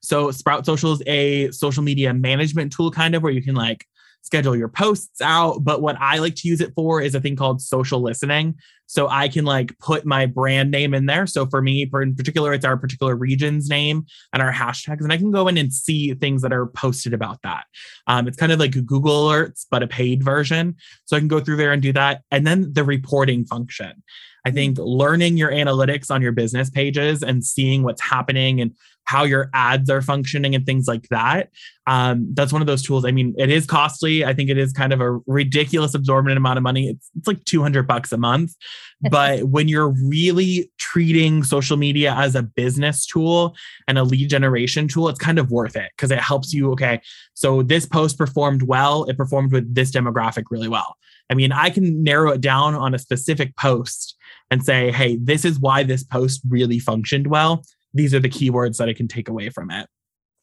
so 0.00 0.30
sprout 0.30 0.66
social 0.66 0.92
is 0.92 1.02
a 1.06 1.50
social 1.50 1.82
media 1.82 2.12
management 2.12 2.72
tool 2.72 2.90
kind 2.90 3.14
of 3.14 3.22
where 3.22 3.32
you 3.32 3.42
can 3.42 3.54
like 3.54 3.84
schedule 4.22 4.54
your 4.54 4.68
posts 4.68 5.20
out 5.22 5.64
but 5.64 5.80
what 5.80 5.96
i 6.00 6.18
like 6.18 6.34
to 6.34 6.48
use 6.48 6.60
it 6.60 6.72
for 6.74 7.00
is 7.00 7.14
a 7.14 7.20
thing 7.20 7.36
called 7.36 7.60
social 7.60 8.00
listening 8.00 8.54
so 8.90 9.06
I 9.06 9.28
can 9.28 9.44
like 9.44 9.78
put 9.78 10.04
my 10.04 10.26
brand 10.26 10.72
name 10.72 10.94
in 10.94 11.06
there. 11.06 11.24
So 11.24 11.46
for 11.46 11.62
me, 11.62 11.86
for 11.88 12.02
in 12.02 12.16
particular, 12.16 12.52
it's 12.52 12.64
our 12.64 12.76
particular 12.76 13.14
region's 13.14 13.68
name 13.68 14.04
and 14.32 14.42
our 14.42 14.52
hashtags, 14.52 15.02
and 15.02 15.12
I 15.12 15.16
can 15.16 15.30
go 15.30 15.46
in 15.46 15.56
and 15.58 15.72
see 15.72 16.12
things 16.14 16.42
that 16.42 16.52
are 16.52 16.66
posted 16.66 17.14
about 17.14 17.40
that. 17.42 17.66
Um, 18.08 18.26
it's 18.26 18.36
kind 18.36 18.50
of 18.50 18.58
like 18.58 18.72
Google 18.72 19.28
Alerts, 19.28 19.64
but 19.70 19.84
a 19.84 19.86
paid 19.86 20.24
version. 20.24 20.74
So 21.04 21.16
I 21.16 21.20
can 21.20 21.28
go 21.28 21.38
through 21.38 21.58
there 21.58 21.72
and 21.72 21.80
do 21.80 21.92
that. 21.92 22.22
And 22.32 22.44
then 22.44 22.72
the 22.72 22.82
reporting 22.82 23.44
function. 23.44 24.02
I 24.44 24.50
think 24.50 24.76
learning 24.76 25.36
your 25.36 25.52
analytics 25.52 26.10
on 26.10 26.20
your 26.20 26.32
business 26.32 26.68
pages 26.68 27.22
and 27.22 27.44
seeing 27.44 27.84
what's 27.84 28.00
happening 28.00 28.60
and 28.60 28.74
how 29.10 29.24
your 29.24 29.50
ads 29.52 29.90
are 29.90 30.02
functioning 30.02 30.54
and 30.54 30.64
things 30.64 30.86
like 30.86 31.08
that. 31.08 31.50
Um, 31.86 32.28
that's 32.34 32.52
one 32.52 32.62
of 32.62 32.66
those 32.66 32.82
tools. 32.82 33.04
I 33.04 33.10
mean, 33.10 33.34
it 33.38 33.50
is 33.50 33.66
costly. 33.66 34.24
I 34.24 34.32
think 34.32 34.50
it 34.50 34.58
is 34.58 34.72
kind 34.72 34.92
of 34.92 35.00
a 35.00 35.18
ridiculous 35.26 35.94
absorbent 35.94 36.36
amount 36.36 36.58
of 36.58 36.62
money. 36.62 36.88
It's, 36.88 37.10
it's 37.16 37.26
like 37.26 37.44
200 37.44 37.86
bucks 37.86 38.12
a 38.12 38.16
month 38.16 38.54
but 39.08 39.44
when 39.44 39.68
you're 39.68 39.94
really 40.04 40.70
treating 40.78 41.42
social 41.42 41.76
media 41.76 42.14
as 42.14 42.34
a 42.34 42.42
business 42.42 43.06
tool 43.06 43.56
and 43.88 43.96
a 43.96 44.04
lead 44.04 44.28
generation 44.28 44.88
tool, 44.88 45.08
it's 45.08 45.18
kind 45.18 45.38
of 45.38 45.50
worth 45.50 45.76
it 45.76 45.90
because 45.96 46.10
it 46.10 46.18
helps 46.18 46.52
you. 46.52 46.70
Okay, 46.72 47.00
so 47.34 47.62
this 47.62 47.86
post 47.86 48.18
performed 48.18 48.62
well, 48.62 49.04
it 49.04 49.16
performed 49.16 49.52
with 49.52 49.74
this 49.74 49.90
demographic 49.90 50.44
really 50.50 50.68
well. 50.68 50.96
I 51.30 51.34
mean, 51.34 51.52
I 51.52 51.70
can 51.70 52.02
narrow 52.02 52.32
it 52.32 52.40
down 52.40 52.74
on 52.74 52.94
a 52.94 52.98
specific 52.98 53.56
post 53.56 54.16
and 54.50 54.64
say, 54.64 54.90
hey, 54.90 55.16
this 55.16 55.44
is 55.44 55.60
why 55.60 55.82
this 55.82 56.02
post 56.02 56.42
really 56.48 56.78
functioned 56.78 57.28
well. 57.28 57.64
These 57.94 58.14
are 58.14 58.20
the 58.20 58.28
keywords 58.28 58.76
that 58.78 58.88
I 58.88 58.94
can 58.94 59.08
take 59.08 59.28
away 59.28 59.50
from 59.50 59.70
it. 59.70 59.88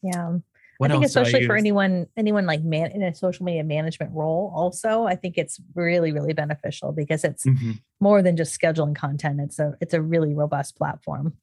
Yeah. 0.04 0.38
What 0.78 0.91
I 0.91 0.93
think 0.93 1.06
especially 1.06 1.43
I 1.43 1.48
for 1.48 1.56
anyone 1.56 2.08
anyone 2.16 2.45
like 2.45 2.62
man 2.64 2.91
in 2.91 3.02
a 3.02 3.14
social 3.14 3.45
media 3.45 3.64
management 3.64 4.12
role 4.14 4.54
also 4.56 5.06
I 5.06 5.16
think 5.16 5.38
it's 5.38 5.60
really 5.74 6.12
really 6.12 6.34
beneficial 6.34 6.91
because 6.91 7.24
it's 7.24 7.45
mm-hmm. 7.45 7.72
more 8.00 8.22
than 8.22 8.38
just 8.38 8.60
scheduling 8.60 8.95
content 8.95 9.41
it's 9.41 9.58
a 9.58 9.76
it's 9.82 9.95
a 9.95 10.02
really 10.02 10.36
robust 10.36 10.78
platform. 10.78 11.34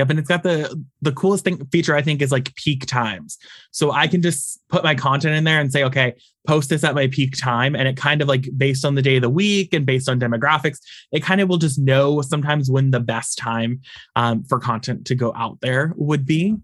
Yep, 0.00 0.08
and 0.08 0.18
it's 0.18 0.28
got 0.28 0.42
the 0.42 0.82
the 1.02 1.12
coolest 1.12 1.44
thing 1.44 1.62
feature 1.66 1.94
I 1.94 2.00
think 2.00 2.22
is 2.22 2.32
like 2.32 2.54
peak 2.54 2.86
times. 2.86 3.36
So 3.70 3.92
I 3.92 4.06
can 4.06 4.22
just 4.22 4.58
put 4.70 4.82
my 4.82 4.94
content 4.94 5.34
in 5.34 5.44
there 5.44 5.60
and 5.60 5.70
say, 5.70 5.84
okay, 5.84 6.14
post 6.46 6.70
this 6.70 6.84
at 6.84 6.94
my 6.94 7.08
peak 7.08 7.36
time, 7.38 7.76
and 7.76 7.86
it 7.86 7.98
kind 7.98 8.22
of 8.22 8.28
like 8.28 8.48
based 8.56 8.86
on 8.86 8.94
the 8.94 9.02
day 9.02 9.16
of 9.16 9.22
the 9.22 9.28
week 9.28 9.74
and 9.74 9.84
based 9.84 10.08
on 10.08 10.18
demographics, 10.18 10.78
it 11.12 11.22
kind 11.22 11.42
of 11.42 11.50
will 11.50 11.58
just 11.58 11.78
know 11.78 12.22
sometimes 12.22 12.70
when 12.70 12.92
the 12.92 12.98
best 13.00 13.36
time 13.36 13.82
um, 14.16 14.42
for 14.44 14.58
content 14.58 15.04
to 15.08 15.14
go 15.14 15.34
out 15.36 15.58
there 15.60 15.92
would 15.96 16.24
be. 16.24 16.56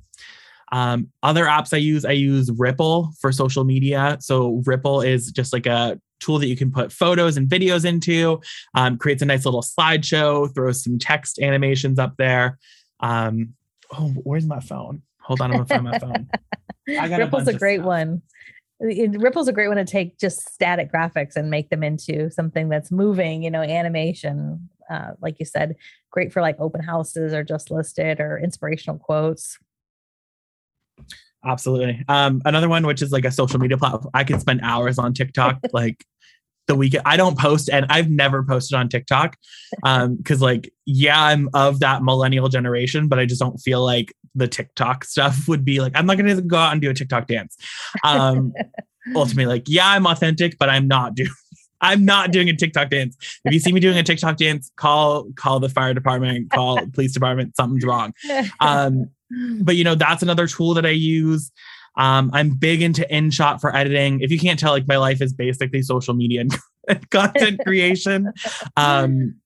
Um, 0.73 1.09
other 1.23 1.45
apps 1.45 1.75
I 1.75 1.77
use, 1.77 2.07
I 2.07 2.13
use 2.13 2.51
Ripl 2.51 3.13
for 3.21 3.33
social 3.33 3.65
media. 3.65 4.17
So 4.21 4.63
Ripl 4.67 5.07
is 5.07 5.31
just 5.31 5.53
like 5.53 5.67
a 5.67 6.01
tool 6.21 6.39
that 6.39 6.49
you 6.49 6.57
can 6.57 6.73
put 6.73 6.91
photos 6.91 7.37
and 7.37 7.47
videos 7.47 7.85
into, 7.85 8.41
um, 8.75 8.97
creates 8.97 9.21
a 9.21 9.27
nice 9.27 9.45
little 9.45 9.63
slideshow, 9.63 10.53
throws 10.55 10.83
some 10.83 10.99
text 10.99 11.39
animations 11.39 11.99
up 11.99 12.15
there. 12.17 12.59
Um, 13.01 13.55
oh, 13.93 14.09
where's 14.25 14.47
my 14.47 14.61
phone? 14.61 15.03
Hold 15.21 15.41
on, 15.41 15.51
I'm 15.51 15.57
gonna 15.59 15.67
find 15.67 15.85
my 15.85 15.99
phone. 15.99 16.29
Ripl's 17.19 17.49
a, 17.49 17.51
a 17.51 17.55
great 17.55 17.83
one. 17.83 18.23
Ripl's 18.81 19.49
a 19.49 19.53
great 19.53 19.69
one 19.69 19.77
to 19.79 19.85
take 19.85 20.19
just 20.19 20.53
static 20.53 20.93
graphics 20.93 21.35
and 21.35 21.51
make 21.51 21.71
them 21.71 21.83
into 21.83 22.31
something 22.31 22.69
that's 22.69 22.93
moving, 22.93 23.43
you 23.43 23.51
know, 23.51 23.63
animation. 23.63 24.69
Uh, 24.89 25.13
like 25.21 25.37
you 25.41 25.47
said, 25.47 25.75
great 26.11 26.33
for 26.33 26.43
like 26.43 26.57
open 26.61 26.83
houses 26.83 27.33
or 27.33 27.43
just 27.43 27.71
listed 27.71 28.21
or 28.21 28.39
inspirational 28.39 28.99
quotes. 28.99 29.59
Absolutely. 31.45 32.05
Um, 32.09 32.43
another 32.45 32.69
one, 32.69 32.87
which 32.87 33.03
is 33.03 33.13
like 33.13 33.25
a 33.25 33.31
social 33.31 33.59
media 33.59 33.79
platform. 33.79 34.11
I 34.15 34.25
could 34.25 34.41
spend 34.41 34.61
hours 34.63 34.99
on 34.99 35.15
TikTok. 35.15 35.59
like 35.73 36.05
the 36.67 36.75
weekend. 36.75 37.03
I 37.07 37.17
don't 37.17 37.39
post 37.39 37.71
and 37.71 37.87
I've 37.89 38.11
never 38.11 38.43
posted 38.43 38.77
on 38.77 38.89
TikTok. 38.89 39.37
Um, 39.83 40.23
cause 40.23 40.41
like, 40.41 40.73
yeah, 40.87 41.21
I'm 41.21 41.51
of 41.53 41.81
that 41.81 42.03
millennial 42.03 42.49
generation, 42.49 43.09
but 43.09 43.19
I 43.19 43.27
just 43.27 43.41
don't 43.41 43.59
feel 43.59 43.85
like 43.85 44.15
the 44.35 44.47
TikTok 44.47 45.05
stuff 45.05 45.49
would 45.49 45.65
be 45.65 45.81
like, 45.81 45.93
I'm 45.97 46.07
not 46.07 46.17
gonna 46.17 46.41
go 46.41 46.57
out 46.57 46.73
and 46.73 46.81
do 46.81 46.89
a 46.89 46.95
TikTok 46.95 47.27
dance. 47.27 47.57
Um 48.05 48.53
ultimately, 49.15 49.47
like, 49.47 49.65
yeah, 49.67 49.89
I'm 49.89 50.07
authentic, 50.07 50.57
but 50.59 50.69
I'm 50.69 50.87
not 50.87 51.15
doing 51.17 51.31
I'm 51.81 52.05
not 52.05 52.31
doing 52.31 52.49
a 52.49 52.55
TikTok 52.55 52.91
dance. 52.91 53.17
If 53.45 53.53
you 53.53 53.59
see 53.59 53.73
me 53.73 53.81
doing 53.81 53.99
a 53.99 54.03
TikTok 54.03 54.37
dance, 54.37 54.71
call 54.77 55.27
call 55.35 55.59
the 55.59 55.69
fire 55.69 55.93
department, 55.93 56.51
call 56.51 56.79
police 56.95 57.13
department, 57.13 57.57
something's 57.57 57.85
wrong. 57.85 58.15
Um, 58.61 59.11
but 59.61 59.77
you 59.77 59.85
know, 59.85 59.95
that's 59.95 60.23
another 60.23 60.47
tool 60.47 60.75
that 60.75 60.87
I 60.87 60.91
use. 60.91 61.51
Um, 61.97 62.31
I'm 62.33 62.51
big 62.51 62.83
into 62.83 63.07
InShot 63.11 63.61
for 63.61 63.75
editing. 63.75 64.21
If 64.21 64.31
you 64.31 64.39
can't 64.39 64.59
tell, 64.59 64.73
like 64.73 64.87
my 64.87 64.99
life 64.99 65.23
is 65.23 65.33
basically 65.33 65.83
social 65.83 66.15
media 66.15 66.43
and 66.43 67.11
content 67.11 67.61
creation. 67.65 68.33
Um, 68.77 69.37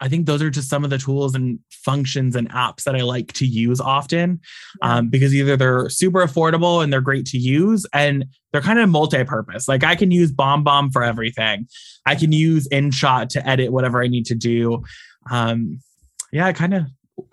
I 0.00 0.08
think 0.08 0.26
those 0.26 0.42
are 0.42 0.50
just 0.50 0.68
some 0.68 0.84
of 0.84 0.90
the 0.90 0.98
tools 0.98 1.34
and 1.34 1.58
functions 1.70 2.36
and 2.36 2.50
apps 2.50 2.84
that 2.84 2.96
I 2.96 3.02
like 3.02 3.32
to 3.34 3.46
use 3.46 3.80
often 3.80 4.40
um, 4.82 5.08
because 5.08 5.34
either 5.34 5.56
they're 5.56 5.88
super 5.88 6.24
affordable 6.24 6.82
and 6.82 6.92
they're 6.92 7.00
great 7.00 7.26
to 7.26 7.38
use 7.38 7.86
and 7.92 8.24
they're 8.52 8.62
kind 8.62 8.78
of 8.78 8.88
multi-purpose. 8.88 9.68
Like 9.68 9.84
I 9.84 9.94
can 9.94 10.10
use 10.10 10.32
BombBomb 10.32 10.92
for 10.92 11.02
everything. 11.02 11.68
I 12.06 12.14
can 12.14 12.32
use 12.32 12.68
InShot 12.68 13.28
to 13.30 13.46
edit 13.46 13.72
whatever 13.72 14.02
I 14.02 14.08
need 14.08 14.26
to 14.26 14.34
do. 14.34 14.82
Um, 15.30 15.80
yeah, 16.32 16.46
I 16.46 16.52
kind 16.52 16.74
of 16.74 16.86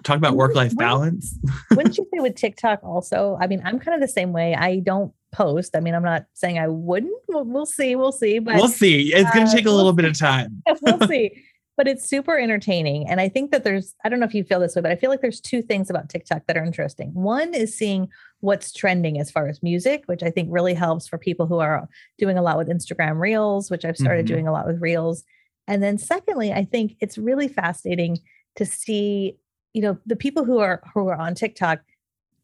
talk 0.04 0.18
about 0.18 0.36
work 0.36 0.56
life 0.56 0.76
balance. 0.76 1.38
wouldn't 1.72 1.98
you 1.98 2.08
say 2.14 2.20
with 2.20 2.36
TikTok 2.36 2.84
also? 2.84 3.38
I 3.40 3.48
mean, 3.48 3.62
I'm 3.66 3.80
kind 3.80 3.96
of 3.96 4.02
the 4.02 4.12
same 4.12 4.34
way. 4.34 4.56
I 4.56 4.80
don't 4.80 5.14
post. 5.32 5.76
I 5.76 5.80
mean, 5.80 5.96
I'm 5.96 6.04
not 6.04 6.26
saying 6.34 6.60
I 6.60 6.68
wouldn't. 6.68 7.18
We'll, 7.28 7.46
we'll 7.46 7.66
see. 7.66 7.96
We'll 7.96 8.12
see. 8.12 8.40
But 8.40 8.56
we'll 8.56 8.68
see. 8.68 9.14
It's 9.14 9.30
uh, 9.30 9.34
going 9.34 9.48
to 9.48 9.52
take 9.52 9.66
a 9.66 9.72
little 9.72 9.86
we'll 9.86 9.94
bit 9.94 10.06
of 10.06 10.18
time. 10.18 10.62
we'll 10.82 11.08
see. 11.08 11.32
But 11.78 11.88
it's 11.88 12.08
super 12.08 12.38
entertaining. 12.38 13.08
And 13.10 13.20
I 13.20 13.30
think 13.30 13.52
that 13.52 13.64
there's, 13.64 13.96
I 14.04 14.10
don't 14.10 14.20
know 14.20 14.26
if 14.26 14.36
you 14.36 14.44
feel 14.44 14.60
this 14.60 14.76
way, 14.76 14.82
but 14.82 14.92
I 14.92 14.96
feel 14.96 15.10
like 15.10 15.22
there's 15.22 15.42
two 15.42 15.62
things 15.62 15.90
about 15.90 16.10
TikTok 16.10 16.46
that 16.48 16.58
are 16.58 16.64
interesting. 16.64 17.14
One 17.14 17.54
is 17.54 17.76
seeing 17.76 18.10
what's 18.42 18.72
trending 18.74 19.20
as 19.20 19.32
far 19.32 19.48
as 19.48 19.64
music, 19.64 20.04
which 20.06 20.22
I 20.22 20.30
think 20.30 20.50
really 20.52 20.74
helps 20.74 21.08
for 21.08 21.18
people 21.18 21.48
who 21.48 21.60
are 21.60 21.88
doing 22.18 22.38
a 22.38 22.42
lot 22.42 22.58
with 22.58 22.68
Instagram 22.68 23.20
Reels, 23.20 23.72
which 23.72 23.86
I've 23.86 23.98
started 23.98 24.26
mm-hmm. 24.26 24.34
doing 24.34 24.48
a 24.48 24.52
lot 24.52 24.68
with 24.68 24.82
Reels. 24.82 25.24
And 25.68 25.82
then 25.82 25.98
secondly, 25.98 26.52
I 26.52 26.66
think 26.66 26.98
it's 27.00 27.18
really 27.18 27.48
fascinating 27.48 28.20
to 28.58 28.66
see 28.66 29.38
you 29.74 29.82
know 29.82 29.98
the 30.06 30.16
people 30.16 30.44
who 30.46 30.60
are 30.60 30.82
who 30.94 31.08
are 31.08 31.16
on 31.16 31.36
tiktok 31.36 31.80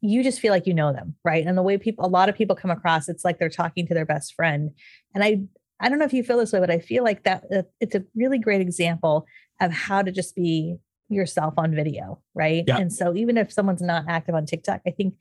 you 0.00 0.22
just 0.22 0.40
feel 0.40 0.52
like 0.52 0.66
you 0.66 0.74
know 0.74 0.92
them 0.92 1.16
right? 1.24 1.44
And 1.44 1.58
the 1.58 1.62
way 1.62 1.76
people 1.76 2.04
a 2.04 2.08
lot 2.08 2.28
of 2.28 2.36
people 2.36 2.56
come 2.56 2.70
across 2.70 3.08
it's 3.08 3.24
like 3.24 3.38
they're 3.38 3.48
talking 3.48 3.86
to 3.86 3.94
their 3.94 4.06
best 4.06 4.34
friend. 4.34 4.70
And 5.14 5.24
i 5.24 5.40
i 5.80 5.88
don't 5.88 5.98
know 5.98 6.04
if 6.04 6.12
you 6.12 6.22
feel 6.22 6.38
this 6.38 6.52
way 6.52 6.60
but 6.60 6.70
i 6.70 6.78
feel 6.78 7.04
like 7.04 7.24
that 7.24 7.44
it's 7.80 7.94
a 7.94 8.04
really 8.14 8.38
great 8.38 8.60
example 8.60 9.26
of 9.60 9.72
how 9.72 10.02
to 10.02 10.10
just 10.10 10.34
be 10.34 10.76
yourself 11.08 11.54
on 11.56 11.74
video 11.74 12.20
right? 12.34 12.64
Yeah. 12.66 12.78
and 12.78 12.92
so 12.92 13.14
even 13.14 13.36
if 13.38 13.52
someone's 13.52 13.82
not 13.82 14.04
active 14.08 14.34
on 14.34 14.46
tiktok 14.46 14.80
i 14.86 14.90
think 14.90 15.14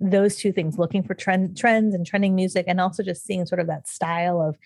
those 0.00 0.36
two 0.36 0.52
things 0.52 0.78
looking 0.78 1.02
for 1.02 1.14
trend 1.14 1.56
trends 1.56 1.94
and 1.94 2.06
trending 2.06 2.34
music 2.34 2.64
and 2.68 2.80
also 2.80 3.02
just 3.02 3.24
seeing 3.24 3.44
sort 3.46 3.60
of 3.60 3.66
that 3.66 3.88
style 3.88 4.40
of 4.40 4.56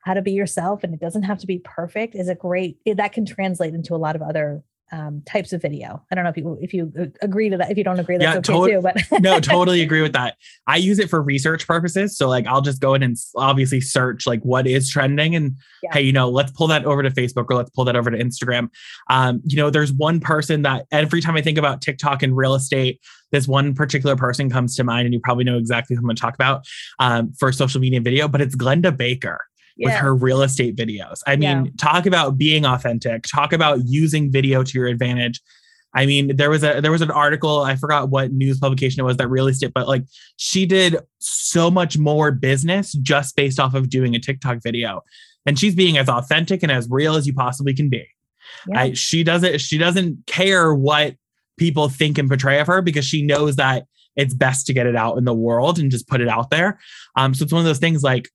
how 0.00 0.14
to 0.14 0.22
be 0.22 0.32
yourself 0.32 0.84
and 0.84 0.94
it 0.94 1.00
doesn't 1.00 1.24
have 1.24 1.38
to 1.38 1.46
be 1.46 1.58
perfect 1.58 2.14
is 2.14 2.28
a 2.28 2.34
great 2.34 2.78
that 2.86 3.12
can 3.12 3.24
translate 3.26 3.74
into 3.74 3.94
a 3.94 3.96
lot 3.96 4.14
of 4.16 4.22
other 4.22 4.62
um, 4.92 5.22
types 5.26 5.52
of 5.52 5.60
video. 5.60 6.02
I 6.10 6.14
don't 6.14 6.24
know 6.24 6.30
if 6.30 6.36
you 6.36 6.58
if 6.60 6.72
you 6.72 6.92
agree 7.22 7.48
to 7.48 7.56
that. 7.56 7.70
If 7.70 7.78
you 7.78 7.84
don't 7.84 7.98
agree, 7.98 8.18
that's 8.18 8.48
yeah, 8.48 8.56
okay 8.56 8.72
to- 8.72 8.76
too. 8.76 9.02
But 9.10 9.20
no, 9.20 9.40
totally 9.40 9.82
agree 9.82 10.02
with 10.02 10.12
that. 10.12 10.36
I 10.66 10.76
use 10.76 10.98
it 10.98 11.10
for 11.10 11.22
research 11.22 11.66
purposes. 11.66 12.16
So 12.16 12.28
like 12.28 12.46
I'll 12.46 12.60
just 12.60 12.80
go 12.80 12.94
in 12.94 13.02
and 13.02 13.16
obviously 13.36 13.80
search 13.80 14.26
like 14.26 14.42
what 14.42 14.66
is 14.66 14.90
trending 14.90 15.34
and 15.34 15.56
yeah. 15.82 15.92
hey, 15.92 16.02
you 16.02 16.12
know, 16.12 16.28
let's 16.28 16.52
pull 16.52 16.68
that 16.68 16.84
over 16.84 17.02
to 17.02 17.10
Facebook 17.10 17.46
or 17.50 17.56
let's 17.56 17.70
pull 17.70 17.84
that 17.84 17.96
over 17.96 18.10
to 18.10 18.18
Instagram. 18.18 18.68
Um, 19.10 19.40
you 19.44 19.56
know, 19.56 19.70
there's 19.70 19.92
one 19.92 20.20
person 20.20 20.62
that 20.62 20.86
every 20.92 21.20
time 21.20 21.36
I 21.36 21.42
think 21.42 21.58
about 21.58 21.82
TikTok 21.82 22.22
and 22.22 22.36
real 22.36 22.54
estate, 22.54 23.00
this 23.32 23.48
one 23.48 23.74
particular 23.74 24.14
person 24.14 24.48
comes 24.48 24.76
to 24.76 24.84
mind, 24.84 25.06
and 25.06 25.12
you 25.12 25.20
probably 25.20 25.44
know 25.44 25.58
exactly 25.58 25.96
who 25.96 26.00
I'm 26.00 26.04
going 26.04 26.16
to 26.16 26.20
talk 26.20 26.34
about 26.34 26.64
um, 27.00 27.32
for 27.32 27.50
social 27.50 27.80
media 27.80 28.00
video, 28.00 28.28
but 28.28 28.40
it's 28.40 28.54
Glennda 28.54 28.96
Baker 28.96 29.40
with 29.78 29.94
her 29.94 30.14
real 30.14 30.42
estate 30.42 30.76
videos. 30.76 31.20
I 31.26 31.36
mean, 31.36 31.66
yeah. 31.66 31.70
talk 31.78 32.06
about 32.06 32.38
being 32.38 32.64
authentic, 32.64 33.24
talk 33.24 33.52
about 33.52 33.80
using 33.84 34.30
video 34.30 34.62
to 34.62 34.78
your 34.78 34.86
advantage. 34.86 35.40
I 35.94 36.06
mean, 36.06 36.36
there 36.36 36.50
was 36.50 36.62
a 36.62 36.80
there 36.80 36.92
was 36.92 37.02
an 37.02 37.10
article, 37.10 37.60
I 37.60 37.76
forgot 37.76 38.10
what 38.10 38.32
news 38.32 38.58
publication 38.58 39.00
it 39.00 39.04
was 39.04 39.16
that 39.16 39.28
real 39.28 39.46
estate, 39.46 39.72
but 39.74 39.88
like 39.88 40.04
she 40.36 40.66
did 40.66 40.96
so 41.18 41.70
much 41.70 41.98
more 41.98 42.30
business 42.32 42.92
just 42.92 43.36
based 43.36 43.58
off 43.58 43.74
of 43.74 43.88
doing 43.88 44.14
a 44.14 44.20
TikTok 44.20 44.62
video. 44.62 45.02
And 45.46 45.58
she's 45.58 45.74
being 45.74 45.96
as 45.96 46.08
authentic 46.08 46.62
and 46.62 46.72
as 46.72 46.88
real 46.90 47.14
as 47.14 47.26
you 47.26 47.32
possibly 47.32 47.72
can 47.72 47.88
be. 47.88 48.06
Yeah. 48.68 48.80
I, 48.80 48.92
she 48.92 49.24
doesn't 49.24 49.60
she 49.60 49.78
doesn't 49.78 50.26
care 50.26 50.74
what 50.74 51.16
people 51.56 51.88
think 51.88 52.18
and 52.18 52.28
portray 52.28 52.60
of 52.60 52.66
her 52.66 52.82
because 52.82 53.04
she 53.04 53.22
knows 53.22 53.56
that 53.56 53.86
it's 54.16 54.34
best 54.34 54.66
to 54.66 54.72
get 54.72 54.86
it 54.86 54.96
out 54.96 55.18
in 55.18 55.24
the 55.24 55.34
world 55.34 55.78
and 55.78 55.90
just 55.90 56.08
put 56.08 56.20
it 56.20 56.28
out 56.28 56.50
there. 56.50 56.78
Um, 57.16 57.34
so 57.34 57.44
it's 57.44 57.52
one 57.52 57.60
of 57.60 57.66
those 57.66 57.78
things 57.78 58.02
like 58.02 58.30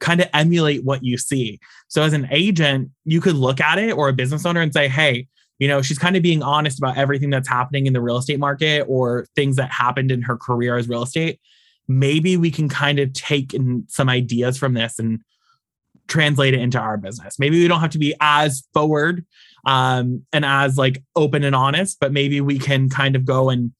kind 0.00 0.20
of 0.20 0.28
emulate 0.34 0.84
what 0.84 1.02
you 1.02 1.16
see. 1.16 1.58
So 1.88 2.02
as 2.02 2.12
an 2.12 2.28
agent, 2.30 2.90
you 3.04 3.20
could 3.20 3.36
look 3.36 3.60
at 3.60 3.78
it 3.78 3.92
or 3.92 4.08
a 4.08 4.12
business 4.12 4.44
owner 4.44 4.60
and 4.60 4.72
say, 4.72 4.88
hey, 4.88 5.26
you 5.58 5.68
know, 5.68 5.80
she's 5.80 5.98
kind 5.98 6.16
of 6.16 6.22
being 6.22 6.42
honest 6.42 6.78
about 6.78 6.98
everything 6.98 7.30
that's 7.30 7.48
happening 7.48 7.86
in 7.86 7.92
the 7.92 8.00
real 8.00 8.18
estate 8.18 8.38
market 8.38 8.82
or 8.88 9.26
things 9.34 9.56
that 9.56 9.70
happened 9.70 10.10
in 10.10 10.22
her 10.22 10.36
career 10.36 10.76
as 10.76 10.88
real 10.88 11.02
estate. 11.02 11.40
Maybe 11.88 12.36
we 12.36 12.50
can 12.50 12.68
kind 12.68 12.98
of 12.98 13.12
take 13.12 13.54
in 13.54 13.84
some 13.88 14.08
ideas 14.08 14.58
from 14.58 14.74
this 14.74 14.98
and 14.98 15.20
translate 16.08 16.54
it 16.54 16.60
into 16.60 16.78
our 16.78 16.96
business. 16.96 17.38
Maybe 17.38 17.60
we 17.60 17.68
don't 17.68 17.80
have 17.80 17.90
to 17.90 17.98
be 17.98 18.14
as 18.20 18.64
forward 18.74 19.24
um, 19.64 20.24
and 20.32 20.44
as 20.44 20.76
like 20.76 21.02
open 21.14 21.42
and 21.42 21.56
honest, 21.56 21.98
but 22.00 22.12
maybe 22.12 22.40
we 22.40 22.58
can 22.58 22.88
kind 22.88 23.16
of 23.16 23.24
go 23.24 23.50
and 23.50 23.72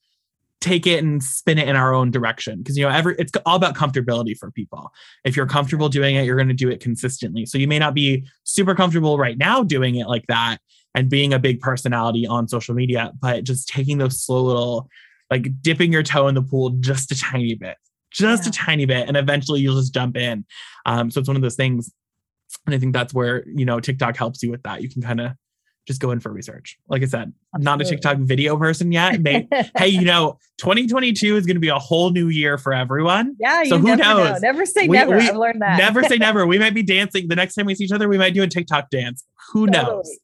take 0.61 0.87
it 0.87 1.03
and 1.03 1.23
spin 1.23 1.59
it 1.59 1.69
in 1.69 1.77
our 1.77 1.95
own 1.95 2.11
direction. 2.11 2.59
Because 2.59 2.77
you 2.77 2.85
know 2.85 2.91
every 2.91 3.15
it's 3.19 3.33
all 3.45 3.57
about 3.57 3.75
comfortability 3.75 4.37
for 4.37 4.51
people. 4.51 4.93
If 5.25 5.37
you're 5.37 5.47
comfortable 5.47 5.89
doing 5.89 6.17
it 6.17 6.25
you're 6.25 6.37
going 6.37 6.49
to 6.49 6.55
do 6.55 6.71
it 6.71 6.81
consistently. 6.81 7.47
So 7.47 7.59
you 7.59 7.69
may 7.69 7.79
not 7.79 7.95
be 7.95 8.27
super 8.45 8.75
comfortable 8.75 9.19
right 9.19 9.39
now 9.39 9.63
doing 9.63 9.97
it 9.97 10.09
like 10.09 10.27
that 10.29 10.59
and 10.95 11.11
being 11.11 11.33
a 11.35 11.39
big 11.39 11.61
personality 11.61 12.27
on 12.27 12.49
social 12.49 12.75
media 12.75 13.13
but 13.21 13.45
just 13.45 13.69
taking 13.69 13.99
those 13.99 14.23
slow 14.23 14.43
little 14.43 14.89
like 15.31 15.49
dipping 15.61 15.93
your 15.93 16.03
toe 16.03 16.29
in 16.29 16.35
the 16.35 16.43
pool 16.43 16.71
just 16.81 17.13
a 17.13 17.19
tiny 17.19 17.55
bit 17.55 17.77
just 18.11 18.45
yeah. 18.45 18.49
a 18.49 18.53
tiny 18.53 18.87
bit 18.87 19.09
and 19.09 19.17
eventually 19.17 19.61
you'll 19.61 19.77
just 19.77 19.93
jump 19.93 20.17
in. 20.17 20.45
Um, 20.87 21.11
so 21.11 21.21
it's 21.21 21.29
one 21.29 21.37
of 21.37 21.43
those 21.43 21.57
things 21.57 21.93
and 22.65 22.75
i 22.75 22.79
think 22.79 22.93
that's 22.93 23.13
where 23.13 23.45
you 23.49 23.65
know 23.65 23.81
tiktok 23.81 24.17
helps 24.17 24.43
you 24.43 24.51
with 24.51 24.63
that. 24.63 24.83
You 24.83 24.89
can 24.89 25.03
kind 25.03 25.21
of 25.21 25.33
just 25.87 26.01
go 26.01 26.11
in 26.11 26.21
for 26.21 26.33
research. 26.33 26.79
Like 26.89 27.03
I 27.03 27.07
said, 27.07 27.33
I'm 27.55 27.63
not 27.63 27.81
a 27.81 27.85
TikTok 27.85 28.19
video 28.19 28.57
person 28.57 28.91
yet. 28.91 29.21
May, 29.21 29.49
hey, 29.77 29.89
you 29.89 30.05
know, 30.05 30.39
2022 30.59 31.37
is 31.37 31.47
going 31.47 31.57
to 31.57 31.61
be 31.61 31.69
a 31.69 31.79
whole 31.79 32.11
new 32.11 32.29
year 32.29 32.59
for 32.59 32.73
everyone. 32.73 33.37
Yeah. 33.39 33.63
So 33.65 33.79
who 33.79 33.95
knows? 33.97 34.31
Know. 34.31 34.39
Never 34.41 34.67
say 34.67 34.89
we, 34.89 34.97
never. 34.97 35.17
We, 35.17 35.29
I've 35.29 35.37
learned 35.37 35.63
that. 35.63 35.79
never 35.79 36.03
say 36.03 36.17
never. 36.19 36.47
We 36.47 36.59
might 36.59 36.75
be 36.75 36.83
dancing 36.83 37.29
the 37.29 37.37
next 37.37 37.55
time 37.55 37.67
we 37.67 37.75
see 37.75 37.85
each 37.85 37.93
other. 37.93 38.09
We 38.09 38.19
might 38.19 38.35
do 38.35 38.43
a 38.43 38.49
TikTok 38.49 38.91
dance. 38.91 39.25
Who 39.53 39.67
totally. 39.67 39.95
knows? 39.95 40.19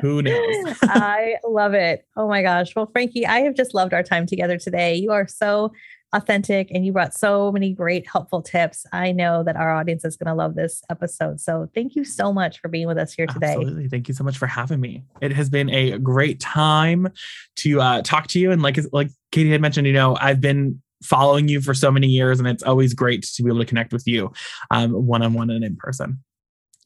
Who 0.00 0.22
knows? 0.22 0.78
I 0.82 1.36
love 1.46 1.74
it. 1.74 2.04
Oh 2.16 2.28
my 2.28 2.42
gosh. 2.42 2.74
Well, 2.74 2.86
Franke, 2.86 3.26
I 3.26 3.40
have 3.40 3.54
just 3.54 3.74
loved 3.74 3.92
our 3.92 4.02
time 4.02 4.26
together 4.26 4.58
today. 4.58 4.94
You 4.94 5.12
are 5.12 5.26
so 5.26 5.72
authentic 6.12 6.70
and 6.70 6.86
you 6.86 6.92
brought 6.92 7.14
so 7.14 7.52
many 7.52 7.72
great 7.72 8.06
helpful 8.06 8.40
tips. 8.40 8.86
I 8.92 9.12
know 9.12 9.42
that 9.42 9.56
our 9.56 9.74
audience 9.74 10.04
is 10.04 10.16
going 10.16 10.28
to 10.28 10.34
love 10.34 10.54
this 10.54 10.82
episode. 10.90 11.40
So 11.40 11.68
thank 11.74 11.94
you 11.96 12.04
so 12.04 12.32
much 12.32 12.60
for 12.60 12.68
being 12.68 12.86
with 12.86 12.98
us 12.98 13.12
here 13.12 13.26
today. 13.26 13.52
Absolutely. 13.52 13.88
Thank 13.88 14.08
you 14.08 14.14
so 14.14 14.24
much 14.24 14.38
for 14.38 14.46
having 14.46 14.80
me. 14.80 15.04
It 15.20 15.32
has 15.32 15.50
been 15.50 15.68
a 15.70 15.98
great 15.98 16.40
time 16.40 17.08
to 17.56 17.80
uh, 17.80 18.02
talk 18.02 18.26
to 18.28 18.38
you. 18.38 18.52
And 18.52 18.62
like, 18.62 18.78
like 18.92 19.10
Katie 19.32 19.50
had 19.50 19.60
mentioned, 19.60 19.86
you 19.86 19.92
know, 19.92 20.16
I've 20.20 20.40
been 20.40 20.82
following 21.02 21.46
you 21.46 21.60
for 21.60 21.74
so 21.74 21.90
many 21.90 22.08
years 22.08 22.38
and 22.38 22.48
it's 22.48 22.62
always 22.62 22.94
great 22.94 23.22
to 23.22 23.42
be 23.42 23.50
able 23.50 23.60
to 23.60 23.66
connect 23.66 23.92
with 23.92 24.06
you 24.06 24.32
um, 24.70 24.92
one-on-one 24.92 25.50
and 25.50 25.62
in 25.62 25.76
person. 25.76 26.22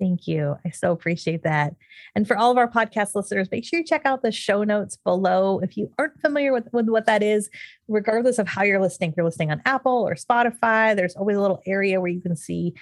Thank 0.02 0.26
you. 0.26 0.56
I 0.66 0.70
so 0.70 0.90
appreciate 0.90 1.44
that. 1.44 1.76
And 2.16 2.26
for 2.26 2.36
all 2.36 2.50
of 2.50 2.58
our 2.58 2.68
podcast 2.68 3.14
listeners, 3.14 3.48
make 3.52 3.64
sure 3.64 3.78
you 3.78 3.84
check 3.84 4.02
out 4.04 4.22
the 4.22 4.32
show 4.32 4.64
notes 4.64 4.96
below. 4.96 5.60
If 5.60 5.76
you 5.76 5.92
aren't 5.96 6.20
familiar 6.20 6.52
with, 6.52 6.66
with 6.72 6.88
what 6.88 7.06
that 7.06 7.22
is, 7.22 7.48
regardless 7.86 8.40
of 8.40 8.48
how 8.48 8.64
you're 8.64 8.80
listening, 8.80 9.10
if 9.10 9.16
you're 9.16 9.24
listening 9.24 9.52
on 9.52 9.62
Apple 9.64 9.92
or 9.92 10.16
Spotify, 10.16 10.96
there's 10.96 11.14
always 11.14 11.36
a 11.36 11.40
little 11.40 11.62
area 11.68 12.00
where 12.00 12.10
you 12.10 12.20
can 12.20 12.34
see 12.34 12.74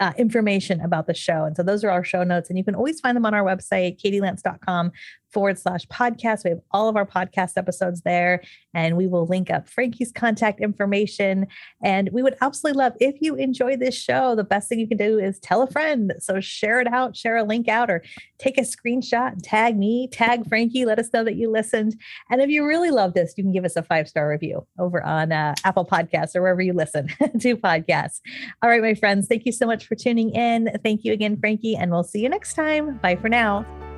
uh, 0.00 0.14
information 0.16 0.80
about 0.80 1.06
the 1.06 1.12
show. 1.12 1.44
And 1.44 1.54
so 1.54 1.62
those 1.62 1.84
are 1.84 1.90
our 1.90 2.04
show 2.04 2.24
notes. 2.24 2.48
And 2.48 2.56
you 2.56 2.64
can 2.64 2.74
always 2.74 3.00
find 3.00 3.14
them 3.14 3.26
on 3.26 3.34
our 3.34 3.44
website, 3.44 4.00
katielance.com 4.02 4.92
forward 5.32 5.58
slash 5.58 5.86
podcast. 5.86 6.44
We 6.44 6.50
have 6.50 6.60
all 6.70 6.88
of 6.88 6.96
our 6.96 7.06
podcast 7.06 7.52
episodes 7.56 8.02
there, 8.02 8.42
and 8.74 8.96
we 8.96 9.06
will 9.06 9.26
link 9.26 9.50
up 9.50 9.68
Franke's 9.68 10.12
contact 10.12 10.60
information. 10.60 11.46
And 11.82 12.10
we 12.12 12.22
would 12.22 12.36
absolutely 12.40 12.78
love 12.78 12.92
if 13.00 13.16
you 13.20 13.34
enjoy 13.34 13.76
this 13.76 13.94
show. 13.94 14.34
The 14.34 14.44
best 14.44 14.68
thing 14.68 14.78
you 14.78 14.88
can 14.88 14.98
do 14.98 15.18
is 15.18 15.38
tell 15.38 15.62
a 15.62 15.70
friend. 15.70 16.12
So 16.18 16.40
share 16.40 16.80
it 16.80 16.86
out, 16.86 17.16
share 17.16 17.36
a 17.36 17.44
link 17.44 17.68
out, 17.68 17.90
or 17.90 18.02
take 18.38 18.58
a 18.58 18.62
screenshot 18.62 19.32
and 19.32 19.44
tag 19.44 19.76
me, 19.76 20.08
tag 20.08 20.48
Franke. 20.48 20.84
Let 20.84 20.98
us 20.98 21.12
know 21.12 21.24
that 21.24 21.36
you 21.36 21.50
listened. 21.50 21.94
And 22.30 22.40
if 22.40 22.50
you 22.50 22.66
really 22.66 22.90
love 22.90 23.14
this, 23.14 23.34
you 23.36 23.44
can 23.44 23.52
give 23.52 23.64
us 23.64 23.76
a 23.76 23.82
five 23.82 24.08
star 24.08 24.28
review 24.28 24.66
over 24.78 25.02
on 25.02 25.32
uh, 25.32 25.54
Apple 25.64 25.86
Podcasts 25.86 26.36
or 26.36 26.42
wherever 26.42 26.62
you 26.62 26.72
listen 26.72 27.08
to 27.40 27.56
podcasts. 27.56 28.20
All 28.62 28.70
right, 28.70 28.82
my 28.82 28.94
friends, 28.94 29.28
thank 29.28 29.46
you 29.46 29.52
so 29.52 29.66
much 29.66 29.86
for 29.86 29.94
tuning 29.94 30.30
in. 30.30 30.70
Thank 30.82 31.04
you 31.04 31.12
again, 31.12 31.36
Franke, 31.36 31.76
and 31.78 31.90
we'll 31.90 32.04
see 32.04 32.20
you 32.20 32.28
next 32.28 32.54
time. 32.54 32.98
Bye 32.98 33.16
for 33.16 33.28
now. 33.28 33.91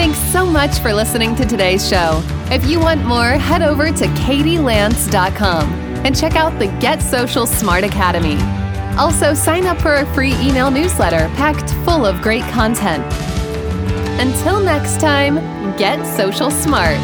Thanks 0.00 0.18
so 0.32 0.46
much 0.46 0.78
for 0.78 0.94
listening 0.94 1.36
to 1.36 1.44
today's 1.44 1.86
show. 1.86 2.22
If 2.50 2.64
you 2.64 2.80
want 2.80 3.04
more, 3.04 3.32
head 3.32 3.60
over 3.60 3.92
to 3.92 4.06
katielance.com 4.06 5.72
and 6.06 6.18
check 6.18 6.36
out 6.36 6.58
the 6.58 6.68
Get 6.80 7.02
Social 7.02 7.44
Smart 7.44 7.84
Academy. 7.84 8.38
Also, 8.96 9.34
sign 9.34 9.66
up 9.66 9.78
for 9.78 9.96
a 9.96 10.14
free 10.14 10.32
email 10.36 10.70
newsletter 10.70 11.28
packed 11.36 11.74
full 11.84 12.06
of 12.06 12.22
great 12.22 12.44
content. 12.44 13.04
Until 14.18 14.58
next 14.58 15.00
time, 15.00 15.36
get 15.76 16.02
social 16.16 16.50
smart. 16.50 16.96